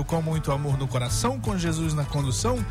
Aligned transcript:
Com 0.00 0.22
muito 0.22 0.50
amor 0.50 0.78
no 0.78 0.88
coração, 0.88 1.38
com 1.38 1.58
Jesus 1.58 1.92
na 1.92 2.04
condução, 2.04 2.64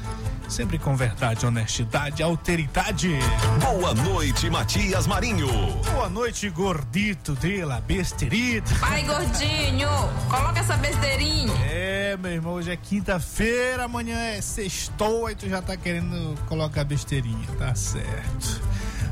sempre 0.49 0.79
com 0.79 0.95
verdade, 0.95 1.45
honestidade, 1.45 2.23
alteridade. 2.23 3.19
Boa 3.59 3.93
noite, 3.93 4.49
Matias 4.49 5.05
Marinho. 5.05 5.47
Boa 5.93 6.09
noite, 6.09 6.49
gordito 6.49 7.33
dela, 7.35 7.79
besterita. 7.79 8.71
Ai, 8.81 9.03
gordinho, 9.03 9.89
coloca 10.27 10.59
essa 10.59 10.75
besteirinha. 10.77 11.53
É, 11.69 12.17
meu 12.17 12.31
irmão, 12.31 12.53
hoje 12.53 12.71
é 12.71 12.75
quinta-feira, 12.75 13.83
amanhã 13.83 14.17
é 14.17 14.41
sextou 14.41 15.29
e 15.29 15.35
tu 15.35 15.47
já 15.47 15.61
tá 15.61 15.77
querendo 15.77 16.35
colocar 16.47 16.83
besteirinha, 16.83 17.47
tá 17.59 17.75
certo. 17.75 18.61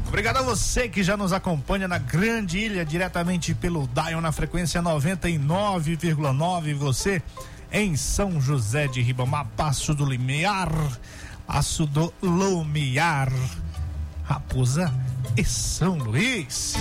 Obrigado 0.09 0.37
a 0.37 0.41
você 0.41 0.89
que 0.89 1.03
já 1.03 1.15
nos 1.15 1.31
acompanha 1.31 1.87
na 1.87 1.99
Grande 1.99 2.57
Ilha, 2.57 2.83
diretamente 2.83 3.53
pelo 3.53 3.87
Dion 3.87 4.19
na 4.19 4.31
frequência 4.31 4.81
99,9. 4.81 6.73
Você 6.73 7.21
em 7.71 7.95
São 7.95 8.39
José 8.41 8.87
de 8.87 9.01
Ribamar, 9.01 9.45
Passo 9.55 9.93
do 9.93 10.05
Limiar, 10.05 10.71
Passo 11.45 11.85
do 11.85 12.13
Lumiar, 12.21 13.31
Raposa 14.23 14.93
e 15.35 15.43
São 15.43 15.97
Luís. 15.97 16.75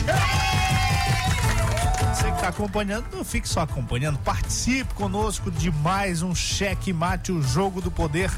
Você 2.14 2.24
que 2.24 2.36
está 2.36 2.48
acompanhando, 2.48 3.06
não 3.14 3.24
fique 3.24 3.48
só 3.48 3.60
acompanhando, 3.60 4.18
participe 4.18 4.92
conosco 4.94 5.50
de 5.50 5.70
mais 5.70 6.22
um 6.22 6.34
Cheque 6.34 6.92
Mate, 6.92 7.32
o 7.32 7.42
Jogo 7.42 7.80
do 7.80 7.90
Poder, 7.90 8.30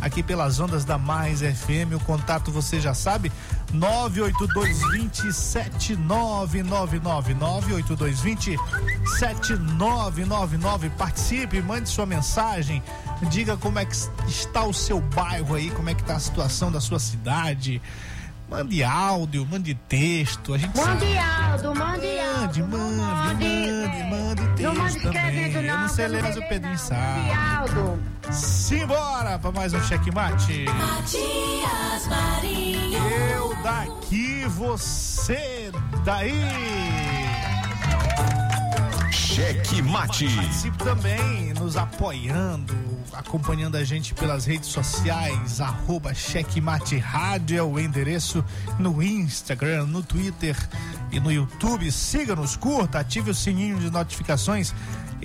aqui 0.00 0.22
pelas 0.22 0.60
ondas 0.60 0.84
da 0.84 0.96
Mais 0.96 1.40
FM. 1.40 1.94
O 1.94 2.00
contato 2.00 2.50
você 2.50 2.80
já 2.80 2.94
sabe, 2.94 3.30
98220 3.76 5.96
98220 5.96 8.56
Participe, 10.96 11.60
mande 11.62 11.88
sua 11.88 12.06
mensagem, 12.06 12.82
diga 13.30 13.56
como 13.56 13.78
é 13.78 13.84
que 13.84 13.94
está 14.26 14.64
o 14.64 14.72
seu 14.72 15.00
bairro 15.00 15.54
aí, 15.54 15.70
como 15.70 15.88
é 15.90 15.94
que 15.94 16.00
está 16.02 16.16
a 16.16 16.20
situação 16.20 16.72
da 16.72 16.80
sua 16.80 16.98
cidade. 16.98 17.80
Mande 18.48 18.82
áudio, 18.84 19.44
mande 19.44 19.74
texto. 19.74 20.54
A 20.54 20.58
gente 20.58 20.76
mande 20.76 21.00
sabe. 21.00 21.18
áudio, 21.18 21.74
mande 21.74 22.20
áudio. 22.20 22.68
Mande, 22.68 22.68
mande, 22.68 23.44
mande, 23.44 24.04
mande 24.04 24.46
texto. 24.54 24.62
Não 24.62 24.72
mande 24.74 25.00
também. 25.00 25.52
Não, 25.52 25.60
eu 25.60 25.78
não 25.78 25.88
sei 25.88 26.06
ler, 26.06 26.22
mas 26.22 26.36
o 26.36 26.42
Pedrinho 26.42 26.78
sabe. 26.78 27.20
Mande 27.20 27.32
áudio. 27.32 27.98
Simbora 28.30 29.36
para 29.38 29.50
mais 29.50 29.74
um 29.74 29.82
checkmate. 29.82 30.64
Matias 30.64 32.06
Marinho. 32.08 33.25
Daqui, 33.66 34.44
você 34.46 35.72
daí. 36.04 36.32
Cheque 39.10 39.82
Mate. 39.82 40.32
Participe 40.36 40.78
também 40.78 41.52
nos 41.54 41.76
apoiando, 41.76 42.72
acompanhando 43.12 43.76
a 43.76 43.82
gente 43.82 44.14
pelas 44.14 44.44
redes 44.44 44.68
sociais, 44.68 45.60
arroba 45.60 46.14
Checkmate 46.14 46.96
Rádio 46.96 47.58
é 47.58 47.62
o 47.64 47.76
endereço 47.76 48.44
no 48.78 49.02
Instagram, 49.02 49.86
no 49.86 50.00
Twitter 50.00 50.56
e 51.10 51.18
no 51.18 51.32
YouTube. 51.32 51.90
Siga-nos, 51.90 52.56
curta, 52.56 53.00
ative 53.00 53.32
o 53.32 53.34
sininho 53.34 53.80
de 53.80 53.90
notificações 53.90 54.72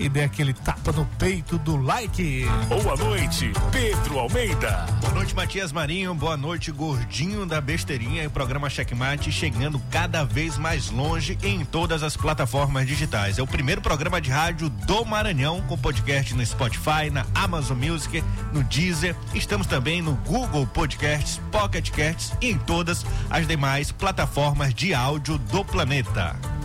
e 0.02 0.10
dê 0.10 0.24
aquele 0.24 0.52
tapa 0.52 0.92
no 0.92 1.06
peito 1.20 1.60
do 1.60 1.78
like. 1.78 2.46
Boa 2.68 2.96
noite, 2.96 3.52
Pedro 3.72 4.18
Almeida. 4.18 4.88
Boa 5.00 5.14
noite, 5.14 5.36
Matias 5.36 5.72
Marinho. 5.72 6.16
Boa 6.16 6.36
noite, 6.36 6.72
gordinho 6.72 7.46
da 7.46 7.62
besteirinha. 7.62 8.24
E 8.24 8.28
o 8.28 8.32
programa 8.32 8.68
Checkmate 8.68 9.32
chegando 9.32 9.80
cada 9.92 10.24
vez 10.24 10.58
mais 10.58 10.90
longe 10.90 11.38
em 11.44 11.64
todas 11.64 12.02
as 12.02 12.18
plataformas 12.18 12.88
digitais. 12.88 13.38
É 13.38 13.44
o 13.44 13.48
primeiro 13.48 13.80
programa 13.80 14.20
de 14.20 14.32
rádio 14.32 14.70
do 14.70 15.06
Maranhão 15.06 15.62
com 15.68 15.78
podcast 15.78 16.34
no 16.34 16.44
Spotify, 16.44 17.12
na 17.12 17.24
Amazon 17.36 17.78
Music, 17.78 18.24
no 18.52 18.64
Deezer. 18.64 19.16
Estamos 19.36 19.68
também 19.68 20.02
no 20.02 20.16
Google 20.26 20.66
Podcasts, 20.66 21.40
Pocket 21.52 21.92
Casts 21.92 22.34
e 22.42 22.50
em 22.50 22.58
todas 22.58 23.06
as 23.30 23.48
demais 23.48 23.92
plataformas 23.92 24.74
de 24.74 24.96
áudio 24.96 25.38
do 25.38 25.64
planeta. 25.64 26.61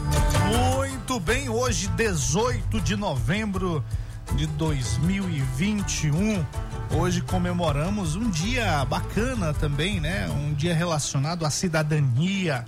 Muito 0.49 1.21
bem, 1.21 1.49
hoje 1.49 1.89
18 1.89 2.81
de 2.81 2.97
novembro 2.97 3.85
de 4.35 4.47
2021. 4.47 6.45
Hoje 6.91 7.21
comemoramos 7.21 8.17
um 8.17 8.31
dia 8.31 8.85
bacana 8.85 9.53
também, 9.53 10.01
né? 10.01 10.29
Um 10.29 10.55
dia 10.55 10.75
relacionado 10.75 11.45
à 11.45 11.51
cidadania. 11.51 12.65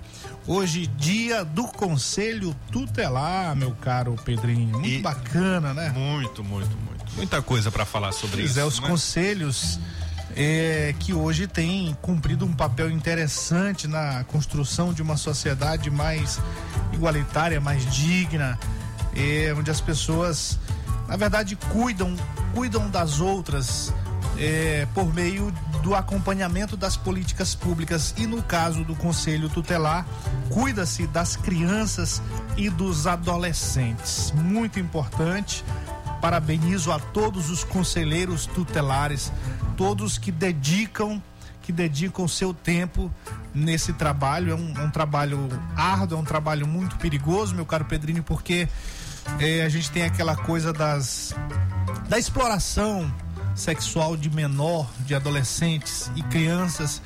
Hoje, 0.47 0.87
dia 0.87 1.45
do 1.45 1.65
Conselho 1.65 2.55
Tutelar, 2.71 3.55
meu 3.55 3.71
caro 3.71 4.15
Pedrinho. 4.25 4.79
Muito 4.79 4.87
e 4.87 4.99
bacana, 4.99 5.73
né? 5.73 5.89
Muito, 5.89 6.43
muito, 6.43 6.75
muito. 6.77 7.05
Muita 7.15 7.41
coisa 7.41 7.71
para 7.71 7.85
falar 7.85 8.11
sobre 8.11 8.37
pois 8.37 8.51
isso. 8.51 8.59
É, 8.59 8.65
os 8.65 8.79
né? 8.79 8.87
conselhos 8.87 9.79
é, 10.35 10.93
que 10.99 11.13
hoje 11.13 11.47
tem 11.47 11.95
cumprido 12.01 12.45
um 12.45 12.53
papel 12.53 12.89
interessante 12.89 13.87
na 13.87 14.23
construção 14.25 14.93
de 14.93 15.01
uma 15.01 15.17
sociedade 15.17 15.89
mais 15.89 16.39
igualitária, 16.93 17.59
mais 17.59 17.85
digna, 17.93 18.59
é, 19.15 19.53
onde 19.57 19.69
as 19.71 19.81
pessoas, 19.81 20.59
na 21.07 21.15
verdade, 21.15 21.55
cuidam, 21.55 22.15
cuidam 22.53 22.89
das 22.89 23.19
outras 23.19 23.93
é, 24.37 24.87
por 24.93 25.13
meio 25.13 25.51
do 25.83 25.95
acompanhamento 25.95 26.75
das 26.75 26.95
políticas 26.97 27.55
públicas 27.55 28.13
e 28.17 28.25
no 28.25 28.43
caso 28.43 28.83
do 28.83 28.95
Conselho 28.95 29.49
Tutelar, 29.49 30.05
cuida-se 30.49 31.07
das 31.07 31.35
crianças 31.35 32.21
e 32.57 32.69
dos 32.69 33.07
adolescentes. 33.07 34.31
Muito 34.35 34.79
importante. 34.79 35.63
Parabenizo 36.21 36.91
a 36.91 36.99
todos 36.99 37.49
os 37.49 37.63
conselheiros 37.63 38.45
tutelares 38.45 39.31
todos 39.79 40.17
que 40.17 40.29
dedicam 40.29 41.23
que 41.69 41.73
dedicam 41.73 42.27
seu 42.27 42.51
tempo 42.51 43.11
nesse 43.53 43.93
trabalho. 43.93 44.53
É 44.53 44.55
um, 44.55 44.73
é 44.75 44.81
um, 44.81 44.89
trabalho 44.89 45.47
árduo, 45.75 46.17
é 46.17 46.21
um 46.21 46.25
trabalho 46.25 46.65
muito 46.65 46.97
perigoso, 46.97 47.53
meu 47.53 47.63
caro 47.63 47.85
Pedrinho, 47.85 48.23
porque 48.23 48.67
é, 49.39 49.61
a 49.61 49.69
gente 49.69 49.91
tem 49.91 50.01
aquela 50.01 50.35
coisa 50.35 50.73
das 50.73 51.35
da 52.07 52.17
exploração 52.17 53.13
sexual 53.53 54.17
de 54.17 54.31
menor, 54.31 54.89
de 55.01 55.13
adolescentes 55.13 56.09
e 56.15 56.23
crianças. 56.23 57.03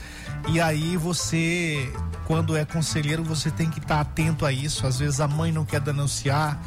E 0.48 0.62
aí 0.62 0.96
você, 0.96 1.92
quando 2.26 2.56
é 2.56 2.64
conselheiro, 2.64 3.22
você 3.22 3.52
tem 3.52 3.70
que 3.70 3.80
estar 3.80 4.00
atento 4.00 4.46
a 4.46 4.54
isso. 4.54 4.88
Às 4.88 4.98
vezes 4.98 5.20
a 5.20 5.28
mãe 5.28 5.52
não 5.52 5.66
quer 5.66 5.82
denunciar, 5.82 6.58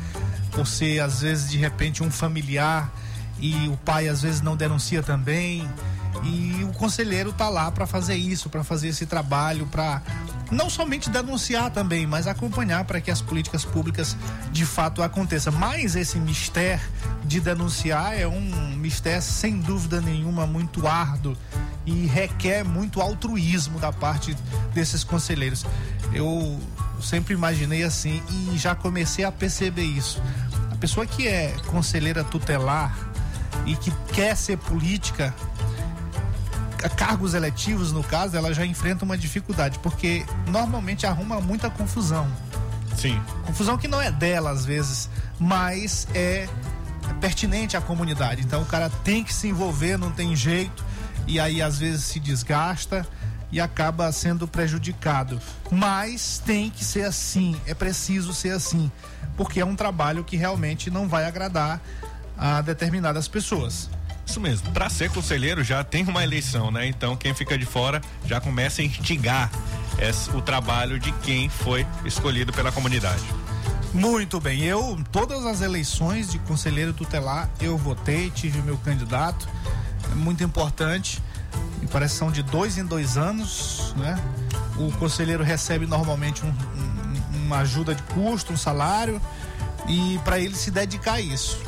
você 0.53 1.01
às 1.01 1.23
vezes 1.23 1.49
de 1.51 1.57
repente 1.57 2.03
um 2.03 2.11
familiar 2.11 2.93
e 3.39 3.69
o 3.69 3.77
pai 3.79 4.07
às 4.07 4.21
vezes 4.21 4.43
não 4.43 4.55
denuncia 4.55 5.03
também. 5.03 5.67
E 6.23 6.65
o 6.65 6.73
conselheiro 6.73 7.33
tá 7.33 7.49
lá 7.49 7.71
para 7.71 7.87
fazer 7.87 8.17
isso, 8.17 8.49
para 8.49 8.65
fazer 8.65 8.89
esse 8.89 9.07
trabalho, 9.07 9.67
para 9.67 10.03
não 10.51 10.71
somente 10.71 11.11
denunciar 11.11 11.71
também, 11.71 12.07
mas 12.07 12.27
acompanhar 12.27 12.85
para 12.85 13.01
que 13.01 13.11
as 13.11 13.21
políticas 13.21 13.65
públicas 13.65 14.17
de 14.53 14.65
fato 14.65 15.03
aconteçam. 15.03 15.53
Mas 15.53 15.97
esse 15.97 16.19
mistério 16.19 16.85
de 17.25 17.41
denunciar 17.41 18.19
é 18.19 18.27
um 18.27 18.77
mistério 18.77 19.23
sem 19.23 19.59
dúvida 19.59 20.01
nenhuma 20.01 20.47
muito 20.47 20.87
árduo 20.87 21.37
e 21.85 22.07
requer 22.07 22.65
muito 22.65 23.01
altruísmo 23.01 23.79
da 23.79 23.93
parte 23.93 24.37
desses 24.75 25.05
conselheiros. 25.05 25.65
Eu 26.13 26.61
sempre 27.01 27.35
imaginei 27.35 27.83
assim 27.83 28.23
e 28.31 28.59
já 28.59 28.75
comecei 28.75 29.25
a 29.25 29.33
perceber 29.33 29.85
isso. 29.85 30.21
A 30.71 30.77
pessoa 30.77 31.07
que 31.07 31.27
é 31.27 31.55
conselheira 31.67 32.23
tutelar 32.25 32.97
e 33.65 33.75
que 33.77 33.91
quer 34.13 34.37
ser 34.37 34.59
política, 34.59 35.35
cargos 36.89 37.35
eletivos 37.35 37.93
no 37.93 38.03
caso, 38.03 38.37
ela 38.37 38.53
já 38.53 38.65
enfrenta 38.65 39.05
uma 39.05 39.17
dificuldade, 39.17 39.79
porque 39.81 40.25
normalmente 40.49 41.07
arruma 41.07 41.41
muita 41.41 41.71
confusão. 41.71 42.31
Sim. 42.97 43.21
Confusão 43.45 43.77
que 43.77 43.89
não 43.89 44.01
é 44.01 44.11
dela 44.11 44.51
às 44.51 44.65
vezes, 44.65 45.11
mas 45.39 46.09
é 46.15 46.49
pertinente 47.21 47.77
à 47.77 47.81
comunidade. 47.81 48.43
Então 48.43 48.63
o 48.63 48.67
cara 48.67 48.91
tem 49.05 49.23
que 49.23 49.33
se 49.33 49.49
envolver, 49.49 49.97
não 49.97 50.11
tem 50.11 50.35
jeito, 50.35 50.85
e 51.27 51.39
aí 51.39 51.61
às 51.61 51.79
vezes 51.79 52.05
se 52.05 52.21
desgasta 52.21 53.07
e 53.51 53.61
acaba 53.61 54.11
sendo 54.13 54.49
prejudicado. 54.49 55.41
Mas 55.71 56.43
tem 56.45 56.71
que 56.71 56.85
ser 56.85 57.05
assim, 57.05 57.61
é 57.67 57.75
preciso 57.75 58.33
ser 58.33 58.51
assim, 58.51 58.91
porque 59.37 59.61
é 59.61 59.65
um 59.65 59.77
trabalho 59.77 60.25
que 60.25 60.37
realmente 60.37 60.91
não 60.91 61.09
vai 61.09 61.25
agradar 61.25 61.81
a 62.37 62.61
determinadas 62.61 63.29
pessoas. 63.29 63.89
Isso 64.27 64.41
mesmo. 64.41 64.73
Para 64.73 64.91
ser 64.91 65.11
conselheiro 65.11 65.63
já 65.63 65.85
tem 65.85 66.05
uma 66.05 66.25
eleição, 66.25 66.71
né? 66.71 66.87
Então 66.87 67.17
quem 67.17 67.33
fica 67.33 67.57
de 67.57 67.65
fora 67.65 68.01
já 68.25 68.41
começa 68.41 68.83
a 68.83 68.85
instigar 68.85 69.51
esse, 69.99 70.29
o 70.31 70.43
trabalho 70.43 70.99
de 70.99 71.13
quem 71.13 71.49
foi 71.49 71.87
escolhido 72.05 72.53
pela 72.53 72.73
comunidade. 72.73 73.23
Muito 73.95 74.41
bem. 74.41 74.63
Eu, 74.63 74.99
todas 75.11 75.47
as 75.47 75.63
eleições 75.63 76.31
de 76.31 76.39
conselheiro 76.41 76.93
tutelar, 76.93 77.49
eu 77.61 77.79
votei, 77.79 78.31
tive 78.31 78.61
meu 78.61 78.77
candidato. 78.79 79.49
É 80.11 80.15
muito 80.15 80.45
importante. 80.45 81.23
Me 81.81 81.87
parece 81.87 82.15
que 82.15 82.19
são 82.19 82.31
de 82.31 82.43
dois 82.43 82.77
em 82.77 82.85
dois 82.85 83.17
anos, 83.17 83.95
né? 83.97 84.21
O 84.77 84.93
conselheiro 84.99 85.43
recebe 85.43 85.87
normalmente 85.87 86.45
um, 86.45 86.49
um, 86.49 87.45
uma 87.47 87.59
ajuda 87.59 87.95
de 87.95 88.03
custo, 88.03 88.53
um 88.53 88.57
salário, 88.57 89.21
e 89.89 90.21
para 90.25 90.39
ele 90.39 90.55
se 90.55 90.71
dedicar 90.71 91.15
a 91.15 91.21
isso. 91.21 91.59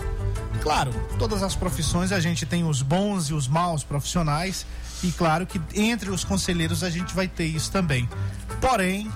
Claro, 0.62 0.92
todas 1.18 1.42
as 1.42 1.54
profissões 1.54 2.12
a 2.12 2.20
gente 2.20 2.44
tem 2.44 2.64
os 2.64 2.82
bons 2.82 3.30
e 3.30 3.34
os 3.34 3.46
maus 3.48 3.84
profissionais, 3.84 4.66
e 5.02 5.12
claro 5.12 5.46
que 5.46 5.60
entre 5.74 6.10
os 6.10 6.24
conselheiros 6.24 6.82
a 6.82 6.90
gente 6.90 7.14
vai 7.14 7.28
ter 7.28 7.46
isso 7.46 7.70
também. 7.70 8.08
Porém, 8.60 9.10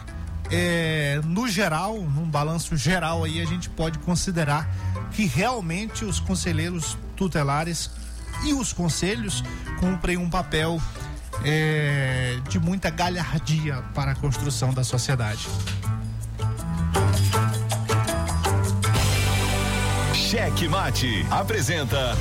é, 0.50 1.20
no 1.24 1.48
geral, 1.48 1.96
num 1.96 2.28
balanço 2.28 2.76
geral 2.76 3.24
aí, 3.24 3.40
a 3.40 3.44
gente 3.44 3.68
pode 3.70 3.98
considerar 4.00 4.68
que 5.12 5.24
realmente 5.24 6.04
os 6.04 6.20
conselheiros 6.20 6.96
tutelares 7.16 7.90
e 8.44 8.52
os 8.52 8.72
conselhos 8.72 9.42
cumprem 9.80 10.16
um 10.16 10.28
papel 10.28 10.80
é, 11.44 12.38
de 12.48 12.58
muita 12.58 12.90
galhardia 12.90 13.82
para 13.94 14.12
a 14.12 14.14
construção 14.14 14.72
da 14.72 14.84
sociedade. 14.84 15.48
Cheque 20.32 20.66
Mate 20.66 21.26
apresenta 21.30 22.16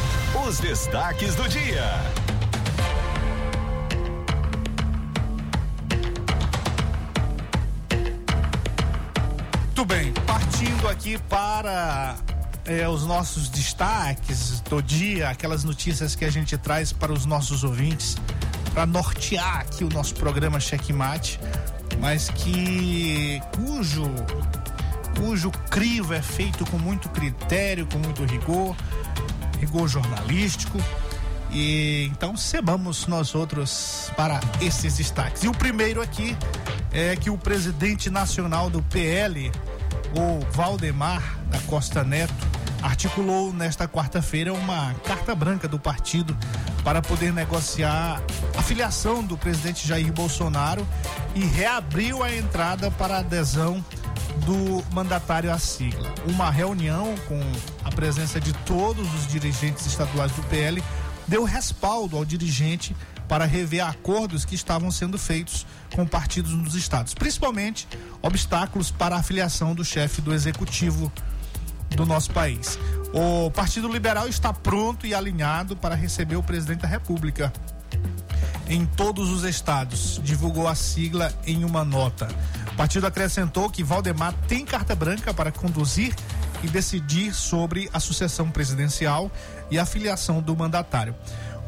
os 0.45 0.59
destaques 0.59 1.33
do 1.33 1.47
dia. 1.47 1.81
Muito 9.63 9.85
bem, 9.85 10.11
partindo 10.27 10.89
aqui 10.89 11.17
para 11.29 12.17
é, 12.65 12.85
os 12.85 13.05
nossos 13.05 13.47
destaques 13.47 14.59
do 14.59 14.83
dia, 14.83 15.29
aquelas 15.29 15.63
notícias 15.63 16.13
que 16.13 16.25
a 16.25 16.29
gente 16.29 16.57
traz 16.57 16.91
para 16.91 17.13
os 17.13 17.25
nossos 17.25 17.63
ouvintes, 17.63 18.17
para 18.73 18.85
nortear 18.85 19.61
aqui 19.61 19.85
o 19.85 19.89
nosso 19.89 20.15
programa 20.15 20.59
Checkmate, 20.59 21.39
mas 22.01 22.29
que 22.29 23.41
cujo 23.55 24.03
cujo 25.17 25.51
crivo 25.69 26.13
é 26.13 26.21
feito 26.21 26.65
com 26.65 26.77
muito 26.77 27.09
critério, 27.09 27.85
com 27.85 27.97
muito 27.97 28.23
rigor, 28.25 28.75
rigor 29.59 29.87
jornalístico. 29.87 30.79
E 31.51 32.09
então 32.11 32.37
sebamos 32.37 33.07
nós 33.07 33.35
outros 33.35 34.11
para 34.15 34.39
esses 34.61 34.97
destaques. 34.97 35.43
E 35.43 35.47
o 35.47 35.51
primeiro 35.51 36.01
aqui 36.01 36.35
é 36.91 37.15
que 37.15 37.29
o 37.29 37.37
presidente 37.37 38.09
nacional 38.09 38.69
do 38.69 38.81
PL, 38.83 39.51
o 40.15 40.39
Valdemar 40.51 41.39
da 41.49 41.59
Costa 41.61 42.03
Neto, 42.03 42.33
articulou 42.81 43.53
nesta 43.53 43.87
quarta-feira 43.87 44.53
uma 44.53 44.93
carta 45.05 45.35
branca 45.35 45.67
do 45.67 45.79
partido 45.79 46.35
para 46.83 47.01
poder 47.01 47.31
negociar 47.31 48.21
a 48.57 48.61
filiação 48.61 49.23
do 49.23 49.37
presidente 49.37 49.87
Jair 49.87 50.11
Bolsonaro 50.11 50.87
e 51.35 51.41
reabriu 51.41 52.23
a 52.23 52.35
entrada 52.35 52.89
para 52.89 53.19
adesão 53.19 53.83
do 54.45 54.83
mandatário 54.93 55.51
à 55.51 55.57
sigla. 55.57 56.13
Uma 56.25 56.49
reunião 56.49 57.15
com 57.27 57.39
a 57.83 57.89
presença 57.89 58.39
de 58.39 58.53
todos 58.53 59.13
os 59.13 59.27
dirigentes 59.27 59.85
estaduais 59.85 60.31
do 60.31 60.43
PL 60.43 60.83
deu 61.27 61.43
respaldo 61.43 62.17
ao 62.17 62.25
dirigente 62.25 62.95
para 63.27 63.45
rever 63.45 63.85
acordos 63.85 64.43
que 64.43 64.55
estavam 64.55 64.91
sendo 64.91 65.17
feitos 65.17 65.65
com 65.95 66.05
partidos 66.05 66.51
nos 66.51 66.75
estados, 66.75 67.13
principalmente 67.13 67.87
obstáculos 68.21 68.91
para 68.91 69.15
a 69.15 69.23
filiação 69.23 69.73
do 69.73 69.85
chefe 69.85 70.21
do 70.21 70.33
executivo 70.33 71.11
do 71.95 72.05
nosso 72.05 72.31
país. 72.31 72.77
O 73.13 73.49
Partido 73.51 73.87
Liberal 73.87 74.27
está 74.27 74.51
pronto 74.51 75.05
e 75.05 75.13
alinhado 75.13 75.75
para 75.75 75.95
receber 75.95 76.35
o 76.35 76.43
presidente 76.43 76.81
da 76.81 76.87
República 76.87 77.51
em 78.67 78.85
todos 78.85 79.29
os 79.29 79.43
estados, 79.43 80.19
divulgou 80.23 80.65
a 80.65 80.75
sigla 80.75 81.33
em 81.45 81.65
uma 81.65 81.83
nota. 81.83 82.29
O 82.73 82.75
partido 82.75 83.05
acrescentou 83.05 83.69
que 83.69 83.83
Valdemar 83.83 84.33
tem 84.47 84.65
carta 84.65 84.95
branca 84.95 85.33
para 85.33 85.51
conduzir 85.51 86.15
e 86.63 86.67
decidir 86.67 87.33
sobre 87.33 87.89
a 87.93 87.99
sucessão 87.99 88.49
presidencial 88.49 89.31
e 89.69 89.77
a 89.77 89.85
filiação 89.85 90.41
do 90.41 90.55
mandatário. 90.55 91.15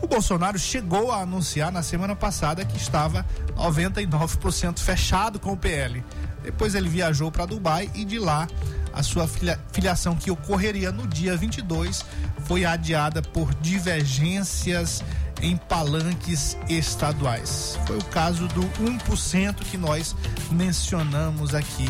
O 0.01 0.07
Bolsonaro 0.07 0.59
chegou 0.59 1.11
a 1.11 1.21
anunciar 1.21 1.71
na 1.71 1.81
semana 1.81 2.15
passada 2.15 2.65
que 2.65 2.77
estava 2.77 3.25
99% 3.55 4.79
fechado 4.79 5.39
com 5.39 5.53
o 5.53 5.57
PL. 5.57 6.03
Depois 6.43 6.75
ele 6.75 6.89
viajou 6.89 7.31
para 7.31 7.45
Dubai 7.45 7.89
e 7.95 8.03
de 8.03 8.19
lá 8.19 8.47
a 8.93 9.01
sua 9.01 9.27
filiação 9.71 10.15
que 10.15 10.29
ocorreria 10.29 10.91
no 10.91 11.07
dia 11.07 11.35
22 11.35 12.05
foi 12.45 12.65
adiada 12.65 13.21
por 13.21 13.53
divergências 13.55 15.01
em 15.43 15.57
palanques 15.57 16.57
estaduais. 16.69 17.77
Foi 17.85 17.97
o 17.97 18.05
caso 18.05 18.47
do 18.47 18.63
1% 18.81 19.55
que 19.69 19.77
nós 19.77 20.15
mencionamos 20.49 21.53
aqui. 21.53 21.87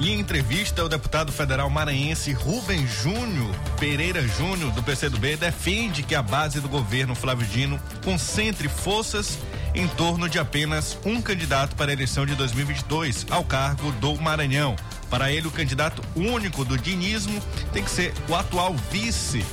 E 0.00 0.10
em 0.10 0.18
entrevista, 0.18 0.84
o 0.84 0.88
deputado 0.88 1.30
federal 1.30 1.70
maranhense 1.70 2.32
Rubem 2.32 2.84
Júnior 2.84 3.54
Pereira 3.78 4.26
Júnior, 4.26 4.72
do 4.72 4.82
PCdoB, 4.82 5.36
defende 5.36 6.02
que 6.02 6.14
a 6.14 6.22
base 6.22 6.60
do 6.60 6.68
governo 6.68 7.14
Flávio 7.14 7.46
Dino 7.46 7.78
concentre 8.02 8.68
forças 8.68 9.38
em 9.74 9.86
torno 9.86 10.28
de 10.28 10.38
apenas 10.38 10.98
um 11.04 11.20
candidato 11.20 11.76
para 11.76 11.90
a 11.90 11.92
eleição 11.92 12.26
de 12.26 12.34
2022 12.34 13.26
ao 13.30 13.44
cargo 13.44 13.92
do 13.92 14.16
Maranhão. 14.20 14.74
Para 15.10 15.30
ele, 15.30 15.46
o 15.46 15.50
candidato 15.50 16.02
único 16.16 16.64
do 16.64 16.76
dinismo 16.76 17.40
tem 17.72 17.84
que 17.84 17.90
ser 17.90 18.12
o 18.28 18.34
atual 18.34 18.74
vice 18.90 19.44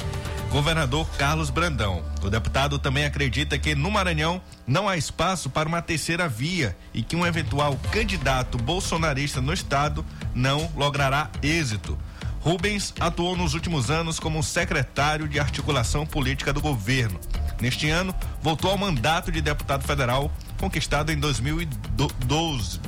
governador 0.52 1.08
Carlos 1.18 1.50
Brandão. 1.50 2.04
O 2.22 2.30
deputado 2.30 2.78
também 2.78 3.06
acredita 3.06 3.58
que 3.58 3.74
no 3.74 3.90
Maranhão 3.90 4.42
não 4.68 4.88
há 4.88 4.98
espaço 4.98 5.50
para 5.50 5.68
uma 5.68 5.82
terceira 5.82 6.28
via 6.28 6.78
e 6.94 7.02
que 7.02 7.16
um 7.16 7.26
eventual 7.26 7.80
candidato 7.92 8.58
bolsonarista 8.58 9.42
no 9.42 9.54
estado 9.54 10.06
não 10.36 10.70
logrará 10.76 11.30
êxito. 11.42 11.98
Rubens 12.42 12.94
atuou 13.00 13.38
nos 13.38 13.54
últimos 13.54 13.90
anos 13.90 14.20
como 14.20 14.44
secretário 14.44 15.28
de 15.28 15.40
articulação 15.40 16.06
política 16.06 16.52
do 16.52 16.60
governo. 16.60 17.20
Neste 17.62 17.90
ano, 17.90 18.14
voltou 18.42 18.72
ao 18.72 18.78
mandato 18.78 19.32
de 19.32 19.42
deputado 19.42 19.84
federal 19.84 20.32
conquistado 20.58 21.12
em 21.12 21.18
2012, 21.18 22.80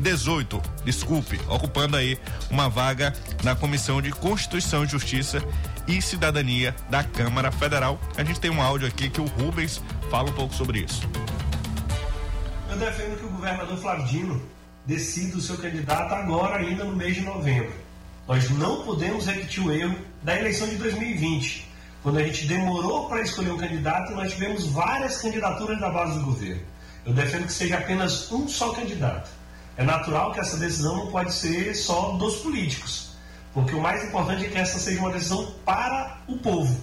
2018, 0.00 0.62
desculpe, 0.84 1.40
ocupando 1.48 1.96
aí 1.96 2.18
uma 2.50 2.68
vaga 2.68 3.14
na 3.42 3.56
Comissão 3.56 4.02
de 4.02 4.10
Constituição 4.12 4.84
e 4.84 4.86
Justiça 4.86 5.42
e 5.88 6.02
Cidadania 6.02 6.74
da 6.90 7.02
Câmara 7.02 7.50
Federal. 7.50 7.98
A 8.16 8.22
gente 8.22 8.38
tem 8.38 8.50
um 8.50 8.60
áudio 8.60 8.86
aqui 8.86 9.08
que 9.08 9.20
o 9.20 9.26
Rubens 9.26 9.82
fala 10.10 10.28
um 10.30 10.32
pouco 10.34 10.54
sobre 10.54 10.80
isso. 10.80 11.08
Eu 12.68 12.76
defendo 12.76 13.18
que 13.18 13.24
o 13.24 13.30
governador 13.30 13.78
Flavdino 13.78 14.42
decida 14.84 15.36
o 15.38 15.40
seu 15.40 15.56
candidato 15.56 16.12
agora, 16.14 16.58
ainda 16.58 16.84
no 16.84 16.94
mês 16.94 17.14
de 17.14 17.22
novembro. 17.22 17.72
Nós 18.28 18.50
não 18.50 18.82
podemos 18.82 19.26
repetir 19.26 19.64
o 19.64 19.72
erro 19.72 19.96
da 20.22 20.38
eleição 20.38 20.68
de 20.68 20.76
2020, 20.76 21.68
quando 22.02 22.18
a 22.18 22.22
gente 22.22 22.46
demorou 22.46 23.08
para 23.08 23.22
escolher 23.22 23.50
um 23.50 23.56
candidato 23.56 24.12
e 24.12 24.14
nós 24.14 24.32
tivemos 24.32 24.66
várias 24.66 25.22
candidaturas 25.22 25.80
da 25.80 25.88
base 25.88 26.18
do 26.18 26.26
governo. 26.26 26.62
Eu 27.04 27.12
defendo 27.12 27.46
que 27.46 27.52
seja 27.52 27.78
apenas 27.78 28.30
um 28.30 28.46
só 28.48 28.72
candidato. 28.72 29.30
É 29.76 29.84
natural 29.84 30.32
que 30.32 30.40
essa 30.40 30.56
decisão 30.56 30.96
não 30.96 31.06
pode 31.08 31.32
ser 31.32 31.74
só 31.74 32.12
dos 32.12 32.36
políticos, 32.36 33.10
porque 33.52 33.74
o 33.74 33.80
mais 33.80 34.04
importante 34.04 34.46
é 34.46 34.48
que 34.48 34.58
essa 34.58 34.78
seja 34.78 35.00
uma 35.00 35.10
decisão 35.10 35.52
para 35.64 36.18
o 36.26 36.38
povo. 36.38 36.80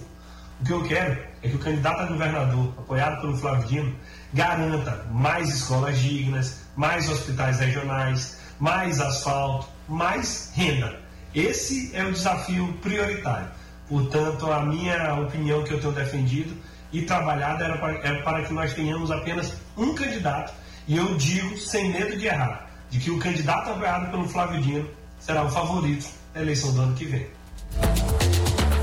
O 0.60 0.64
que 0.64 0.72
eu 0.72 0.84
quero 0.84 1.20
é 1.42 1.48
que 1.48 1.56
o 1.56 1.58
candidato 1.58 2.02
a 2.02 2.06
governador, 2.06 2.72
apoiado 2.78 3.20
pelo 3.20 3.36
Flávio 3.36 3.66
Dino, 3.66 3.96
garanta 4.32 5.04
mais 5.10 5.48
escolas 5.48 5.98
dignas, 5.98 6.60
mais 6.76 7.08
hospitais 7.08 7.58
regionais, 7.58 8.38
mais 8.58 9.00
asfalto, 9.00 9.66
mais 9.88 10.52
renda. 10.54 11.00
Esse 11.34 11.90
é 11.94 12.04
o 12.04 12.12
desafio 12.12 12.72
prioritário. 12.80 13.48
Portanto, 13.88 14.50
a 14.50 14.64
minha 14.64 15.14
opinião 15.14 15.64
que 15.64 15.72
eu 15.72 15.80
tenho 15.80 15.92
defendido 15.92 16.56
e 16.92 17.02
trabalhado 17.02 17.62
era 17.62 17.76
para, 17.76 17.92
é 17.94 18.22
para 18.22 18.42
que 18.44 18.52
nós 18.52 18.72
tenhamos 18.72 19.10
apenas 19.10 19.52
um 19.76 19.94
candidato, 19.94 20.54
e 20.86 20.96
eu 20.96 21.16
digo 21.16 21.58
sem 21.58 21.90
medo 21.92 22.16
de 22.16 22.26
errar, 22.26 22.63
de 22.90 22.98
que 22.98 23.10
o 23.10 23.18
candidato 23.18 23.70
apoiado 23.70 24.10
pelo 24.10 24.28
Flávio 24.28 24.60
Dino 24.60 24.88
será 25.18 25.44
o 25.44 25.50
favorito 25.50 26.08
da 26.32 26.42
eleição 26.42 26.72
do 26.72 26.80
ano 26.80 26.94
que 26.94 27.04
vem. 27.04 27.26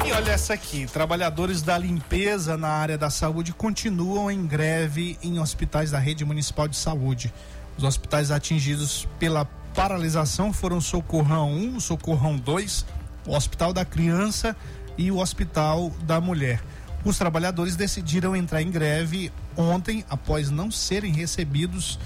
E 0.05 0.11
olha 0.11 0.31
essa 0.31 0.53
aqui: 0.53 0.85
trabalhadores 0.87 1.61
da 1.61 1.77
limpeza 1.77 2.57
na 2.57 2.69
área 2.69 2.97
da 2.97 3.09
saúde 3.09 3.53
continuam 3.53 4.29
em 4.31 4.45
greve 4.45 5.17
em 5.21 5.39
hospitais 5.39 5.91
da 5.91 5.99
rede 5.99 6.25
municipal 6.25 6.67
de 6.67 6.75
saúde. 6.75 7.33
Os 7.77 7.83
hospitais 7.83 8.31
atingidos 8.31 9.07
pela 9.17 9.45
paralisação 9.73 10.51
foram 10.51 10.81
Socorrão 10.81 11.51
1, 11.53 11.77
o 11.77 11.81
Socorrão 11.81 12.35
2, 12.37 12.85
o 13.25 13.35
Hospital 13.35 13.71
da 13.71 13.85
Criança 13.85 14.55
e 14.97 15.11
o 15.11 15.19
Hospital 15.19 15.91
da 16.03 16.19
Mulher. 16.19 16.61
Os 17.03 17.17
trabalhadores 17.17 17.75
decidiram 17.75 18.35
entrar 18.35 18.61
em 18.61 18.69
greve 18.69 19.31
ontem 19.57 20.05
após 20.09 20.49
não 20.49 20.69
serem 20.69 21.13
recebidos, 21.13 21.97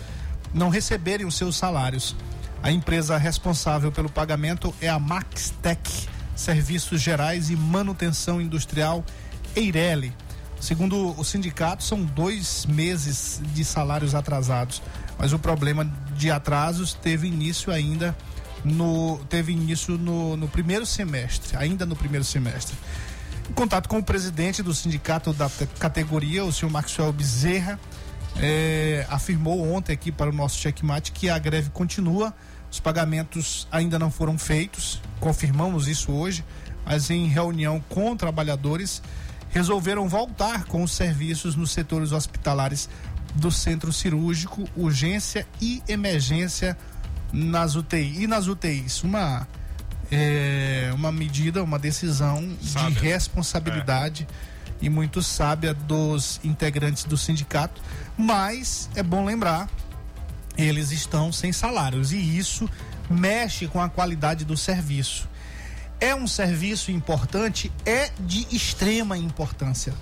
não 0.55 0.69
receberem 0.69 1.27
os 1.27 1.35
seus 1.35 1.57
salários. 1.57 2.15
A 2.63 2.71
empresa 2.71 3.17
responsável 3.17 3.91
pelo 3.91 4.09
pagamento 4.09 4.73
é 4.81 4.87
a 4.87 4.97
Maxtec 4.97 6.07
Serviços 6.35 7.01
Gerais 7.01 7.49
e 7.49 7.55
Manutenção 7.55 8.41
Industrial 8.41 9.03
Eireli. 9.55 10.13
Segundo 10.59 11.13
o 11.19 11.23
sindicato, 11.23 11.83
são 11.83 12.03
dois 12.03 12.65
meses 12.65 13.41
de 13.53 13.63
salários 13.63 14.15
atrasados, 14.15 14.81
mas 15.19 15.33
o 15.33 15.37
problema 15.37 15.85
de 16.15 16.31
atrasos 16.31 16.93
teve 16.93 17.27
início 17.27 17.71
ainda 17.71 18.15
no 18.63 19.19
teve 19.29 19.51
início 19.51 19.95
no, 19.97 20.35
no 20.35 20.47
primeiro 20.47 20.85
semestre, 20.85 21.55
ainda 21.55 21.85
no 21.85 21.95
primeiro 21.95 22.25
semestre. 22.25 22.75
Em 23.47 23.53
contato 23.53 23.87
com 23.87 23.99
o 23.99 24.03
presidente 24.03 24.63
do 24.63 24.73
sindicato 24.73 25.31
da 25.33 25.49
categoria, 25.77 26.43
o 26.43 26.51
senhor 26.51 26.71
Maxwell 26.71 27.13
Bezerra, 27.13 27.79
é, 28.41 29.05
afirmou 29.09 29.73
ontem 29.73 29.93
aqui 29.93 30.11
para 30.11 30.29
o 30.29 30.33
nosso 30.33 30.57
checkmate 30.59 31.11
que 31.11 31.29
a 31.29 31.37
greve 31.37 31.69
continua, 31.69 32.33
os 32.71 32.79
pagamentos 32.79 33.67
ainda 33.71 33.97
não 33.97 34.11
foram 34.11 34.37
feitos, 34.37 35.01
confirmamos 35.19 35.87
isso 35.87 36.11
hoje, 36.11 36.43
mas 36.85 37.09
em 37.09 37.27
reunião 37.27 37.83
com 37.89 38.15
trabalhadores 38.15 39.01
resolveram 39.49 40.09
voltar 40.09 40.65
com 40.65 40.83
os 40.83 40.91
serviços 40.91 41.55
nos 41.55 41.71
setores 41.71 42.11
hospitalares 42.11 42.89
do 43.35 43.51
centro 43.51 43.91
cirúrgico, 43.93 44.67
urgência 44.75 45.47
e 45.61 45.81
emergência 45.87 46.77
nas 47.31 47.75
UTI. 47.75 48.23
E 48.23 48.27
nas 48.27 48.47
UTIs, 48.47 49.03
uma 49.03 49.47
é, 50.11 50.91
uma 50.93 51.11
medida, 51.11 51.63
uma 51.63 51.79
decisão 51.79 52.55
sábia. 52.61 52.91
de 52.91 52.99
responsabilidade 52.99 54.27
é. 54.29 54.54
E 54.81 54.89
muito 54.89 55.21
sábia 55.21 55.73
dos 55.73 56.39
integrantes 56.43 57.03
do 57.05 57.17
sindicato, 57.17 57.81
mas 58.17 58.89
é 58.95 59.03
bom 59.03 59.25
lembrar, 59.25 59.69
eles 60.57 60.91
estão 60.91 61.31
sem 61.31 61.51
salários 61.51 62.11
e 62.11 62.17
isso 62.17 62.69
mexe 63.09 63.67
com 63.67 63.81
a 63.81 63.89
qualidade 63.89 64.45
do 64.45 64.57
serviço. 64.57 65.27
É 65.99 66.13
um 66.13 66.27
serviço 66.27 66.91
importante, 66.91 67.71
é 67.85 68.11
de 68.19 68.45
extrema 68.53 69.17
importância. 69.17 69.93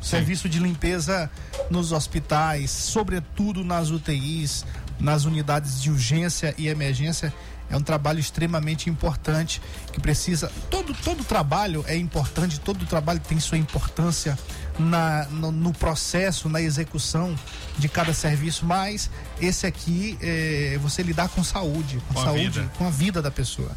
Sim. 0.00 0.10
Serviço 0.10 0.48
de 0.48 0.58
limpeza 0.58 1.30
nos 1.70 1.92
hospitais, 1.92 2.70
sobretudo 2.70 3.64
nas 3.64 3.90
UTIs, 3.90 4.64
nas 4.98 5.24
unidades 5.24 5.80
de 5.82 5.90
urgência 5.90 6.54
e 6.58 6.68
emergência, 6.68 7.32
é 7.70 7.76
um 7.76 7.82
trabalho 7.82 8.18
extremamente 8.18 8.90
importante 8.90 9.62
que 9.92 10.00
precisa. 10.00 10.50
Todo, 10.68 10.92
todo 10.92 11.24
trabalho 11.24 11.84
é 11.86 11.96
importante, 11.96 12.58
todo 12.58 12.84
trabalho 12.84 13.20
tem 13.20 13.38
sua 13.38 13.56
importância 13.56 14.36
na, 14.78 15.26
no, 15.26 15.52
no 15.52 15.72
processo, 15.72 16.48
na 16.48 16.60
execução 16.60 17.34
de 17.78 17.88
cada 17.88 18.12
serviço, 18.12 18.66
mas 18.66 19.10
esse 19.40 19.66
aqui 19.66 20.18
é 20.20 20.78
você 20.82 21.02
lidar 21.02 21.28
com 21.28 21.44
saúde, 21.44 22.02
com, 22.08 22.14
com 22.14 22.24
saúde, 22.24 22.68
com 22.76 22.86
a 22.86 22.90
vida 22.90 23.22
da 23.22 23.30
pessoa. 23.30 23.70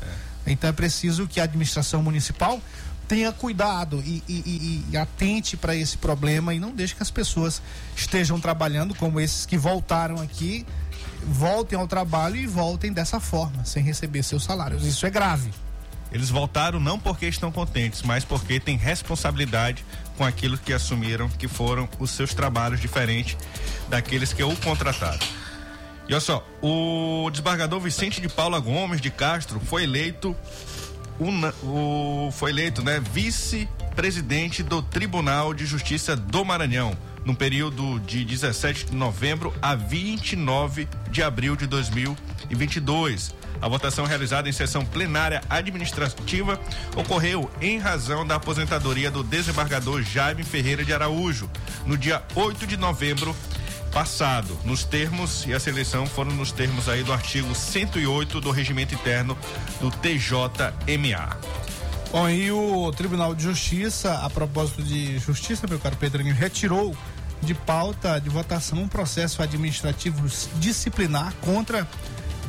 É. 0.46 0.52
Então 0.52 0.70
é 0.70 0.74
preciso 0.74 1.28
que 1.28 1.40
a 1.40 1.44
administração 1.44 2.02
municipal 2.02 2.60
tenha 3.08 3.32
cuidado 3.32 4.02
e, 4.06 4.24
e, 4.28 4.34
e, 4.34 4.86
e 4.92 4.98
atente 4.98 5.56
para 5.58 5.76
esse 5.76 5.98
problema 5.98 6.54
e 6.54 6.60
não 6.60 6.72
deixe 6.72 6.96
que 6.96 7.04
as 7.04 7.12
pessoas 7.12 7.62
estejam 7.96 8.40
trabalhando 8.40 8.96
como 8.96 9.20
esses 9.20 9.46
que 9.46 9.58
voltaram 9.58 10.22
aqui 10.22 10.66
voltem 11.26 11.78
ao 11.78 11.88
trabalho 11.88 12.36
e 12.36 12.46
voltem 12.46 12.92
dessa 12.92 13.20
forma, 13.20 13.66
sem 13.66 13.84
receber 13.84 14.24
seus 14.24 14.44
salários. 14.44 14.86
Isso 14.86 15.06
é 15.06 15.10
grave. 15.10 15.52
Eles 16.12 16.30
voltaram 16.30 16.80
não 16.80 17.00
porque 17.00 17.26
estão 17.26 17.52
contentes, 17.52 18.04
mas 18.04 18.24
porque 18.24 18.60
têm 18.60 18.78
responsabilidade 18.78 19.84
com 20.16 20.24
aquilo 20.24 20.58
que 20.58 20.72
assumiram, 20.72 21.28
que 21.28 21.48
foram 21.48 21.90
os 21.98 22.12
seus 22.12 22.34
trabalhos 22.34 22.80
diferentes 22.80 23.36
daqueles 23.90 24.32
que 24.32 24.44
o 24.44 24.56
contrataram. 24.58 25.26
E 26.08 26.14
olha 26.14 26.22
só, 26.22 26.48
o 26.62 27.30
desembargador 27.32 27.80
Vicente 27.80 28.22
de 28.22 28.30
Paula 28.30 28.60
Gomes 28.60 29.02
de 29.02 29.10
Castro 29.10 29.60
foi 29.60 29.84
eleito 29.84 30.36
una, 31.20 31.54
o, 31.64 32.30
foi 32.32 32.52
eleito, 32.52 32.84
né, 32.84 33.00
vice-presidente 33.00 34.62
do 34.62 34.82
Tribunal 34.82 35.54
de 35.54 35.66
Justiça 35.66 36.16
do 36.16 36.44
Maranhão 36.44 36.96
no 37.26 37.36
período 37.36 38.00
de 38.00 38.26
17 38.26 38.86
de 38.86 38.96
novembro 38.96 39.54
a 39.62 39.76
29 39.76 40.88
de 41.10 41.24
abril 41.24 41.56
de 41.56 41.68
2022. 41.68 43.34
A 43.62 43.68
votação 43.68 44.06
realizada 44.06 44.50
em 44.50 44.52
sessão 44.52 44.86
plenária 44.86 45.42
administrativa 45.50 46.60
ocorreu 46.96 47.50
em 47.62 47.80
razão 47.80 48.28
da 48.28 48.36
aposentadoria 48.36 49.10
do 49.10 49.24
desembargador 49.24 50.02
Jaime 50.02 50.44
Ferreira 50.44 50.84
de 50.84 50.94
Araújo, 50.94 51.50
no 51.86 51.98
dia 51.98 52.22
8 52.36 52.68
de 52.68 52.76
novembro 52.76 53.34
passado, 53.94 54.58
nos 54.66 54.84
termos, 54.84 55.46
e 55.46 55.54
a 55.54 55.60
seleção 55.60 56.06
foram 56.08 56.32
nos 56.32 56.52
termos 56.52 56.90
aí 56.90 57.04
do 57.04 57.14
artigo 57.14 57.54
108 57.54 58.42
do 58.42 58.50
regimento 58.50 58.96
interno 58.96 59.38
do 59.80 59.92
TJMA. 59.92 61.38
Bom, 62.12 62.30
e 62.30 62.52
o 62.52 62.92
Tribunal 62.92 63.34
de 63.34 63.44
Justiça, 63.44 64.20
a 64.20 64.30
propósito 64.30 64.84
de 64.84 65.18
justiça, 65.20 65.66
meu 65.68 65.80
caro 65.80 65.96
Pedrinho, 65.96 66.34
retirou 66.34 66.96
de 67.44 67.54
pauta 67.54 68.20
de 68.20 68.30
votação 68.30 68.80
um 68.80 68.88
processo 68.88 69.42
administrativo 69.42 70.28
disciplinar 70.60 71.34
contra 71.42 71.88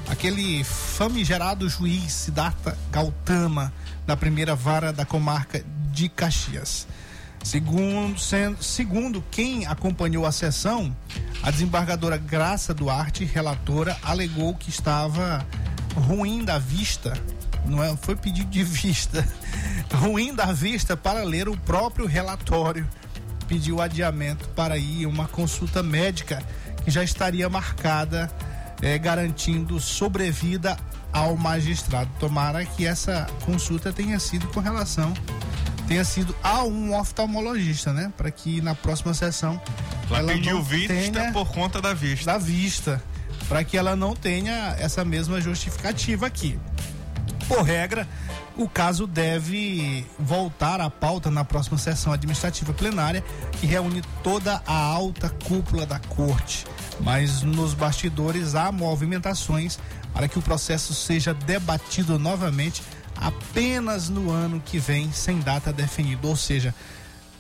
aquele 0.09 0.63
famigerado 0.65 1.69
juiz 1.69 2.13
Siddhartha 2.13 2.79
Gautama 2.91 3.73
da 4.07 4.17
primeira 4.17 4.55
vara 4.55 4.93
da 4.93 5.05
comarca 5.05 5.65
de 5.91 6.09
Caxias. 6.09 6.87
Segundo, 7.43 8.19
sendo, 8.19 8.63
segundo 8.63 9.23
quem 9.31 9.67
acompanhou 9.67 10.25
a 10.25 10.33
sessão, 10.33 10.97
a 11.43 11.51
desembargadora 11.51 12.17
Graça 12.17 12.73
Duarte, 12.73 13.25
relatora, 13.25 13.97
alegou 14.03 14.55
que 14.55 14.71
estava 14.71 15.47
ruim 15.95 16.45
da 16.45 16.59
vista 16.59 17.13
não 17.67 17.83
é, 17.83 17.97
foi 17.97 18.15
pedido 18.15 18.51
de 18.51 18.63
vista, 18.65 19.27
ruim 19.93 20.35
da 20.35 20.47
vista 20.47 20.97
para 20.97 21.23
ler 21.25 21.49
o 21.49 21.57
próprio 21.57 22.07
relatório. 22.07 22.89
Pediu 23.49 23.81
adiamento 23.81 24.49
para 24.51 24.77
ir 24.77 25.07
uma 25.07 25.29
consulta 25.29 25.83
médica 25.83 26.43
que 26.85 26.91
já 26.91 27.03
estaria 27.03 27.49
marcada, 27.49 28.31
é, 28.83 28.99
garantindo 28.99 29.79
sobrevida 29.81 30.77
ao 31.13 31.37
magistrado. 31.37 32.11
Tomara 32.19 32.65
que 32.65 32.87
essa 32.87 33.27
consulta 33.45 33.93
tenha 33.93 34.19
sido 34.19 34.47
com 34.49 34.61
relação, 34.61 35.15
tenha 35.87 36.05
sido 36.05 36.35
a 36.43 36.65
um 36.65 36.99
oftalmologista, 36.99 37.93
né? 37.93 38.13
Para 38.17 38.31
que 38.31 38.61
na 38.61 38.75
próxima 38.75 39.15
sessão 39.15 39.61
ela, 40.11 40.19
ela 40.19 40.33
pediu 40.33 40.63
vista 40.63 40.95
tenha, 40.95 41.33
por 41.33 41.47
conta 41.49 41.81
da 41.81 41.95
vista. 41.95 42.33
Da 42.33 42.39
vista, 42.39 43.03
para 43.49 43.63
que 43.63 43.77
ela 43.77 43.95
não 43.95 44.15
tenha 44.15 44.75
essa 44.79 45.05
mesma 45.05 45.41
justificativa 45.41 46.27
aqui. 46.27 46.59
Por 47.47 47.63
regra, 47.63 48.09
o 48.57 48.69
caso 48.69 49.07
deve 49.07 50.07
voltar 50.19 50.81
à 50.81 50.89
pauta 50.89 51.31
na 51.31 51.45
próxima 51.45 51.77
sessão 51.79 52.13
administrativa 52.13 52.73
plenária, 52.73 53.25
que 53.61 53.67
reúne 53.67 54.03
toda 54.23 54.63
a 54.67 54.75
alta 54.75 55.29
cúpula 55.29 55.85
da 55.85 55.99
corte. 55.99 56.65
Mas 57.01 57.43
nos 57.43 57.75
bastidores 57.75 58.55
há 58.55 58.71
movimentações 58.71 59.79
para 60.13 60.29
que 60.29 60.39
o 60.39 60.43
processo 60.43 60.95
seja 60.95 61.35
debatido 61.35 62.19
novamente 62.19 62.83
apenas 63.17 64.09
no 64.09 64.31
ano 64.31 64.63
que 64.65 64.79
vem, 64.79 65.11
sem 65.13 65.41
data 65.41 65.73
definida. 65.73 66.27
Ou 66.27 66.37
seja, 66.37 66.75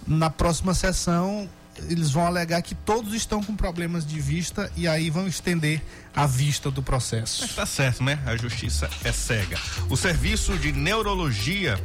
na 0.06 0.28
próxima 0.28 0.75
sessão 0.75 1.49
eles 1.88 2.11
vão 2.11 2.26
alegar 2.26 2.62
que 2.62 2.75
todos 2.75 3.14
estão 3.14 3.43
com 3.43 3.54
problemas 3.57 4.07
de 4.07 4.21
vista 4.21 4.71
e 4.76 4.87
aí 4.87 5.11
vão 5.11 5.26
estender 5.26 5.83
a 6.14 6.26
vista 6.26 6.71
do 6.71 6.83
processo. 6.83 7.45
Está 7.45 7.66
certo, 7.66 8.02
né? 8.02 8.19
A 8.26 8.37
justiça 8.37 8.88
é 9.02 9.12
cega. 9.12 9.59
O 9.88 9.97
serviço 9.97 10.57
de 10.59 10.73
neurologia 10.73 11.78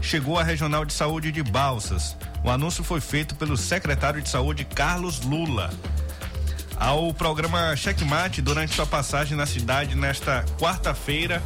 chegou 0.00 0.38
à 0.38 0.42
Regional 0.42 0.84
de 0.84 0.92
Saúde 0.92 1.30
de 1.32 1.42
Balsas. 1.42 2.16
O 2.42 2.50
anúncio 2.50 2.84
foi 2.84 3.00
feito 3.00 3.34
pelo 3.34 3.56
secretário 3.56 4.20
de 4.20 4.28
Saúde 4.28 4.64
Carlos 4.64 5.20
Lula. 5.20 5.72
Ao 6.76 7.14
programa 7.14 7.74
Checkmate, 7.76 8.42
durante 8.42 8.74
sua 8.74 8.86
passagem 8.86 9.36
na 9.36 9.46
cidade 9.46 9.94
nesta 9.94 10.44
quarta-feira, 10.58 11.42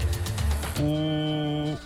o 0.81 1.77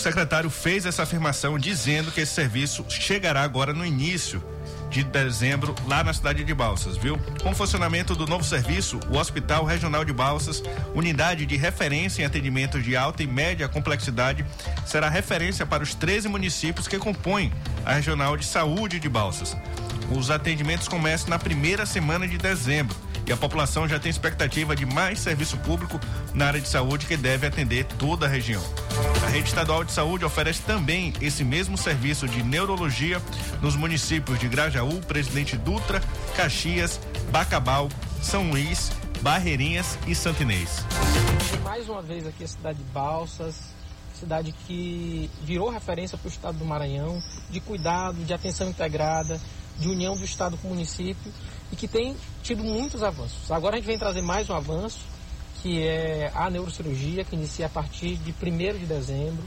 secretário 0.00 0.50
fez 0.50 0.86
essa 0.86 1.02
afirmação 1.02 1.58
dizendo 1.58 2.10
que 2.10 2.20
esse 2.20 2.32
serviço 2.32 2.84
chegará 2.88 3.42
agora 3.42 3.72
no 3.72 3.84
início 3.84 4.42
de 4.90 5.02
dezembro 5.02 5.74
lá 5.86 6.04
na 6.04 6.12
cidade 6.12 6.44
de 6.44 6.54
Balsas, 6.54 6.98
viu? 6.98 7.18
Com 7.42 7.50
o 7.50 7.54
funcionamento 7.54 8.14
do 8.14 8.26
novo 8.26 8.44
serviço, 8.44 9.00
o 9.10 9.16
Hospital 9.16 9.64
Regional 9.64 10.04
de 10.04 10.12
Balsas, 10.12 10.62
unidade 10.94 11.46
de 11.46 11.56
referência 11.56 12.22
em 12.22 12.26
atendimento 12.26 12.80
de 12.80 12.94
alta 12.94 13.22
e 13.22 13.26
média 13.26 13.68
complexidade, 13.68 14.44
será 14.84 15.08
referência 15.08 15.64
para 15.64 15.82
os 15.82 15.94
13 15.94 16.28
municípios 16.28 16.86
que 16.86 16.98
compõem 16.98 17.50
a 17.86 17.94
Regional 17.94 18.36
de 18.36 18.44
Saúde 18.44 19.00
de 19.00 19.08
Balsas. 19.08 19.56
Os 20.14 20.30
atendimentos 20.30 20.88
começam 20.88 21.30
na 21.30 21.38
primeira 21.38 21.86
semana 21.86 22.28
de 22.28 22.36
dezembro 22.36 22.94
e 23.26 23.32
a 23.32 23.36
população 23.36 23.88
já 23.88 23.98
tem 23.98 24.10
expectativa 24.10 24.74
de 24.74 24.86
mais 24.86 25.18
serviço 25.18 25.56
público 25.58 25.98
na 26.34 26.46
área 26.46 26.60
de 26.60 26.68
saúde 26.68 27.06
que 27.06 27.16
deve 27.16 27.46
atender 27.46 27.84
toda 27.84 28.26
a 28.26 28.28
região. 28.28 28.62
A 29.24 29.28
rede 29.28 29.48
estadual 29.48 29.84
de 29.84 29.92
saúde 29.92 30.24
oferece 30.24 30.62
também 30.62 31.12
esse 31.20 31.44
mesmo 31.44 31.76
serviço 31.76 32.28
de 32.28 32.42
neurologia 32.42 33.20
nos 33.60 33.76
municípios 33.76 34.38
de 34.38 34.48
Grajaú, 34.48 35.00
Presidente 35.00 35.56
Dutra, 35.56 36.02
Caxias, 36.36 37.00
Bacabal, 37.30 37.88
São 38.20 38.50
Luís, 38.50 38.90
Barreirinhas 39.20 39.98
e 40.06 40.14
Santinês. 40.14 40.84
Mais 41.62 41.88
uma 41.88 42.02
vez 42.02 42.26
aqui 42.26 42.44
a 42.44 42.48
cidade 42.48 42.78
de 42.78 42.84
Balsas, 42.84 43.72
cidade 44.22 44.52
que 44.66 45.28
virou 45.42 45.68
referência 45.68 46.16
para 46.16 46.28
o 46.28 46.30
estado 46.30 46.58
do 46.58 46.64
Maranhão, 46.64 47.20
de 47.50 47.60
cuidado, 47.60 48.24
de 48.24 48.32
atenção 48.32 48.68
integrada, 48.68 49.40
de 49.78 49.88
união 49.88 50.16
do 50.16 50.24
estado 50.24 50.56
com 50.58 50.68
o 50.68 50.70
município 50.70 51.32
e 51.70 51.76
que 51.76 51.88
tem 51.88 52.16
tido 52.42 52.62
muitos 52.62 53.02
avanços. 53.02 53.50
Agora 53.50 53.76
a 53.76 53.78
gente 53.78 53.86
vem 53.86 53.98
trazer 53.98 54.22
mais 54.22 54.48
um 54.50 54.54
avanço, 54.54 55.00
que 55.62 55.82
é 55.82 56.30
a 56.34 56.50
neurocirurgia, 56.50 57.24
que 57.24 57.34
inicia 57.34 57.66
a 57.66 57.68
partir 57.68 58.16
de 58.16 58.32
1 58.32 58.78
de 58.78 58.86
dezembro. 58.86 59.44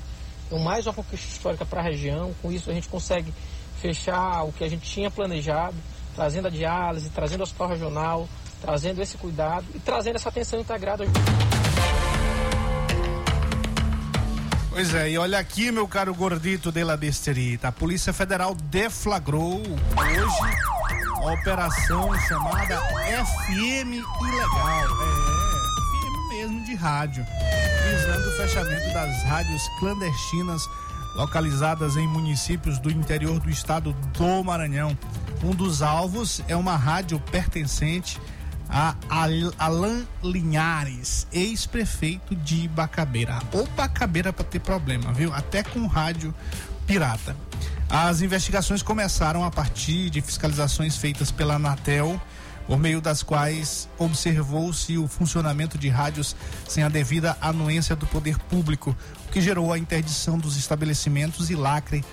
Então, 0.47 0.59
mais 0.59 0.85
uma 0.85 0.93
conquista 0.93 1.27
histórica 1.27 1.65
para 1.65 1.81
a 1.81 1.83
região. 1.83 2.33
Com 2.41 2.51
isso, 2.51 2.69
a 2.69 2.73
gente 2.73 2.87
consegue 2.87 3.33
fechar 3.81 4.43
o 4.43 4.51
que 4.51 4.63
a 4.63 4.69
gente 4.69 4.89
tinha 4.89 5.11
planejado, 5.11 5.75
trazendo 6.15 6.47
a 6.47 6.51
diálise, 6.51 7.09
trazendo 7.09 7.41
o 7.41 7.43
hospital 7.43 7.67
regional, 7.67 8.29
trazendo 8.61 9.01
esse 9.01 9.17
cuidado 9.17 9.65
e 9.73 9.79
trazendo 9.79 10.15
essa 10.15 10.29
atenção 10.29 10.59
integrada. 10.59 11.05
Pois 14.75 14.93
é, 14.93 15.09
e 15.09 15.17
olha 15.17 15.39
aqui, 15.39 15.71
meu 15.71 15.87
caro 15.87 16.13
gordito 16.13 16.69
de 16.69 16.83
la 16.83 16.97
besterita. 16.97 17.69
A 17.69 17.71
Polícia 17.71 18.11
Federal 18.11 18.53
deflagrou 18.53 19.61
hoje 19.61 20.55
uma 21.17 21.31
operação 21.31 22.13
chamada 22.27 22.81
FM 22.81 24.03
Ilegal. 24.21 24.85
É, 25.01 25.23
FM 25.79 26.29
mesmo 26.29 26.65
de 26.65 26.75
rádio. 26.75 27.25
Visando 27.89 28.27
o 28.27 28.31
fechamento 28.33 28.93
das 28.93 29.23
rádios 29.23 29.61
clandestinas 29.79 30.61
localizadas 31.15 31.95
em 31.95 32.05
municípios 32.05 32.77
do 32.77 32.91
interior 32.91 33.39
do 33.39 33.49
estado 33.49 33.93
do 33.93 34.43
Maranhão. 34.43 34.97
Um 35.41 35.51
dos 35.51 35.81
alvos 35.81 36.41
é 36.49 36.55
uma 36.55 36.75
rádio 36.75 37.17
pertencente 37.31 38.19
a 38.69 38.95
Alain 39.57 40.07
Linhares, 40.23 41.27
ex-prefeito 41.31 42.35
de 42.35 42.67
Bacabeira. 42.67 43.39
Ou 43.51 43.67
Bacabeira 43.67 44.33
para 44.33 44.45
ter 44.45 44.59
problema, 44.59 45.13
viu? 45.13 45.33
Até 45.33 45.63
com 45.63 45.85
rádio 45.87 46.33
pirata. 46.85 47.35
As 47.89 48.21
investigações 48.21 48.81
começaram 48.81 49.43
a 49.43 49.51
partir 49.51 50.09
de 50.09 50.21
fiscalizações 50.21 50.97
feitas 50.97 51.31
pela 51.31 51.55
Anatel, 51.55 52.19
por 52.65 52.79
meio 52.79 52.99
das 52.99 53.21
quais 53.21 53.87
observou-se 53.97 54.97
o 54.97 55.07
funcionamento 55.07 55.77
de 55.77 55.87
rádios 55.87 56.35
sem 56.67 56.83
a 56.83 56.89
devida 56.89 57.37
anuência 57.39 57.95
do 57.95 58.07
poder 58.07 58.39
público, 58.39 58.95
o 59.27 59.31
que 59.31 59.39
gerou 59.39 59.71
a 59.71 59.77
interdição 59.77 60.37
dos 60.37 60.57
estabelecimentos 60.57 61.51
e 61.51 61.55
lacre 61.55 62.03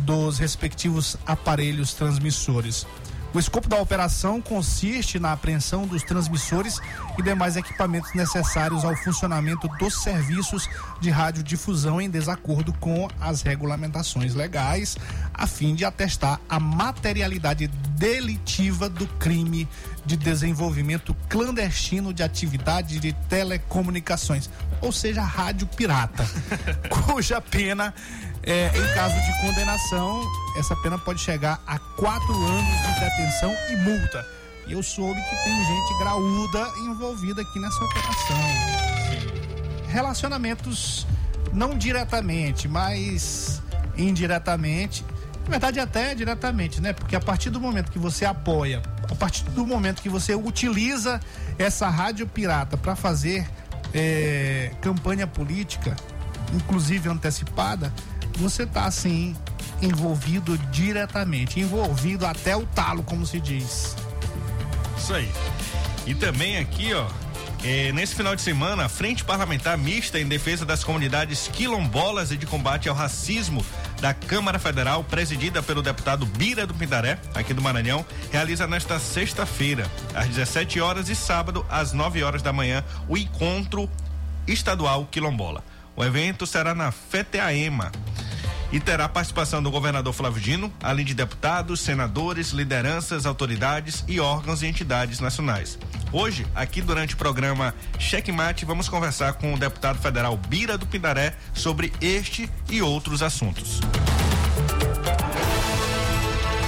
dos 0.00 0.38
respectivos 0.38 1.16
aparelhos 1.26 1.94
transmissores. 1.94 2.86
O 3.34 3.38
escopo 3.38 3.68
da 3.68 3.76
operação 3.76 4.40
consiste 4.40 5.18
na 5.18 5.32
apreensão 5.32 5.86
dos 5.86 6.02
transmissores 6.02 6.80
e 7.18 7.22
demais 7.22 7.56
equipamentos 7.56 8.14
necessários 8.14 8.84
ao 8.84 8.96
funcionamento 8.96 9.68
dos 9.78 10.02
serviços 10.02 10.68
de 11.00 11.10
radiodifusão 11.10 12.00
em 12.00 12.08
desacordo 12.08 12.72
com 12.74 13.08
as 13.20 13.42
regulamentações 13.42 14.34
legais, 14.34 14.96
a 15.34 15.46
fim 15.46 15.74
de 15.74 15.84
atestar 15.84 16.40
a 16.48 16.58
materialidade 16.58 17.66
delitiva 17.66 18.88
do 18.88 19.06
crime 19.06 19.68
de 20.06 20.16
desenvolvimento 20.16 21.14
clandestino 21.28 22.14
de 22.14 22.22
atividade 22.22 23.00
de 23.00 23.12
telecomunicações, 23.28 24.48
ou 24.80 24.92
seja, 24.92 25.20
rádio 25.22 25.66
pirata, 25.66 26.24
cuja 26.88 27.40
pena 27.40 27.92
é, 28.42 28.68
em 28.68 28.94
caso 28.94 29.20
de 29.20 29.40
condenação, 29.40 30.22
essa 30.56 30.76
pena 30.76 30.96
pode 30.96 31.20
chegar 31.20 31.60
a 31.66 31.78
quatro 31.78 32.32
anos 32.32 32.82
de 32.82 33.00
detenção 33.00 33.52
e 33.70 33.76
multa. 33.78 34.24
E 34.68 34.72
eu 34.72 34.82
soube 34.82 35.20
que 35.20 35.36
tem 35.44 35.64
gente 35.64 35.98
graúda 35.98 36.72
envolvida 36.78 37.42
aqui 37.42 37.58
nessa 37.58 37.84
operação. 37.84 38.36
Relacionamentos 39.88 41.06
não 41.52 41.76
diretamente, 41.76 42.68
mas 42.68 43.62
indiretamente. 43.96 45.04
Na 45.44 45.50
verdade, 45.50 45.80
até 45.80 46.14
diretamente, 46.14 46.80
né? 46.80 46.92
Porque 46.92 47.16
a 47.16 47.20
partir 47.20 47.50
do 47.50 47.60
momento 47.60 47.90
que 47.90 47.98
você 47.98 48.24
apoia, 48.24 48.82
a 49.10 49.14
partir 49.14 49.44
do 49.44 49.66
momento 49.66 50.02
que 50.02 50.08
você 50.08 50.34
utiliza 50.34 51.20
essa 51.58 51.88
rádio 51.88 52.26
pirata 52.26 52.76
para 52.76 52.96
fazer 52.96 53.48
é, 53.94 54.70
campanha 54.80 55.26
política, 55.26 55.96
inclusive 56.54 57.08
antecipada, 57.08 57.92
você 58.36 58.64
está 58.64 58.84
assim 58.84 59.34
envolvido 59.80 60.56
diretamente, 60.70 61.60
envolvido 61.60 62.26
até 62.26 62.56
o 62.56 62.66
talo, 62.66 63.02
como 63.02 63.26
se 63.26 63.40
diz. 63.40 63.94
Isso 64.96 65.14
aí. 65.14 65.30
E 66.06 66.14
também 66.14 66.58
aqui, 66.58 66.92
ó, 66.94 67.06
é, 67.64 67.92
nesse 67.92 68.14
final 68.14 68.36
de 68.36 68.42
semana, 68.42 68.84
a 68.84 68.88
Frente 68.88 69.24
Parlamentar 69.24 69.76
Mista 69.76 70.20
em 70.20 70.26
Defesa 70.26 70.64
das 70.64 70.84
Comunidades 70.84 71.48
Quilombolas 71.48 72.30
e 72.30 72.36
de 72.36 72.46
Combate 72.46 72.88
ao 72.88 72.94
Racismo 72.94 73.64
da 74.00 74.12
Câmara 74.12 74.58
Federal, 74.58 75.02
presidida 75.04 75.62
pelo 75.62 75.82
deputado 75.82 76.26
Bira 76.26 76.66
do 76.66 76.74
Pindaré, 76.74 77.18
aqui 77.34 77.54
do 77.54 77.62
Maranhão, 77.62 78.04
realiza 78.30 78.66
nesta 78.66 78.98
sexta-feira, 78.98 79.90
às 80.14 80.28
17 80.28 80.80
horas 80.80 81.08
e 81.08 81.16
sábado, 81.16 81.64
às 81.68 81.92
9 81.92 82.22
horas 82.22 82.42
da 82.42 82.52
manhã, 82.52 82.84
o 83.08 83.16
encontro 83.16 83.90
estadual 84.46 85.06
quilombola. 85.10 85.64
O 85.96 86.04
evento 86.04 86.46
será 86.46 86.74
na 86.74 86.92
FETEAEMA, 86.92 87.90
e 88.76 88.80
terá 88.80 89.08
participação 89.08 89.62
do 89.62 89.70
governador 89.70 90.12
Flávio 90.12 90.38
Dino, 90.38 90.70
além 90.82 91.02
de 91.02 91.14
deputados, 91.14 91.80
senadores, 91.80 92.50
lideranças, 92.50 93.24
autoridades 93.24 94.04
e 94.06 94.20
órgãos 94.20 94.62
e 94.62 94.66
entidades 94.66 95.18
nacionais. 95.18 95.78
Hoje, 96.12 96.46
aqui 96.54 96.82
durante 96.82 97.14
o 97.14 97.16
programa 97.16 97.74
Checkmate, 97.98 98.66
vamos 98.66 98.86
conversar 98.86 99.32
com 99.32 99.54
o 99.54 99.58
deputado 99.58 99.98
federal 99.98 100.36
Bira 100.36 100.76
do 100.76 100.86
Pindaré 100.86 101.34
sobre 101.54 101.90
este 102.02 102.50
e 102.68 102.82
outros 102.82 103.22
assuntos. 103.22 103.80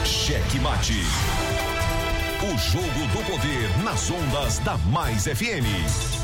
Checkmate. 0.02 1.02
O 2.40 2.56
jogo 2.56 3.06
do 3.12 3.30
poder 3.30 3.84
nas 3.84 4.10
ondas 4.10 4.58
da 4.60 4.78
Mais 4.78 5.24
FM. 5.24 6.17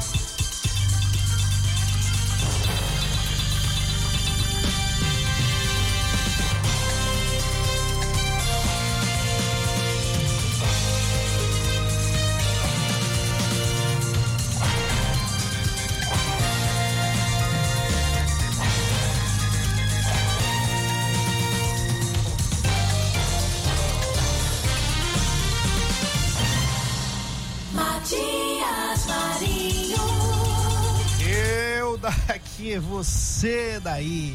Daqui, 32.64 32.79
você 32.79 33.79
daí, 33.83 34.35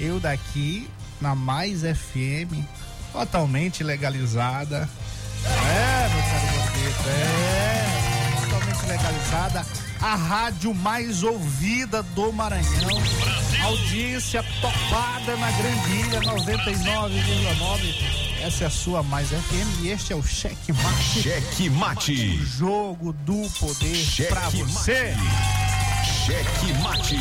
eu 0.00 0.18
daqui, 0.18 0.88
na 1.20 1.34
Mais 1.34 1.82
FM, 1.82 2.64
totalmente 3.12 3.84
legalizada. 3.84 4.88
É, 5.44 6.08
meu 6.08 6.22
caro 6.22 6.46
Gordito, 6.56 7.08
é, 7.08 7.84
totalmente 8.40 8.86
legalizada. 8.86 9.66
A 10.00 10.14
rádio 10.14 10.72
mais 10.74 11.22
ouvida 11.22 12.02
do 12.02 12.32
Maranhão. 12.32 12.88
Audiência 13.62 14.42
topada 14.60 15.36
na 15.36 15.50
Grandilha 15.50 16.20
99,9. 16.20 17.94
Essa 18.40 18.64
é 18.64 18.66
a 18.68 18.70
sua 18.70 19.02
mais 19.02 19.28
FM 19.28 19.82
e 19.82 19.88
este 19.88 20.12
é 20.12 20.16
o 20.16 20.22
Cheque 20.22 20.72
Mate. 20.72 21.22
Cheque 21.22 21.68
Mate. 21.68 22.38
Jogo 22.46 23.12
do 23.12 23.50
poder 23.58 24.06
pra 24.28 24.48
você. 24.48 25.12
Cheque 26.28 26.74
Mate. 26.82 27.16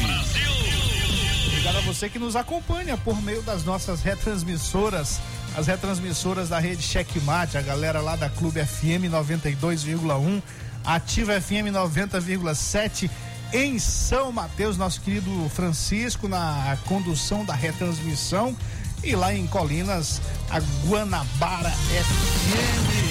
Obrigado 1.47 1.77
a 1.77 1.81
você 1.81 2.09
que 2.09 2.19
nos 2.19 2.35
acompanha 2.35 2.97
por 2.97 3.21
meio 3.21 3.41
das 3.41 3.63
nossas 3.63 4.01
retransmissoras, 4.01 5.21
as 5.55 5.65
retransmissoras 5.65 6.49
da 6.49 6.59
rede 6.59 6.83
Checkmate, 6.83 7.57
a 7.57 7.61
galera 7.61 8.01
lá 8.01 8.17
da 8.17 8.29
Clube 8.29 8.59
FM 8.65 9.07
92,1, 9.09 10.43
Ativa 10.83 11.39
FM 11.39 11.71
90,7 11.71 13.09
em 13.53 13.79
São 13.79 14.29
Mateus, 14.33 14.75
nosso 14.75 14.99
querido 14.99 15.49
Francisco 15.55 16.27
na 16.27 16.77
condução 16.85 17.45
da 17.45 17.53
retransmissão 17.53 18.57
e 19.01 19.15
lá 19.15 19.33
em 19.33 19.47
Colinas, 19.47 20.21
a 20.49 20.59
Guanabara 20.85 21.71
FM. 21.71 23.07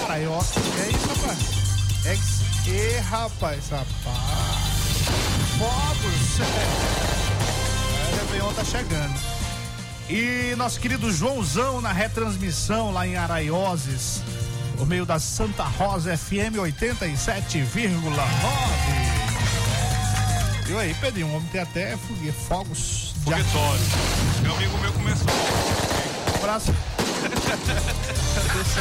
Caralho, 0.00 0.30
ó, 0.30 0.40
é 0.40 0.90
isso, 0.90 1.08
rapaz. 1.08 1.38
É, 2.06 2.45
e 2.68 2.98
rapaz, 3.00 3.68
rapaz. 3.70 3.86
Fogos. 5.58 6.36
É, 8.08 8.12
o 8.12 8.16
Réveillon 8.18 8.52
tá 8.54 8.64
chegando. 8.64 9.14
E 10.08 10.54
nosso 10.56 10.78
querido 10.80 11.12
Joãozão 11.12 11.80
na 11.80 11.92
retransmissão 11.92 12.92
lá 12.92 13.06
em 13.06 13.16
Araioses, 13.16 14.22
por 14.76 14.86
meio 14.86 15.04
da 15.04 15.18
Santa 15.18 15.64
Rosa 15.64 16.16
FM 16.16 16.56
87,9. 16.58 17.86
Viu 20.66 20.78
aí, 20.78 20.94
Pedrinho? 20.94 21.26
O 21.28 21.36
homem 21.36 21.48
tem 21.48 21.60
até 21.60 21.96
fogue- 21.96 22.32
fogos 22.48 23.14
Foguetório. 23.24 23.80
Meu 24.42 24.54
amigo 24.54 24.78
meu 24.78 24.92
começou. 24.92 25.26
Um 26.32 26.36
abraço. 26.36 26.72
Deixa. 28.40 28.80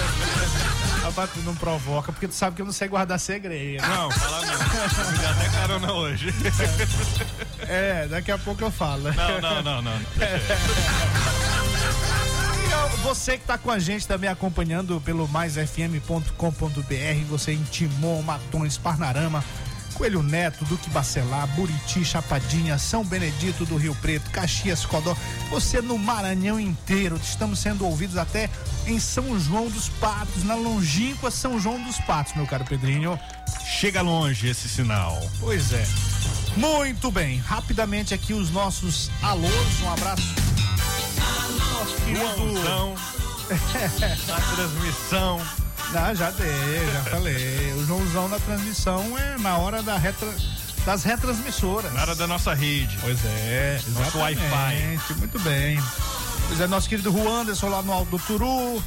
Rapaz, 1.03 1.29
tu 1.33 1.39
não 1.41 1.55
provoca, 1.55 2.11
porque 2.11 2.27
tu 2.27 2.33
sabe 2.33 2.55
que 2.55 2.61
eu 2.61 2.65
não 2.65 2.73
sei 2.73 2.87
guardar 2.87 3.19
segredo. 3.19 3.81
Não, 3.87 4.11
fala 4.11 4.41
não. 4.45 5.11
Me 5.11 5.17
dá 5.19 5.29
até 5.31 5.49
carona 5.49 5.93
hoje. 5.93 6.33
É, 7.67 8.07
daqui 8.07 8.31
a 8.31 8.37
pouco 8.37 8.63
eu 8.63 8.71
falo. 8.71 9.11
Não, 9.13 9.41
não, 9.41 9.61
não, 9.63 9.81
não. 9.81 10.01
Você 13.03 13.37
que 13.37 13.45
tá 13.45 13.57
com 13.57 13.69
a 13.69 13.77
gente 13.77 14.07
também 14.07 14.29
acompanhando 14.29 14.99
pelo 15.01 15.27
maisfm.com.br, 15.27 16.31
você 17.29 17.51
em 17.53 17.63
Timon, 17.63 18.21
Matões, 18.23 18.77
Parnarama, 18.77 19.43
Coelho 19.95 20.21
Neto, 20.21 20.65
Duque 20.65 20.89
Bacelar, 20.89 21.47
Buriti, 21.55 22.03
Chapadinha, 22.03 22.77
São 22.77 23.03
Benedito 23.03 23.65
do 23.65 23.77
Rio 23.77 23.95
Preto, 23.95 24.29
Caxias, 24.29 24.85
Codó, 24.85 25.15
você 25.49 25.81
no 25.81 25.97
Maranhão 25.97 26.59
inteiro. 26.59 27.15
Estamos 27.15 27.59
sendo 27.59 27.85
ouvidos 27.85 28.17
até 28.17 28.49
em 28.85 28.99
São 28.99 29.39
João 29.39 29.69
dos 29.69 29.89
Patos, 29.89 30.43
na 30.43 30.55
longínqua 30.55 31.31
São 31.31 31.59
João 31.59 31.81
dos 31.81 31.97
Patos, 31.99 32.35
meu 32.35 32.45
caro 32.45 32.65
Pedrinho. 32.65 33.19
Chega 33.65 34.01
longe 34.01 34.47
esse 34.47 34.69
sinal. 34.69 35.19
Pois 35.39 35.71
é. 35.71 35.87
Muito 36.57 37.09
bem, 37.09 37.39
rapidamente 37.39 38.13
aqui 38.13 38.33
os 38.33 38.51
nossos 38.51 39.09
alôs, 39.21 39.81
um 39.81 39.91
abraço. 39.91 40.35
Nosso 41.73 41.95
querido 42.05 42.53
Joãozão. 42.53 42.95
Na 44.27 44.55
transmissão. 44.55 45.64
Ah, 45.93 46.13
já 46.13 46.29
dei, 46.31 46.91
já 46.93 47.01
falei. 47.03 47.73
O 47.77 47.85
Joãozão 47.85 48.27
na 48.27 48.39
transmissão 48.39 49.17
é 49.17 49.37
na 49.37 49.57
hora 49.57 49.81
da 49.81 49.97
retra... 49.97 50.27
das 50.85 51.03
retransmissoras. 51.03 51.93
Na 51.93 52.01
hora 52.01 52.15
da 52.15 52.27
nossa 52.27 52.53
rede. 52.53 52.97
Pois 53.01 53.17
é, 53.25 53.79
Nosso 53.89 54.17
exatamente. 54.17 55.13
Muito 55.13 55.39
bem. 55.39 55.81
Pois 56.47 56.59
é, 56.59 56.67
nosso 56.67 56.89
querido 56.89 57.11
Juan 57.11 57.41
Anderson 57.41 57.69
lá 57.69 57.81
no 57.81 57.93
Alto 57.93 58.17
do 58.17 58.19
Turu. 58.19 58.83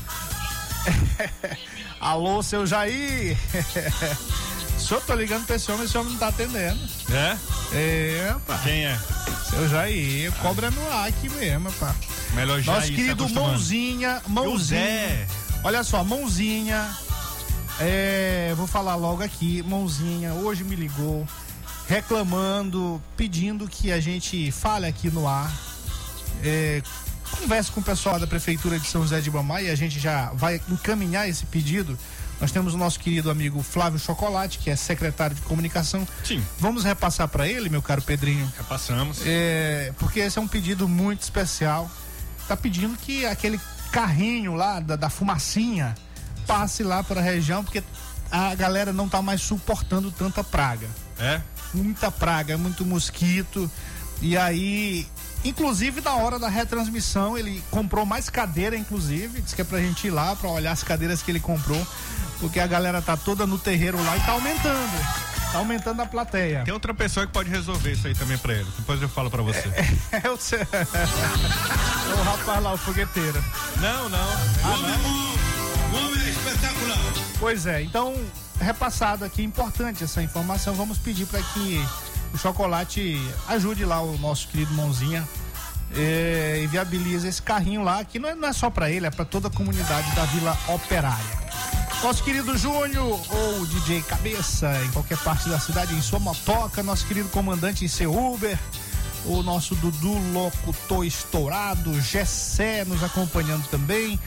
Alô, 2.01 2.43
seu 2.43 2.67
Jair. 2.67 3.37
O 4.79 4.81
senhor 4.81 5.03
tô 5.03 5.15
ligando 5.17 5.45
pra 5.45 5.57
esse 5.57 5.71
homem, 5.73 5.85
esse 5.85 5.99
homem 5.99 6.13
não 6.13 6.21
tá 6.21 6.29
atendendo. 6.29 6.79
É? 7.11 7.37
É, 7.73 8.35
pá. 8.47 8.59
Quem 8.63 8.87
é? 8.87 8.97
Seu 9.51 9.69
Jair, 9.69 10.33
cobra 10.35 10.71
no 10.71 10.91
ar 10.93 11.09
aqui 11.09 11.29
mesmo, 11.31 11.71
pá. 11.73 11.93
Melhor 12.33 12.61
já 12.63 12.75
Nosso 12.75 12.87
se 12.87 12.93
querido 12.95 13.25
acostumando. 13.25 13.51
Mãozinha, 13.55 14.23
Mãozinha. 14.29 15.27
Olha 15.65 15.83
só, 15.83 16.03
Mãozinha. 16.05 16.89
É, 17.81 18.53
vou 18.57 18.67
falar 18.67 18.95
logo 18.95 19.23
aqui. 19.23 19.63
Mãozinha 19.63 20.33
hoje 20.35 20.65
me 20.65 20.77
ligou 20.77 21.27
reclamando, 21.89 23.03
pedindo 23.17 23.67
que 23.67 23.91
a 23.91 23.99
gente 23.99 24.53
fale 24.53 24.87
aqui 24.87 25.11
no 25.11 25.27
ar. 25.27 25.51
É, 26.43 26.83
converse 27.31 27.71
com 27.71 27.81
o 27.81 27.83
pessoal 27.83 28.21
da 28.21 28.27
Prefeitura 28.27 28.79
de 28.79 28.87
São 28.87 29.03
José 29.03 29.21
de 29.21 29.29
Ibamá 29.29 29.63
e 29.63 29.71
a 29.71 29.75
gente 29.75 29.99
já 29.99 30.31
vai 30.35 30.61
encaminhar 30.69 31.29
esse 31.29 31.47
pedido. 31.47 31.99
Nós 32.41 32.53
temos 32.53 32.75
o 32.75 32.79
nosso 32.79 33.01
querido 33.01 33.31
amigo 33.31 33.63
Flávio 33.63 33.99
Chocolate, 33.99 34.59
que 34.59 34.71
é 34.71 34.77
secretário 34.77 35.35
de 35.35 35.43
comunicação. 35.43 36.07
Sim. 36.23 36.45
Vamos 36.59 36.85
repassar 36.85 37.27
para 37.27 37.49
ele, 37.49 37.69
meu 37.69 37.83
caro 37.83 38.01
Pedrinho. 38.03 38.51
Repassamos. 38.57 39.19
É, 39.25 39.93
porque 39.99 40.21
esse 40.21 40.39
é 40.39 40.41
um 40.41 40.47
pedido 40.47 40.87
muito 40.87 41.23
especial. 41.23 41.91
Tá 42.47 42.57
pedindo 42.57 42.97
que 42.97 43.27
aquele 43.27 43.59
carrinho 43.91 44.55
lá 44.55 44.81
da, 44.81 44.97
da 44.97 45.11
fumacinha 45.11 45.95
passe 46.47 46.83
lá 46.83 47.05
para 47.05 47.21
a 47.21 47.23
região, 47.23 47.63
porque 47.63 47.83
a 48.31 48.55
galera 48.55 48.93
não 48.93 49.09
tá 49.09 49.21
mais 49.21 49.43
suportando 49.43 50.11
tanta 50.11 50.43
praga. 50.43 50.89
É? 51.19 51.41
Muita 51.75 52.11
praga, 52.11 52.57
muito 52.57 52.85
mosquito. 52.87 53.71
E 54.23 54.37
aí, 54.37 55.07
inclusive 55.45 56.01
na 56.01 56.15
hora 56.15 56.39
da 56.39 56.49
retransmissão, 56.49 57.37
ele 57.37 57.63
comprou 57.71 58.07
mais 58.07 58.31
cadeira, 58.31 58.77
inclusive. 58.77 59.43
Disse 59.43 59.55
que 59.55 59.61
é 59.61 59.65
pra 59.65 59.79
gente 59.79 60.07
ir 60.07 60.11
lá 60.11 60.35
pra 60.35 60.49
olhar 60.49 60.73
as 60.73 60.83
cadeiras 60.83 61.23
que 61.23 61.31
ele 61.31 61.41
comprou. 61.41 61.87
Porque 62.41 62.61
a 62.61 62.67
galera 62.67 63.03
tá 63.03 63.17
toda 63.17 63.47
no 63.47 63.59
terreiro 63.59 64.03
lá 64.03 64.17
e 64.17 64.21
tá 64.21 64.33
aumentando. 64.33 65.28
Tá 65.53 65.59
aumentando 65.59 66.03
a 66.03 66.07
plateia. 66.07 66.63
Tem 66.65 66.75
outra 66.75 66.93
pessoa 66.93 67.27
que 67.27 67.33
pode 67.33 67.49
resolver 67.49 67.93
isso 67.93 68.07
aí 68.07 68.15
também 68.15 68.37
pra 68.37 68.53
ele. 68.53 68.67
Depois 68.79 69.01
eu 69.01 69.09
falo 69.09 69.31
pra 69.31 69.43
você. 69.43 69.65
É 70.23 70.29
o, 70.31 70.37
seu- 70.37 70.59
É 70.61 70.67
o 72.15 72.23
rapaz 72.23 72.63
lá, 72.63 72.73
o 72.75 72.77
fogueteiro. 72.77 73.43
Não, 73.81 74.09
não. 74.09 74.29
Pois 77.39 77.67
é, 77.67 77.83
então, 77.83 78.15
repassado 78.61 79.25
aqui, 79.25 79.43
importante 79.43 80.05
essa 80.05 80.23
informação. 80.23 80.75
Vamos 80.75 80.99
pedir 80.99 81.27
para 81.27 81.41
que 81.41 81.83
o 82.35 82.39
chocolate 82.39 83.19
ajude 83.49 83.85
lá 83.85 84.01
o 84.03 84.19
nosso 84.19 84.49
querido 84.49 84.73
Mãozinha 84.75 85.27
eh, 85.97 86.61
e 86.63 86.67
viabilize 86.67 87.27
esse 87.27 87.41
carrinho 87.41 87.83
lá, 87.83 88.05
que 88.05 88.19
não 88.19 88.29
é, 88.29 88.35
não 88.35 88.49
é 88.49 88.53
só 88.53 88.69
para 88.69 88.91
ele, 88.91 89.07
é 89.07 89.11
para 89.11 89.25
toda 89.25 89.49
a 89.49 89.51
comunidade 89.51 90.15
da 90.15 90.25
Vila 90.27 90.59
Operária. 90.69 91.48
Nosso 92.03 92.23
querido 92.23 92.57
Júnior, 92.57 93.21
ou 93.29 93.67
DJ 93.67 94.03
Cabeça, 94.03 94.71
em 94.85 94.91
qualquer 94.93 95.19
parte 95.19 95.49
da 95.49 95.59
cidade, 95.59 95.95
em 95.95 96.01
sua 96.01 96.21
motoca, 96.21 96.83
nosso 96.83 97.05
querido 97.07 97.29
comandante 97.29 97.85
em 97.85 97.89
seu 97.89 98.17
Uber, 98.17 98.57
o 99.27 99.43
nosso 99.43 99.75
Dudu 99.75 100.17
Locutor 100.33 101.05
Estourado, 101.05 102.01
Gessé 102.01 102.85
nos 102.85 103.03
acompanhando 103.03 103.67
também. 103.69 104.19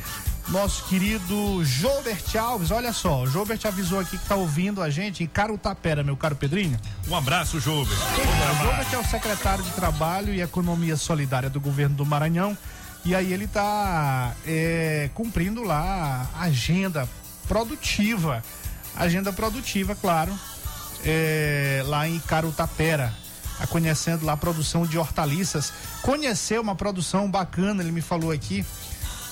Nosso 0.49 0.83
querido 0.85 1.63
Jobert 1.63 2.35
Alves, 2.35 2.71
olha 2.71 2.91
só, 2.91 3.21
o 3.21 3.27
Jobert 3.27 3.61
avisou 3.65 3.99
aqui 3.99 4.17
que 4.17 4.25
tá 4.25 4.35
ouvindo 4.35 4.81
a 4.81 4.89
gente 4.89 5.23
em 5.23 5.27
Carutapera, 5.27 6.03
meu 6.03 6.17
caro 6.17 6.35
Pedrinho. 6.35 6.77
Um 7.07 7.15
abraço, 7.15 7.59
Júber. 7.59 7.97
O 7.97 8.63
Jobert 8.63 8.93
é 8.93 8.97
o 8.97 9.05
secretário 9.05 9.63
de 9.63 9.71
Trabalho 9.71 10.33
e 10.33 10.41
Economia 10.41 10.97
Solidária 10.97 11.49
do 11.49 11.61
governo 11.61 11.95
do 11.95 12.05
Maranhão. 12.05 12.57
E 13.05 13.15
aí 13.15 13.31
ele 13.31 13.45
está 13.45 14.35
cumprindo 15.15 15.63
lá 15.63 16.29
a 16.35 16.43
agenda 16.43 17.07
produtiva. 17.51 18.41
Agenda 18.95 19.33
produtiva, 19.33 19.93
claro, 19.93 20.33
é, 21.03 21.83
lá 21.85 22.07
em 22.07 22.17
Carutapera. 22.19 23.13
Tá 23.57 23.67
conhecendo 23.67 24.25
lá 24.25 24.33
a 24.33 24.37
produção 24.37 24.85
de 24.85 24.97
hortaliças. 24.97 25.73
Conheceu 26.01 26.61
uma 26.61 26.75
produção 26.75 27.29
bacana, 27.29 27.83
ele 27.83 27.91
me 27.91 28.01
falou 28.01 28.31
aqui, 28.31 28.65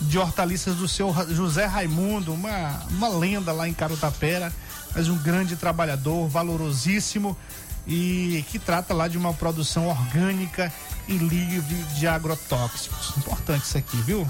de 0.02 0.20
hortaliças 0.20 0.76
do 0.76 0.86
seu 0.86 1.16
José 1.30 1.66
Raimundo, 1.66 2.34
uma, 2.34 2.84
uma 2.90 3.08
lenda 3.08 3.54
lá 3.54 3.70
em 3.70 3.74
Carutapera, 3.74 4.52
mas 4.94 5.08
um 5.08 5.18
grande 5.18 5.56
trabalhador, 5.56 6.28
valorosíssimo 6.28 7.38
e 7.88 8.44
que 8.50 8.60
trata 8.60 8.94
lá 8.94 9.08
de 9.08 9.18
uma 9.18 9.34
produção 9.34 9.88
orgânica 9.88 10.72
e 11.08 11.14
livre 11.18 11.84
de 11.96 12.06
agrotóxicos. 12.06 13.14
Importante 13.18 13.64
isso 13.64 13.78
aqui, 13.78 13.98
viu? 14.02 14.28